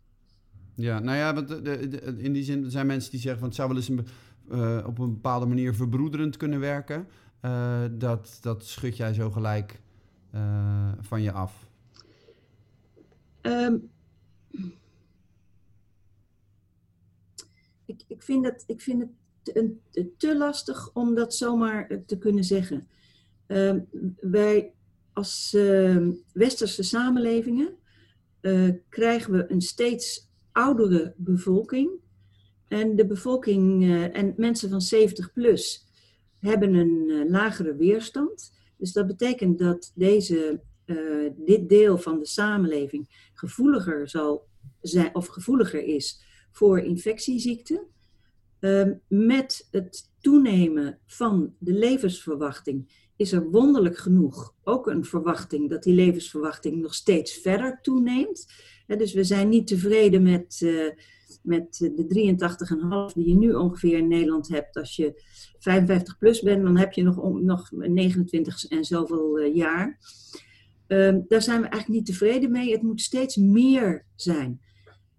Ja, 0.76 1.00
nou 1.00 1.18
ja, 1.18 1.34
want 1.34 1.48
de, 1.48 1.62
de, 1.62 2.16
in 2.18 2.34
die 2.34 2.44
zin 2.44 2.72
zijn 2.72 2.88
mensen 2.88 3.12
die 3.12 3.20
zeggen 3.20 3.40
van 3.40 3.48
het 3.48 3.58
zou 3.58 3.68
wel 3.68 3.78
eens 3.78 3.90
een, 3.90 4.06
uh, 4.52 4.84
op 4.88 5.00
een 5.00 5.14
bepaalde 5.14 5.46
manier 5.46 5.76
verbroederend 5.76 6.38
kunnen 6.38 6.60
werken. 6.60 7.08
Uh, 7.42 7.84
dat, 7.92 8.38
dat 8.42 8.66
schud 8.66 8.98
jij 8.98 9.14
zo 9.14 9.32
gelijk 9.32 9.82
uh, 10.36 10.92
van 11.00 11.22
je 11.22 11.32
af. 11.32 11.70
Um, 13.42 13.90
ik, 17.88 18.04
ik, 18.08 18.24
vind 18.24 18.44
dat, 18.44 18.64
ik 18.68 18.82
vind 18.82 19.02
het 19.02 19.10
te, 19.92 20.10
te 20.18 20.38
lastig 20.38 20.90
om 20.94 21.16
dat 21.16 21.36
zomaar 21.36 21.88
eh, 21.88 21.98
te 22.06 22.18
kunnen 22.18 22.44
zeggen. 22.44 22.88
Uh, 23.48 23.74
wij 24.20 24.74
als 25.14 25.54
uh, 25.56 26.08
westerse 26.34 26.84
samenlevingen 26.84 27.76
uh, 28.42 28.70
krijgen 28.90 29.32
we 29.32 29.52
een 29.52 29.62
steeds 29.62 30.30
oudere 30.52 31.14
bevolking. 31.18 31.90
En 32.68 32.96
de 32.96 33.06
bevolking 33.06 33.92
en 34.14 34.34
mensen 34.38 34.70
van 34.70 34.82
70 34.82 35.34
plus 35.34 35.86
hebben 36.40 36.74
een 36.74 37.30
lagere 37.30 37.76
weerstand. 37.76 38.54
Dus 38.78 38.94
dat 38.94 39.08
betekent 39.08 39.60
dat 39.60 39.92
deze, 39.96 40.60
dit 41.36 41.70
deel 41.70 41.98
van 41.98 42.20
de 42.20 42.26
samenleving 42.26 43.30
gevoeliger 43.34 44.10
zal 44.10 44.48
zijn 44.82 45.16
of 45.16 45.28
gevoeliger 45.28 45.84
is 45.84 46.22
voor 46.58 46.80
infectieziekten. 46.80 47.88
Ehm, 48.60 48.94
met 49.08 49.68
het 49.72 50.12
toenemen 50.22 51.00
van 51.06 51.54
de 51.60 51.74
levensverwachting 51.74 53.06
is 53.16 53.32
er 53.32 53.50
wonderlijk 53.50 53.98
genoeg 53.98 54.56
ook 54.64 54.88
een 54.88 55.06
verwachting 55.06 55.70
dat 55.70 55.84
die 55.84 55.94
levensverwachting 55.94 56.82
nog 56.82 56.94
steeds 56.94 57.34
verder 57.34 57.80
toeneemt. 57.82 58.48
dus 58.88 59.14
we 59.14 59.24
zijn 59.24 59.50
niet 59.50 59.68
tevreden 59.68 60.24
met, 60.24 60.62
uh, 60.64 60.92
met 61.44 61.92
de 61.96 62.06
83,5 63.10 63.14
die 63.14 63.28
je 63.28 63.36
nu 63.36 63.54
ongeveer 63.54 63.98
in 63.98 64.08
Nederland 64.08 64.48
hebt. 64.48 64.76
Als 64.76 64.96
je 64.96 65.22
55 65.60 66.18
plus 66.18 66.42
bent, 66.42 66.64
dan 66.64 66.78
heb 66.78 66.94
je 66.94 67.04
nog, 67.04 67.42
nog 67.42 67.72
29 67.72 68.66
en 68.66 68.86
zoveel 68.86 69.40
uh, 69.40 69.56
jaar. 69.56 70.00
Uh, 70.88 71.16
daar 71.28 71.42
zijn 71.42 71.62
we 71.62 71.68
eigenlijk 71.68 71.88
niet 71.88 72.06
tevreden 72.06 72.52
mee. 72.52 72.72
Het 72.72 72.82
moet 72.82 73.02
steeds 73.02 73.36
meer 73.36 74.06
zijn. 74.16 74.62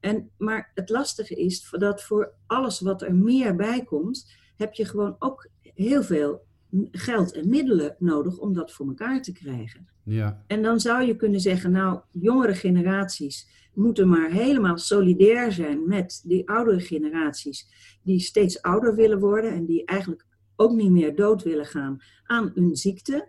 En, 0.01 0.31
maar 0.39 0.71
het 0.75 0.89
lastige 0.89 1.35
is 1.35 1.69
dat 1.71 2.03
voor 2.03 2.33
alles 2.47 2.81
wat 2.81 3.03
er 3.03 3.15
meer 3.15 3.57
bij 3.57 3.85
komt, 3.85 4.33
heb 4.57 4.75
je 4.75 4.85
gewoon 4.85 5.17
ook 5.19 5.49
heel 5.61 6.03
veel 6.03 6.47
geld 6.91 7.33
en 7.33 7.49
middelen 7.49 7.97
nodig 7.99 8.39
om 8.39 8.53
dat 8.53 8.73
voor 8.73 8.87
elkaar 8.87 9.23
te 9.23 9.33
krijgen. 9.33 9.89
Ja. 10.05 10.45
En 10.47 10.63
dan 10.63 10.81
zou 10.81 11.03
je 11.03 11.17
kunnen 11.17 11.41
zeggen, 11.41 11.71
nou, 11.71 12.01
jongere 12.13 12.55
generaties 12.55 13.49
moeten 13.75 14.09
maar 14.09 14.31
helemaal 14.31 14.79
solidair 14.79 15.53
zijn 15.53 15.87
met 15.87 16.21
die 16.25 16.49
oudere 16.49 16.81
generaties 16.81 17.69
die 18.03 18.21
steeds 18.21 18.63
ouder 18.63 18.95
willen 18.95 19.19
worden 19.19 19.53
en 19.53 19.67
die 19.67 19.85
eigenlijk 19.85 20.27
ook 20.57 20.73
niet 20.73 20.91
meer 20.91 21.15
dood 21.15 21.43
willen 21.43 21.67
gaan 21.67 21.99
aan 22.27 22.51
een 22.55 22.77
ziekte. 22.77 23.29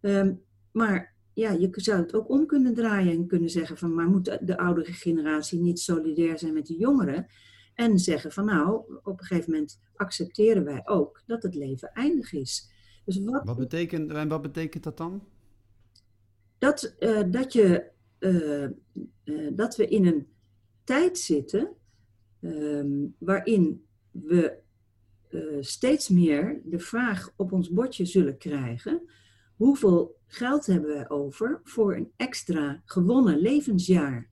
Um, 0.00 0.42
maar 0.72 1.14
ja, 1.36 1.50
je 1.50 1.68
zou 1.72 2.00
het 2.00 2.14
ook 2.14 2.28
om 2.28 2.46
kunnen 2.46 2.74
draaien 2.74 3.12
en 3.12 3.26
kunnen 3.26 3.50
zeggen 3.50 3.76
van, 3.76 3.94
maar 3.94 4.08
moet 4.08 4.38
de 4.46 4.58
oudere 4.58 4.92
generatie 4.92 5.60
niet 5.60 5.80
solidair 5.80 6.38
zijn 6.38 6.52
met 6.52 6.66
de 6.66 6.76
jongeren? 6.76 7.26
En 7.74 7.98
zeggen 7.98 8.32
van, 8.32 8.44
nou, 8.44 9.00
op 9.02 9.18
een 9.18 9.24
gegeven 9.24 9.50
moment 9.50 9.80
accepteren 9.96 10.64
wij 10.64 10.82
ook 10.84 11.22
dat 11.26 11.42
het 11.42 11.54
leven 11.54 11.92
eindig 11.92 12.32
is. 12.32 12.70
Dus 13.04 13.18
wat, 13.18 13.44
wat, 13.44 13.56
betekent, 13.56 14.12
en 14.12 14.28
wat 14.28 14.42
betekent 14.42 14.84
dat 14.84 14.96
dan? 14.96 15.22
Dat, 16.58 16.96
uh, 17.00 17.22
dat, 17.30 17.52
je, 17.52 17.90
uh, 18.18 18.68
uh, 19.24 19.50
dat 19.52 19.76
we 19.76 19.86
in 19.86 20.06
een 20.06 20.26
tijd 20.84 21.18
zitten 21.18 21.68
um, 22.40 23.14
waarin 23.18 23.86
we 24.10 24.64
steeds 25.60 26.08
meer 26.08 26.60
de 26.64 26.78
vraag 26.78 27.32
op 27.36 27.52
ons 27.52 27.70
bordje 27.70 28.04
zullen 28.04 28.38
krijgen 28.38 29.02
hoeveel 29.56 30.15
geld 30.26 30.66
hebben 30.66 30.98
we 30.98 31.10
over 31.10 31.60
voor 31.64 31.96
een 31.96 32.12
extra 32.16 32.82
gewonnen 32.84 33.38
levensjaar? 33.38 34.28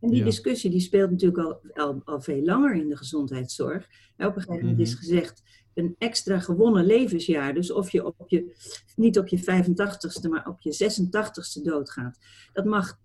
En 0.00 0.10
die 0.10 0.24
discussie 0.24 0.70
die 0.70 0.80
speelt 0.80 1.10
natuurlijk 1.10 1.38
al, 1.38 1.60
al, 1.74 2.02
al, 2.04 2.20
veel 2.20 2.42
langer 2.42 2.74
in 2.74 2.88
de 2.88 2.96
gezondheidszorg. 2.96 3.88
Op 4.16 4.36
een 4.36 4.42
gegeven 4.42 4.54
moment 4.66 4.80
is 4.80 4.90
mhm. 4.90 4.98
gezegd, 4.98 5.42
een 5.74 5.94
extra 5.98 6.40
gewonnen 6.40 6.86
levensjaar. 6.86 7.54
Dus 7.54 7.72
of 7.72 7.90
je, 7.90 8.06
op 8.06 8.28
je 8.28 8.56
niet 8.96 9.18
op 9.18 9.28
je 9.28 9.40
85ste, 9.40 10.28
maar 10.30 10.48
op 10.48 10.60
je 10.60 11.06
86ste 11.06 11.62
doodgaat. 11.62 12.18
Dat 12.52 12.64
mag 12.64 12.98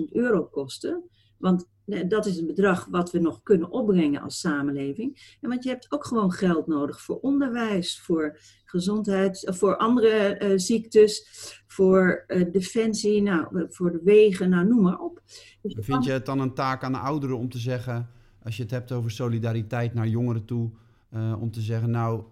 80.000 0.00 0.04
euro 0.12 0.44
kosten. 0.44 1.02
Want 1.44 1.68
dat 2.08 2.26
is 2.26 2.36
het 2.36 2.46
bedrag 2.46 2.86
wat 2.90 3.10
we 3.10 3.18
nog 3.18 3.42
kunnen 3.42 3.70
opbrengen 3.70 4.22
als 4.22 4.40
samenleving. 4.40 5.36
En 5.40 5.48
want 5.48 5.64
je 5.64 5.70
hebt 5.70 5.92
ook 5.92 6.04
gewoon 6.04 6.32
geld 6.32 6.66
nodig 6.66 7.00
voor 7.00 7.20
onderwijs, 7.20 8.00
voor 8.00 8.38
gezondheid, 8.64 9.50
voor 9.52 9.76
andere 9.76 10.40
uh, 10.42 10.52
ziektes, 10.58 11.26
voor 11.66 12.24
uh, 12.26 12.52
defensie, 12.52 13.22
nou, 13.22 13.66
voor 13.68 13.92
de 13.92 14.00
wegen, 14.04 14.50
nou, 14.50 14.66
noem 14.66 14.82
maar 14.82 14.98
op. 14.98 15.22
Dus 15.62 15.74
Vind 15.78 16.04
je 16.04 16.12
het 16.12 16.26
dan 16.26 16.38
een 16.38 16.54
taak 16.54 16.84
aan 16.84 16.92
de 16.92 16.98
ouderen 16.98 17.38
om 17.38 17.48
te 17.48 17.58
zeggen, 17.58 18.08
als 18.42 18.56
je 18.56 18.62
het 18.62 18.70
hebt 18.70 18.92
over 18.92 19.10
solidariteit 19.10 19.94
naar 19.94 20.08
jongeren 20.08 20.44
toe, 20.44 20.70
uh, 21.10 21.36
om 21.40 21.50
te 21.50 21.60
zeggen, 21.60 21.90
nou, 21.90 22.22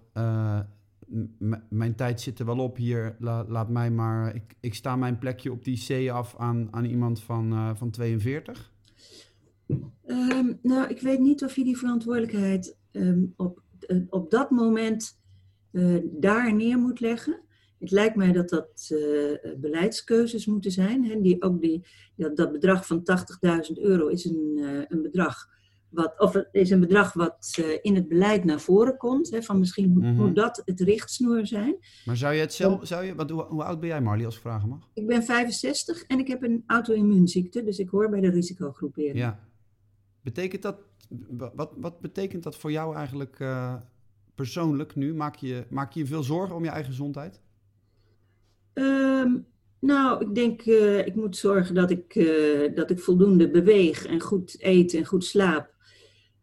mijn 1.69 1.95
tijd 1.95 2.21
zit 2.21 2.39
er 2.39 2.47
wel 2.47 2.59
op 2.59 2.77
hier, 2.77 3.17
La, 3.19 3.45
laat 3.49 3.69
mij 3.69 3.91
maar, 3.91 4.35
ik, 4.35 4.57
ik 4.61 4.75
sta 4.75 4.97
mijn 4.97 5.19
plekje 5.19 5.53
op 5.53 5.65
die 5.65 6.07
C 6.07 6.11
af 6.11 6.35
aan, 6.39 6.69
aan 6.71 6.85
iemand 6.85 7.23
van, 7.23 7.77
van 7.77 7.91
42? 7.91 8.72
Um, 10.07 10.59
nou, 10.63 10.89
ik 10.89 11.01
weet 11.01 11.19
niet 11.19 11.45
of 11.45 11.57
je 11.57 11.65
die 11.65 11.79
verantwoordelijkheid 11.79 12.77
um, 12.93 13.33
op, 13.37 13.63
uh, 13.89 14.03
op 14.09 14.31
dat 14.31 14.51
moment 14.51 15.21
uh, 15.73 15.99
daar 16.05 16.55
neer 16.55 16.79
moet 16.79 17.01
leggen. 17.01 17.41
Het 17.79 17.91
lijkt 17.91 18.17
mij 18.17 18.33
dat 18.33 18.49
dat 18.49 18.89
uh, 18.93 19.39
beleidskeuzes 19.57 20.47
moeten 20.47 20.71
zijn. 20.71 21.05
Hè, 21.05 21.21
die, 21.21 21.43
ook 21.43 21.61
die, 21.61 21.87
dat, 22.17 22.37
dat 22.37 22.53
bedrag 22.53 22.87
van 22.87 23.03
80.000 23.77 23.83
euro 23.83 24.07
is 24.07 24.25
een, 24.25 24.59
een 24.89 25.03
bedrag 25.03 25.51
wat, 25.93 26.19
of 26.19 26.33
het 26.33 26.49
is 26.53 26.71
een 26.71 26.81
bedrag 26.81 27.13
wat 27.13 27.63
in 27.83 27.95
het 27.95 28.09
beleid 28.09 28.45
naar 28.45 28.61
voren 28.61 28.97
komt. 28.97 29.31
Hè, 29.31 29.43
van 29.43 29.59
misschien 29.59 29.91
mm 29.91 30.03
-hmm. 30.03 30.15
moet 30.15 30.37
dat 30.37 30.63
het 30.65 30.81
richtsnoer 30.81 31.47
zijn. 31.47 31.77
Maar 32.05 32.17
zou 32.17 32.35
je 32.35 32.41
het 32.41 32.53
zelf, 32.53 32.87
zou 32.87 33.05
je, 33.05 33.15
wat, 33.15 33.31
hoe, 33.31 33.43
hoe, 33.43 33.65
oud 33.65 33.81
ben 33.81 33.89
jij 33.89 34.01
Marlie 34.01 34.27
als 34.27 34.35
ik 34.35 34.41
vragen 34.41 34.69
mag? 34.69 34.89
Ik 34.95 35.07
ben 35.07 35.23
65 35.23 36.03
en 36.03 36.19
ik 36.19 36.29
heb 36.29 36.43
een 36.43 36.63
auto-immuunziekte, 36.67 37.63
dus 37.63 37.79
ik 37.79 37.89
hoor 37.89 38.11
bij 38.11 38.21
de 38.21 38.31
risicogroepering. 38.31 39.19
Ja, 39.19 39.39
Betekent 40.23 40.63
dat, 40.63 40.77
wat, 41.55 41.73
wat 41.77 42.01
betekent 42.01 42.43
dat 42.43 42.57
voor 42.57 42.73
jou 42.73 42.97
eigenlijk 42.97 43.39
uh, 43.39 43.75
persoonlijk 44.35 44.95
nu? 44.95 45.15
Maak 45.15 45.37
je, 45.37 45.65
maak 45.71 45.93
je 45.93 46.07
veel 46.07 46.23
zorgen 46.23 46.57
om 46.57 46.65
je 46.65 46.71
eigen 46.71 46.91
gezondheid? 46.91 47.41
Um, 48.75 49.47
nou, 49.79 50.27
ik 50.27 50.35
denk, 50.35 50.67
uh, 50.67 51.07
ik 51.07 51.15
moet 51.15 51.37
zorgen 51.37 51.75
dat 51.75 51.91
ik, 51.91 52.15
uh, 52.15 52.75
dat 52.75 52.91
ik 52.91 53.01
voldoende 53.01 53.51
beweeg 53.51 54.07
en 54.07 54.21
goed 54.21 54.57
eet 54.59 54.95
en 54.95 55.05
goed 55.05 55.25
slaap. 55.25 55.75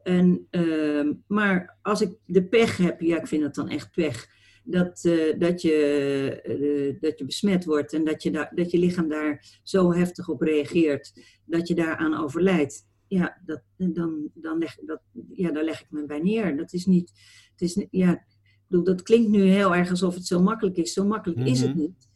En, 0.03 0.47
uh, 0.51 1.11
maar 1.27 1.77
als 1.81 2.01
ik 2.01 2.17
de 2.25 2.43
pech 2.43 2.77
heb, 2.77 3.01
ja, 3.01 3.17
ik 3.17 3.27
vind 3.27 3.41
dat 3.41 3.55
dan 3.55 3.69
echt 3.69 3.91
pech, 3.91 4.27
dat, 4.63 5.01
dat, 5.37 5.61
je, 5.61 6.97
dat 7.01 7.19
je 7.19 7.25
besmet 7.25 7.65
wordt 7.65 7.93
en 7.93 8.03
dat 8.03 8.23
je, 8.23 8.49
dat 8.55 8.71
je 8.71 8.79
lichaam 8.79 9.09
daar 9.09 9.59
zo 9.63 9.93
heftig 9.93 10.29
op 10.29 10.41
reageert, 10.41 11.13
dat 11.45 11.67
je 11.67 11.75
daaraan 11.75 12.17
overlijdt. 12.17 12.87
Ja, 13.09 13.41
dat, 13.45 13.61
dan, 13.77 14.29
dan 14.33 14.57
leg, 14.57 14.75
dat, 14.75 15.01
ja, 15.33 15.51
daar 15.51 15.63
leg 15.63 15.81
ik 15.81 15.91
me 15.91 16.05
bij 16.05 16.19
neer. 16.19 16.57
Dat 16.57 16.73
is 16.73 16.85
niet, 16.85 17.11
het 17.51 17.61
is, 17.61 17.85
ja, 17.89 18.11
ik 18.11 18.65
bedoel, 18.67 18.83
dat 18.85 19.01
klinkt 19.01 19.29
nu 19.29 19.41
heel 19.41 19.75
erg 19.75 19.89
alsof 19.89 20.15
het 20.15 20.25
zo 20.25 20.41
makkelijk 20.41 20.77
is. 20.77 20.93
Zo 20.93 21.05
makkelijk 21.05 21.39
is 21.39 21.61
het 21.61 21.69
mhm. 21.69 21.79
niet. 21.79 22.07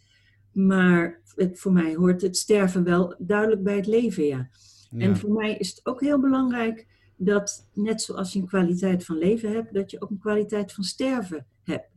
Maar 0.51 1.21
het, 1.35 1.59
voor 1.59 1.71
mij 1.71 1.95
hoort 1.95 2.21
het 2.21 2.37
sterven 2.37 2.83
wel 2.83 3.15
duidelijk 3.17 3.63
bij 3.63 3.75
het 3.75 3.87
leven, 3.87 4.23
ja. 4.23 4.49
En 4.97 5.17
voor 5.17 5.31
mij 5.31 5.57
is 5.57 5.69
het 5.69 5.85
ook 5.85 6.01
heel 6.01 6.19
belangrijk 6.19 6.87
dat, 7.15 7.69
net 7.73 8.01
zoals 8.01 8.33
je 8.33 8.39
een 8.39 8.47
kwaliteit 8.47 9.05
van 9.05 9.17
leven 9.17 9.51
hebt, 9.51 9.73
dat 9.73 9.91
je 9.91 10.01
ook 10.01 10.09
een 10.09 10.19
kwaliteit 10.19 10.73
van 10.73 10.83
sterven 10.83 11.47
hebt. 11.63 11.89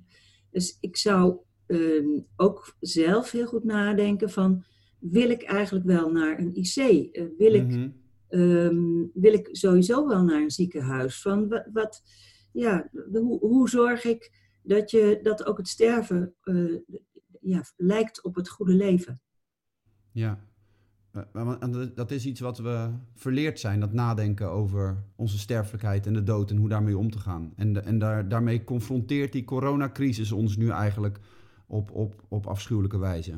Dus 0.51 0.77
ik 0.81 0.97
zou 0.97 1.37
uh, 1.67 2.21
ook 2.37 2.77
zelf 2.81 3.31
heel 3.31 3.47
goed 3.47 3.65
nadenken 3.65 4.31
van, 4.31 4.65
wil 4.99 5.31
ik 5.31 5.43
eigenlijk 5.43 5.87
wel 5.87 6.11
naar 6.11 6.39
een 6.39 6.55
IC? 6.55 6.77
Uh, 6.77 7.25
wil, 7.39 7.55
ik, 7.55 7.63
mm 7.63 7.71
-hmm. 7.71 7.95
Wil 9.15 9.33
ik 9.33 9.49
sowieso 9.53 10.07
wel 10.07 10.23
naar 10.23 10.43
een 10.43 10.51
ziekenhuis? 10.51 11.23
Van 11.23 11.63
wat, 11.73 12.03
ja, 12.53 12.91
hoe, 13.13 13.39
hoe 13.39 13.69
zorg 13.69 14.05
ik 14.05 14.31
dat, 14.63 14.91
je, 14.91 15.19
dat 15.23 15.47
ook 15.47 15.57
het 15.57 15.69
sterven 15.69 16.35
uh, 16.45 16.79
ja, 17.41 17.63
lijkt 17.77 18.23
op 18.23 18.35
het 18.35 18.49
goede 18.49 18.75
leven. 18.75 19.21
Ja, 20.13 20.41
dat 21.95 22.11
is 22.11 22.27
iets 22.27 22.41
wat 22.41 22.59
we 22.59 22.91
verleerd 23.15 23.61
zijn, 23.61 23.81
dat 23.81 23.93
nadenken 23.93 24.51
over 24.51 25.05
onze 25.17 25.39
sterfelijkheid 25.39 26.07
en 26.07 26.13
de 26.13 26.23
dood 26.23 26.51
en 26.51 26.57
hoe 26.57 26.69
daarmee 26.69 26.99
om 26.99 27.11
te 27.11 27.19
gaan. 27.19 27.53
En, 27.57 27.85
en 27.85 27.99
daar, 27.99 28.29
daarmee 28.29 28.65
confronteert 28.65 29.33
die 29.33 29.45
coronacrisis 29.45 30.33
ons 30.33 30.57
nu 30.57 30.69
eigenlijk 30.71 31.19
op, 31.67 31.91
op, 31.91 32.25
op 32.29 32.47
afschuwelijke 32.47 32.99
wijze. 32.99 33.35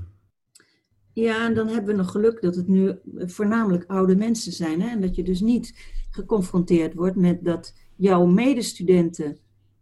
Ja, 1.20 1.46
en 1.46 1.54
dan 1.54 1.68
hebben 1.68 1.90
we 1.90 2.02
nog 2.02 2.10
geluk 2.10 2.40
dat 2.40 2.54
het 2.54 2.68
nu 2.68 2.98
voornamelijk 3.16 3.84
oude 3.86 4.16
mensen 4.16 4.52
zijn. 4.52 4.80
Hè? 4.80 4.88
En 4.88 5.00
dat 5.00 5.14
je 5.14 5.22
dus 5.22 5.40
niet 5.40 5.94
geconfronteerd 6.10 6.94
wordt 6.94 7.16
met 7.16 7.44
dat 7.44 7.74
jouw 7.96 8.26
medestudenten 8.26 9.38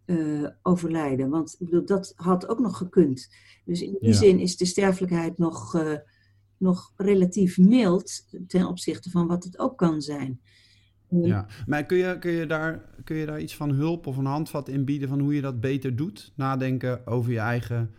uh, 0.06 0.48
overlijden. 0.62 1.28
Want 1.28 1.56
ik 1.58 1.66
bedoel, 1.66 1.86
dat 1.86 2.12
had 2.16 2.48
ook 2.48 2.58
nog 2.58 2.76
gekund. 2.76 3.28
Dus 3.64 3.82
in 3.82 3.96
die 4.00 4.12
zin 4.12 4.38
is 4.38 4.56
de 4.56 4.64
sterfelijkheid 4.64 5.38
nog, 5.38 5.74
uh, 5.74 5.92
nog 6.56 6.92
relatief 6.96 7.58
mild 7.58 8.26
ten 8.46 8.66
opzichte 8.66 9.10
van 9.10 9.26
wat 9.26 9.44
het 9.44 9.58
ook 9.58 9.78
kan 9.78 10.02
zijn. 10.02 10.40
Ja, 11.08 11.46
maar 11.66 11.86
kun 11.86 11.96
je, 11.96 12.18
kun, 12.18 12.32
je 12.32 12.46
daar, 12.46 12.84
kun 13.04 13.16
je 13.16 13.26
daar 13.26 13.40
iets 13.40 13.56
van 13.56 13.70
hulp 13.70 14.06
of 14.06 14.16
een 14.16 14.24
handvat 14.24 14.68
in 14.68 14.84
bieden 14.84 15.08
van 15.08 15.20
hoe 15.20 15.34
je 15.34 15.40
dat 15.40 15.60
beter 15.60 15.96
doet? 15.96 16.32
Nadenken 16.36 17.06
over 17.06 17.32
je 17.32 17.38
eigen 17.38 17.94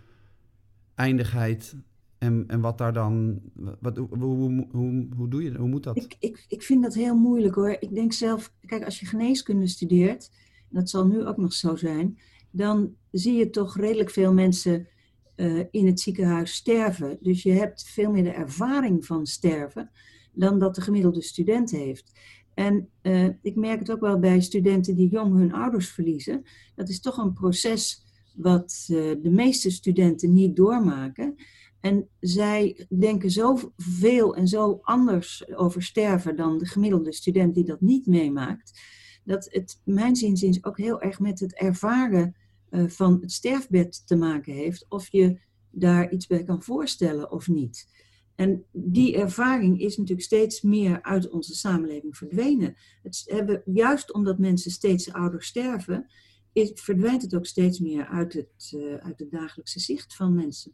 eindigheid 0.96 1.76
en, 2.18 2.44
en 2.48 2.62
wat 2.62 2.78
daar 2.78 2.94
dan. 2.94 3.42
Wat, 3.80 3.98
hoe, 3.98 4.18
hoe, 4.18 4.68
hoe, 4.72 5.08
hoe 5.16 5.30
doe 5.30 5.44
je 5.44 5.58
Hoe 5.58 5.68
moet 5.68 5.84
dat? 5.84 5.98
Ik, 5.98 6.16
ik, 6.20 6.46
ik 6.48 6.62
vind 6.62 6.84
dat 6.84 6.94
heel 6.94 7.16
moeilijk 7.16 7.56
hoor. 7.56 7.78
Ik 7.80 7.94
denk 7.94 8.14
zelf, 8.14 8.54
kijk, 8.66 8.86
als 8.86 9.00
je 9.00 9.06
geneeskunde 9.06 9.68
studeert, 9.68 10.32
dat 10.70 10.90
zal 10.90 11.08
nu 11.08 11.26
ook 11.26 11.38
nog 11.38 11.54
zo 11.54 11.76
zijn, 11.76 12.18
dan 12.52 12.96
zie 13.12 13.34
je 13.34 13.50
toch 13.50 13.78
redelijk 13.78 14.10
veel 14.10 14.34
mensen 14.34 14.88
uh, 15.36 15.64
in 15.72 15.86
het 15.86 16.00
ziekenhuis 16.00 16.54
sterven. 16.54 17.18
Dus 17.22 17.44
je 17.44 17.52
hebt 17.52 17.84
veel 17.84 18.12
meer 18.12 18.24
de 18.24 18.32
ervaring 18.32 19.06
van 19.06 19.26
sterven 19.26 19.90
dan 20.34 20.60
dat 20.60 20.76
de 20.76 20.82
gemiddelde 20.82 21.22
student 21.22 21.72
heeft. 21.72 22.12
En 22.54 22.90
uh, 23.02 23.30
ik 23.42 23.56
merk 23.56 23.80
het 23.80 23.92
ook 23.92 24.00
wel 24.00 24.20
bij 24.20 24.42
studenten 24.42 24.96
die 24.96 25.10
jong 25.10 25.36
hun 25.36 25.54
ouders 25.54 25.90
verliezen. 25.90 26.44
Dat 26.76 26.90
is 26.90 27.00
toch 27.00 27.18
een 27.18 27.34
proces 27.34 28.06
wat 28.36 28.88
uh, 28.92 28.98
de 29.22 29.30
meeste 29.30 29.72
studenten 29.72 30.34
niet 30.34 30.56
doormaken. 30.56 31.36
En 31.80 32.10
zij 32.20 32.88
denken 33.00 33.32
zoveel 33.32 34.36
en 34.36 34.48
zo 34.48 34.80
anders 34.82 35.56
over 35.56 35.84
sterven 35.84 36.36
dan 36.36 36.58
de 36.58 36.66
gemiddelde 36.66 37.14
student 37.14 37.56
die 37.56 37.66
dat 37.66 37.82
niet 37.82 38.06
meemaakt 38.06 38.80
dat 39.28 39.48
het 39.52 39.82
mijn 39.84 40.16
zinzins 40.16 40.64
ook 40.64 40.78
heel 40.78 41.02
erg 41.02 41.20
met 41.20 41.40
het 41.40 41.56
ervaren 41.56 42.36
uh, 42.70 42.88
van 42.88 43.18
het 43.22 43.32
sterfbed 43.32 44.08
te 44.08 44.16
maken 44.16 44.54
heeft. 44.54 44.86
Of 44.90 45.12
je 45.12 45.40
daar 45.72 46.12
iets 46.12 46.28
bij 46.28 46.44
kan 46.44 46.64
voorstellen 46.64 47.32
of 47.32 47.48
niet. 47.48 47.88
En 48.36 48.66
die 48.72 49.18
ervaring 49.18 49.80
is 49.80 49.98
natuurlijk 49.98 50.26
steeds 50.26 50.62
meer 50.62 51.02
uit 51.02 51.30
onze 51.30 51.56
samenleving 51.56 52.18
verdwenen. 52.18 52.76
Het 53.04 53.24
hebben, 53.26 53.62
juist 53.66 54.14
omdat 54.14 54.40
mensen 54.40 54.72
steeds 54.72 55.14
ouder 55.14 55.44
sterven, 55.44 56.08
is, 56.54 56.72
verdwijnt 56.74 57.22
het 57.22 57.36
ook 57.36 57.46
steeds 57.46 57.80
meer 57.80 58.08
uit 58.08 58.34
het, 58.34 58.72
uh, 58.76 58.96
uit 58.96 59.20
het 59.20 59.32
dagelijkse 59.32 59.80
zicht 59.80 60.16
van 60.16 60.36
mensen. 60.36 60.74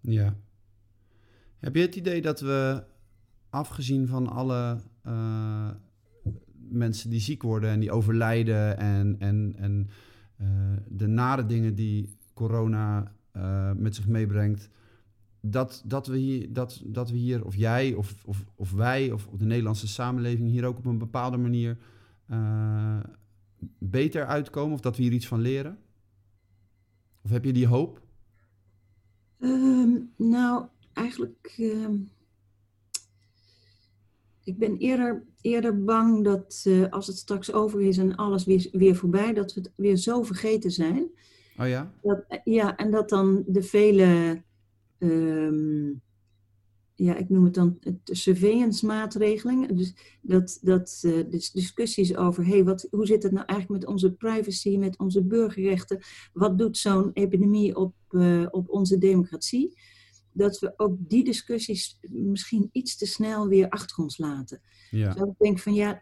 Ja. 0.00 0.36
Heb 1.58 1.74
je 1.74 1.80
het 1.80 1.96
idee 1.96 2.22
dat 2.22 2.40
we, 2.40 2.84
afgezien 3.50 4.06
van 4.06 4.28
alle 4.28 4.80
uh, 5.06 5.70
mensen 6.68 7.10
die 7.10 7.20
ziek 7.20 7.42
worden 7.42 7.70
en 7.70 7.80
die 7.80 7.92
overlijden 7.92 8.78
en, 8.78 9.16
en, 9.18 9.54
en 9.56 9.88
uh, 10.40 10.46
de 10.88 11.06
nare 11.06 11.46
dingen 11.46 11.74
die 11.74 12.16
corona 12.34 13.14
uh, 13.36 13.72
met 13.72 13.94
zich 13.94 14.08
meebrengt, 14.08 14.68
dat, 15.40 15.82
dat, 15.86 16.06
we 16.06 16.16
hier, 16.16 16.52
dat, 16.52 16.82
dat 16.86 17.10
we 17.10 17.16
hier, 17.16 17.44
of 17.44 17.54
jij 17.54 17.94
of, 17.94 18.24
of, 18.24 18.44
of 18.54 18.72
wij 18.72 19.12
of 19.12 19.28
de 19.36 19.44
Nederlandse 19.44 19.88
samenleving 19.88 20.48
hier 20.48 20.64
ook 20.64 20.78
op 20.78 20.84
een 20.84 20.98
bepaalde 20.98 21.36
manier 21.36 21.78
beter 23.78 24.26
uitkomen 24.26 24.74
of 24.74 24.80
dat 24.80 24.96
we 24.96 25.02
hier 25.02 25.12
iets 25.12 25.26
van 25.26 25.40
leren? 25.40 25.78
Of 27.22 27.30
heb 27.30 27.44
je 27.44 27.52
die 27.52 27.66
hoop? 27.66 28.02
Um, 29.40 30.12
nou, 30.16 30.64
eigenlijk. 30.92 31.54
Um 31.58 32.10
ik 34.44 34.58
ben 34.58 34.76
eerder, 34.76 35.24
eerder 35.40 35.84
bang 35.84 36.24
dat 36.24 36.64
uh, 36.66 36.88
als 36.90 37.06
het 37.06 37.16
straks 37.16 37.52
over 37.52 37.80
is 37.80 37.98
en 37.98 38.16
alles 38.16 38.44
weer, 38.44 38.68
weer 38.72 38.96
voorbij, 38.96 39.32
dat 39.32 39.54
we 39.54 39.60
het 39.60 39.72
weer 39.74 39.96
zo 39.96 40.22
vergeten 40.22 40.70
zijn. 40.70 41.10
Oh 41.58 41.68
ja? 41.68 41.92
Dat, 42.02 42.24
ja, 42.44 42.76
en 42.76 42.90
dat 42.90 43.08
dan 43.08 43.44
de 43.46 43.62
vele, 43.62 44.42
um, 44.98 46.00
ja, 47.04 47.16
ik 47.16 47.28
noem 47.28 47.44
het 47.44 47.54
dan 47.54 47.78
surveillance 48.04 48.86
maatregelen. 48.86 49.76
Dus 49.76 49.94
dat, 50.20 50.58
dat 50.62 51.02
uh, 51.06 51.30
dus 51.30 51.50
discussies 51.50 52.16
over, 52.16 52.46
hey, 52.46 52.64
wat, 52.64 52.86
hoe 52.90 53.06
zit 53.06 53.22
het 53.22 53.32
nou 53.32 53.46
eigenlijk 53.46 53.80
met 53.80 53.90
onze 53.90 54.12
privacy, 54.12 54.76
met 54.76 54.98
onze 54.98 55.22
burgerrechten? 55.22 56.00
Wat 56.32 56.58
doet 56.58 56.76
zo'n 56.76 57.10
epidemie 57.12 57.76
op, 57.76 57.94
uh, 58.10 58.46
op 58.50 58.68
onze 58.68 58.98
democratie? 58.98 59.78
dat 60.32 60.58
we 60.58 60.72
ook 60.76 60.96
die 60.98 61.24
discussies 61.24 61.98
misschien 62.08 62.68
iets 62.72 62.96
te 62.96 63.06
snel 63.06 63.48
weer 63.48 63.68
achter 63.68 64.02
ons 64.02 64.18
laten. 64.18 64.60
Ja. 64.90 65.12
Dus 65.12 65.22
ik 65.22 65.34
denk 65.38 65.58
van 65.58 65.74
ja, 65.74 66.00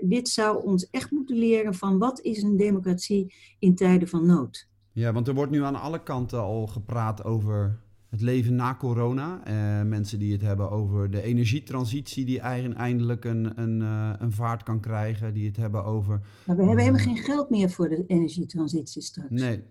dit 0.00 0.28
zou 0.28 0.64
ons 0.64 0.90
echt 0.90 1.10
moeten 1.10 1.36
leren 1.36 1.74
van 1.74 1.98
wat 1.98 2.20
is 2.20 2.42
een 2.42 2.56
democratie 2.56 3.34
in 3.58 3.74
tijden 3.74 4.08
van 4.08 4.26
nood. 4.26 4.68
Ja, 4.92 5.12
want 5.12 5.28
er 5.28 5.34
wordt 5.34 5.50
nu 5.50 5.62
aan 5.62 5.80
alle 5.80 6.02
kanten 6.02 6.40
al 6.40 6.66
gepraat 6.66 7.24
over 7.24 7.80
het 8.08 8.20
leven 8.20 8.54
na 8.54 8.76
corona. 8.76 9.44
Eh, 9.44 9.88
mensen 9.88 10.18
die 10.18 10.32
het 10.32 10.42
hebben 10.42 10.70
over 10.70 11.10
de 11.10 11.22
energietransitie 11.22 12.24
die 12.24 12.40
eindelijk 12.40 13.24
een, 13.24 13.60
een, 13.60 13.80
uh, 13.80 14.12
een 14.18 14.32
vaart 14.32 14.62
kan 14.62 14.80
krijgen. 14.80 15.34
Die 15.34 15.46
het 15.46 15.56
hebben 15.56 15.84
over... 15.84 16.20
Maar 16.44 16.56
we 16.56 16.62
hebben 16.64 16.84
helemaal 16.84 17.04
geen 17.04 17.16
geld 17.16 17.50
meer 17.50 17.70
voor 17.70 17.88
de 17.88 18.04
energietransitie 18.06 19.02
straks. 19.02 19.30
Nee, 19.30 19.62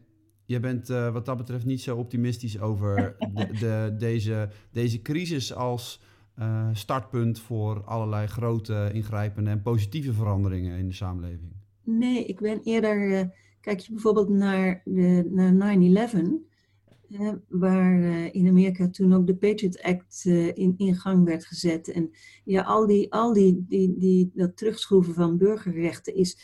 je 0.45 0.59
bent 0.59 0.89
uh, 0.89 1.13
wat 1.13 1.25
dat 1.25 1.37
betreft 1.37 1.65
niet 1.65 1.81
zo 1.81 1.97
optimistisch 1.97 2.59
over 2.59 3.15
de, 3.33 3.47
de, 3.59 3.95
deze, 3.97 4.49
deze 4.71 5.01
crisis 5.01 5.53
als 5.53 6.01
uh, 6.39 6.67
startpunt 6.71 7.39
voor 7.39 7.83
allerlei 7.83 8.27
grote 8.27 8.89
ingrijpende 8.93 9.49
en 9.49 9.61
positieve 9.61 10.13
veranderingen 10.13 10.77
in 10.77 10.87
de 10.87 10.93
samenleving. 10.93 11.51
Nee, 11.83 12.25
ik 12.25 12.39
ben 12.39 12.61
eerder. 12.63 13.09
Uh, 13.09 13.21
kijk 13.61 13.79
je 13.79 13.91
bijvoorbeeld 13.91 14.29
naar, 14.29 14.81
de, 14.85 15.27
naar 15.53 16.09
9-11, 16.09 16.46
waar 17.47 18.01
in 18.31 18.47
Amerika 18.47 18.89
toen 18.89 19.13
ook 19.13 19.27
de 19.27 19.35
Patriot 19.35 19.81
Act 19.81 20.25
in, 20.53 20.73
in 20.77 20.95
gang 20.95 21.25
werd 21.25 21.45
gezet. 21.45 21.87
En 21.87 22.11
ja, 22.43 22.61
al, 22.61 22.87
die, 22.87 23.13
al 23.13 23.33
die, 23.33 23.65
die, 23.67 23.97
die, 23.97 24.31
dat 24.33 24.57
terugschroeven 24.57 25.13
van 25.13 25.37
burgerrechten 25.37 26.15
is 26.15 26.37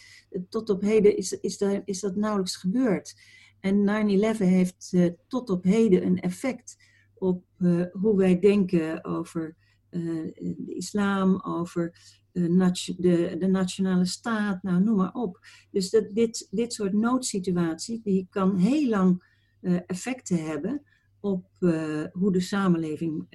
tot 0.50 0.70
op 0.70 0.82
heden 0.82 1.18
is, 1.18 1.40
is, 1.40 1.58
daar, 1.58 1.82
is 1.86 2.00
dat 2.00 2.16
nauwelijks 2.16 2.56
gebeurd. 2.56 3.16
En 3.60 4.36
9-11 4.36 4.38
heeft 4.38 4.96
tot 5.28 5.50
op 5.50 5.64
heden 5.64 6.06
een 6.06 6.20
effect 6.20 6.78
op 7.14 7.44
hoe 7.92 8.16
wij 8.16 8.40
denken 8.40 9.06
over 9.06 9.56
de 9.90 10.74
islam, 10.76 11.42
over 11.42 11.96
de, 12.32 13.36
de 13.40 13.48
nationale 13.48 14.06
staat, 14.06 14.64
nou 14.64 14.84
noem 14.84 14.96
maar 14.96 15.14
op. 15.14 15.40
Dus 15.72 15.90
dat, 15.90 16.10
dit, 16.14 16.48
dit 16.52 16.74
soort 16.74 16.94
noodsituaties, 16.94 18.02
die 18.02 18.28
kan 18.30 18.56
heel 18.56 18.90
lang 18.90 19.33
effecten 19.86 20.46
hebben 20.46 20.82
op 21.20 21.48
hoe 22.12 22.32
de 22.32 22.40
samenleving 22.40 23.28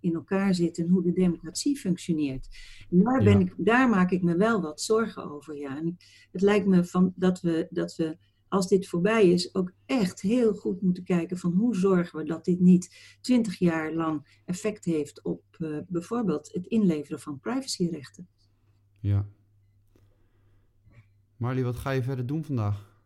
in 0.00 0.14
elkaar 0.14 0.54
zit 0.54 0.78
en 0.78 0.88
hoe 0.88 1.02
de 1.02 1.12
democratie 1.12 1.76
functioneert. 1.76 2.48
daar, 2.90 3.24
ben 3.24 3.40
ik, 3.40 3.54
daar 3.56 3.88
maak 3.88 4.10
ik 4.10 4.22
me 4.22 4.36
wel 4.36 4.60
wat 4.60 4.80
zorgen 4.80 5.30
over. 5.30 5.56
Ja. 5.56 5.76
En 5.76 5.96
het 6.32 6.42
lijkt 6.42 6.66
me 6.66 6.84
van, 6.84 7.12
dat, 7.16 7.40
we, 7.40 7.66
dat 7.70 7.96
we 7.96 8.18
als 8.48 8.68
dit 8.68 8.88
voorbij 8.88 9.30
is, 9.30 9.54
ook 9.54 9.72
echt 9.86 10.20
heel 10.20 10.54
goed 10.54 10.82
moeten 10.82 11.04
kijken 11.04 11.38
van 11.38 11.52
hoe 11.52 11.76
zorgen 11.76 12.18
we 12.18 12.24
dat 12.24 12.44
dit 12.44 12.60
niet 12.60 13.16
twintig 13.20 13.58
jaar 13.58 13.92
lang 13.92 14.40
effect 14.44 14.84
heeft 14.84 15.22
op 15.22 15.42
uh, 15.58 15.78
bijvoorbeeld 15.88 16.52
het 16.52 16.66
inleveren 16.66 17.20
van 17.20 17.40
privacyrechten. 17.40 18.28
Ja. 19.00 19.28
Marlie, 21.36 21.64
wat 21.64 21.76
ga 21.76 21.90
je 21.90 22.02
verder 22.02 22.26
doen 22.26 22.44
vandaag? 22.44 23.02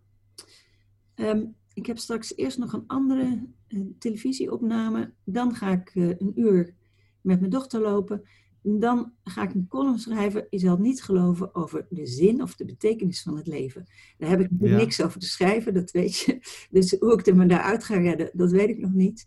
Um, 1.14 1.54
ik 1.74 1.86
heb 1.86 1.98
straks 1.98 2.36
eerst 2.36 2.58
nog 2.58 2.72
een 2.72 2.86
andere 2.86 3.46
uh, 3.68 3.80
televisieopname. 3.98 5.12
Dan 5.24 5.54
ga 5.54 5.70
ik 5.70 5.94
uh, 5.94 6.08
een 6.08 6.32
uur 6.34 6.74
met 7.20 7.38
mijn 7.38 7.50
dochter 7.50 7.80
lopen. 7.80 8.22
Dan 8.62 9.12
ga 9.24 9.42
ik 9.42 9.54
een 9.54 9.68
column 9.68 9.98
schrijven, 9.98 10.46
je 10.50 10.58
zal 10.58 10.76
niet 10.76 11.02
geloven, 11.02 11.54
over 11.54 11.86
de 11.90 12.06
zin 12.06 12.42
of 12.42 12.56
de 12.56 12.64
betekenis 12.64 13.22
van 13.22 13.36
het 13.36 13.46
leven. 13.46 13.86
Daar 14.18 14.30
heb 14.30 14.40
ik 14.40 14.50
niks 14.50 15.02
over 15.02 15.20
te 15.20 15.26
schrijven, 15.26 15.74
dat 15.74 15.90
weet 15.90 16.18
je. 16.18 16.38
Dus 16.70 16.96
hoe 16.98 17.12
ik 17.12 17.26
er 17.26 17.36
me 17.36 17.46
daaruit 17.46 17.84
ga 17.84 17.96
redden, 17.98 18.30
dat 18.32 18.50
weet 18.50 18.68
ik 18.68 18.78
nog 18.78 18.92
niet. 18.92 19.24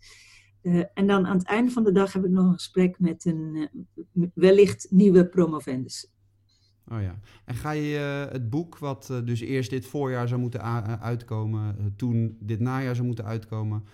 Uh, 0.62 0.82
en 0.94 1.06
dan 1.06 1.26
aan 1.26 1.36
het 1.36 1.46
einde 1.46 1.70
van 1.70 1.84
de 1.84 1.92
dag 1.92 2.12
heb 2.12 2.24
ik 2.24 2.30
nog 2.30 2.46
een 2.46 2.52
gesprek 2.52 2.98
met 2.98 3.24
een 3.24 3.68
wellicht 4.34 4.86
nieuwe 4.90 5.28
promovendus. 5.28 6.10
Oh 6.92 7.00
ja. 7.02 7.18
En 7.44 7.54
ga 7.54 7.70
je 7.70 8.24
uh, 8.26 8.32
het 8.32 8.50
boek, 8.50 8.78
wat 8.78 9.12
dus 9.24 9.40
eerst 9.40 9.70
dit 9.70 9.86
voorjaar 9.86 10.28
zou 10.28 10.40
moeten 10.40 10.62
uitkomen, 11.00 11.94
toen 11.96 12.36
dit 12.40 12.60
najaar 12.60 12.94
zou 12.94 13.06
moeten 13.06 13.24
uitkomen, 13.24 13.84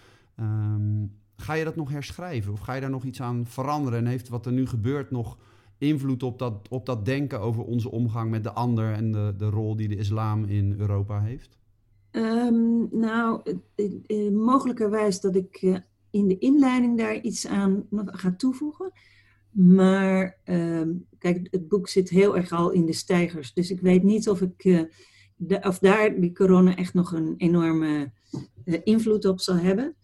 um, 0.40 1.20
Ga 1.42 1.52
je 1.52 1.64
dat 1.64 1.76
nog 1.76 1.90
herschrijven 1.90 2.52
of 2.52 2.60
ga 2.60 2.74
je 2.74 2.80
daar 2.80 2.90
nog 2.90 3.04
iets 3.04 3.20
aan 3.20 3.46
veranderen? 3.46 3.98
En 3.98 4.06
heeft 4.06 4.28
wat 4.28 4.46
er 4.46 4.52
nu 4.52 4.66
gebeurt 4.66 5.10
nog 5.10 5.38
invloed 5.78 6.22
op 6.22 6.38
dat, 6.38 6.68
op 6.68 6.86
dat 6.86 7.04
denken 7.04 7.40
over 7.40 7.64
onze 7.64 7.90
omgang 7.90 8.30
met 8.30 8.42
de 8.42 8.52
ander 8.52 8.92
en 8.92 9.12
de, 9.12 9.34
de 9.36 9.50
rol 9.50 9.76
die 9.76 9.88
de 9.88 9.96
islam 9.96 10.44
in 10.44 10.74
Europa 10.78 11.20
heeft? 11.20 11.58
Um, 12.10 12.88
nou, 12.90 13.42
mogelijkerwijs 14.32 15.20
dat 15.20 15.34
ik 15.34 15.80
in 16.10 16.28
de 16.28 16.38
inleiding 16.38 16.98
daar 16.98 17.20
iets 17.20 17.46
aan 17.46 17.86
ga 17.90 18.34
toevoegen. 18.36 18.92
Maar 19.52 20.38
um, 20.44 21.06
kijk, 21.18 21.48
het 21.50 21.68
boek 21.68 21.88
zit 21.88 22.08
heel 22.08 22.36
erg 22.36 22.52
al 22.52 22.70
in 22.70 22.86
de 22.86 22.92
stijgers. 22.92 23.52
Dus 23.52 23.70
ik 23.70 23.80
weet 23.80 24.02
niet 24.02 24.28
of, 24.28 24.40
ik, 24.40 24.64
uh, 24.64 24.82
de, 25.36 25.60
of 25.60 25.78
daar 25.78 26.20
die 26.20 26.32
corona 26.32 26.76
echt 26.76 26.94
nog 26.94 27.12
een 27.12 27.34
enorme 27.36 28.12
invloed 28.84 29.24
op 29.24 29.40
zal 29.40 29.56
hebben. 29.56 29.96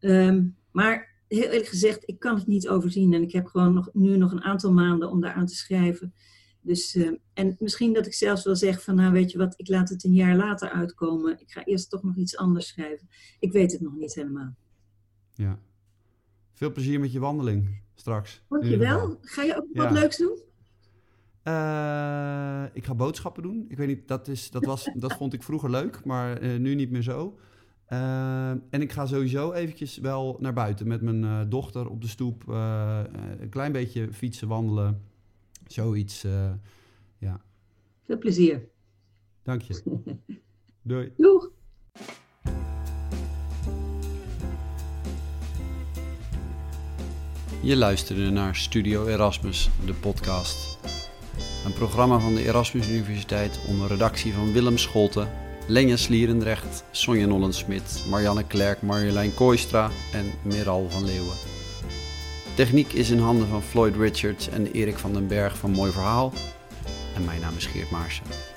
Um, 0.00 0.56
maar 0.70 1.14
heel 1.28 1.42
eerlijk 1.42 1.68
gezegd, 1.68 2.08
ik 2.08 2.18
kan 2.18 2.36
het 2.36 2.46
niet 2.46 2.68
overzien. 2.68 3.14
En 3.14 3.22
ik 3.22 3.32
heb 3.32 3.46
gewoon 3.46 3.74
nog, 3.74 3.88
nu 3.92 4.16
nog 4.16 4.32
een 4.32 4.42
aantal 4.42 4.72
maanden 4.72 5.10
om 5.10 5.20
daaraan 5.20 5.46
te 5.46 5.56
schrijven. 5.56 6.14
Dus, 6.60 6.94
uh, 6.94 7.10
en 7.32 7.56
misschien 7.58 7.92
dat 7.92 8.06
ik 8.06 8.14
zelfs 8.14 8.44
wel 8.44 8.56
zeg 8.56 8.82
van, 8.82 8.94
nou 8.94 9.12
weet 9.12 9.30
je 9.30 9.38
wat, 9.38 9.54
ik 9.56 9.68
laat 9.68 9.88
het 9.88 10.04
een 10.04 10.14
jaar 10.14 10.36
later 10.36 10.68
uitkomen. 10.68 11.40
Ik 11.40 11.50
ga 11.50 11.64
eerst 11.64 11.90
toch 11.90 12.02
nog 12.02 12.16
iets 12.16 12.36
anders 12.36 12.66
schrijven. 12.66 13.08
Ik 13.38 13.52
weet 13.52 13.72
het 13.72 13.80
nog 13.80 13.96
niet 13.96 14.14
helemaal. 14.14 14.54
Ja. 15.34 15.58
Veel 16.52 16.72
plezier 16.72 17.00
met 17.00 17.12
je 17.12 17.20
wandeling 17.20 17.84
straks. 17.96 18.42
Dankjewel. 18.48 19.18
Ga 19.20 19.42
je 19.42 19.56
ook 19.56 19.66
wat 19.72 19.90
leuks 19.90 20.16
doen? 20.16 20.38
Uh, 21.44 22.64
ik 22.72 22.84
ga 22.84 22.94
boodschappen 22.94 23.42
doen. 23.42 23.64
Ik 23.68 23.76
weet 23.76 23.86
niet, 23.86 24.08
dat, 24.08 24.28
is, 24.28 24.50
dat, 24.50 24.64
was, 24.64 24.90
dat 24.94 25.12
vond 25.12 25.32
ik 25.32 25.42
vroeger 25.42 25.70
leuk, 25.70 26.04
maar 26.04 26.42
uh, 26.42 26.58
nu 26.58 26.74
niet 26.74 26.90
meer 26.90 27.02
zo. 27.02 27.38
Uh, 27.88 28.50
en 28.50 28.80
ik 28.80 28.92
ga 28.92 29.06
sowieso 29.06 29.52
eventjes 29.52 29.98
wel 29.98 30.36
naar 30.40 30.52
buiten 30.52 30.88
met 30.88 31.02
mijn 31.02 31.48
dochter 31.48 31.88
op 31.88 32.00
de 32.00 32.08
stoep. 32.08 32.48
Een 32.48 33.48
klein 33.50 33.72
beetje 33.72 34.12
fietsen, 34.12 34.48
wandelen. 34.48 35.02
Zoiets, 35.66 36.26
ja. 37.18 37.40
Veel 38.04 38.18
plezier. 38.18 38.68
Dank 39.42 39.62
je. 39.62 39.82
Doei. 40.82 41.12
Doeg. 41.16 41.50
Je 47.66 47.76
luisterde 47.76 48.30
naar 48.30 48.56
Studio 48.56 49.06
Erasmus, 49.06 49.70
de 49.84 49.94
podcast. 49.94 50.78
Een 51.64 51.72
programma 51.72 52.18
van 52.18 52.34
de 52.34 52.44
Erasmus 52.44 52.88
Universiteit 52.88 53.60
onder 53.68 53.88
redactie 53.88 54.32
van 54.32 54.52
Willem 54.52 54.78
Scholten 54.78 55.28
Lenja 55.66 55.96
Slierendrecht, 55.96 56.84
Sonja 56.90 57.26
Nollensmit, 57.26 58.04
Marianne 58.10 58.44
Klerk, 58.44 58.82
Marjolein 58.82 59.34
Kooistra 59.34 59.90
en 60.12 60.32
Meral 60.42 60.90
van 60.90 61.04
Leeuwen. 61.04 61.36
Techniek 62.54 62.92
is 62.92 63.10
in 63.10 63.18
handen 63.18 63.48
van 63.48 63.62
Floyd 63.62 63.96
Richards 63.96 64.48
en 64.48 64.72
Erik 64.72 64.98
van 64.98 65.12
den 65.12 65.26
Berg 65.26 65.56
van 65.56 65.70
Mooi 65.70 65.92
Verhaal. 65.92 66.32
En 67.14 67.24
mijn 67.24 67.40
naam 67.40 67.56
is 67.56 67.66
Geert 67.66 67.90
Maarsen. 67.90 68.55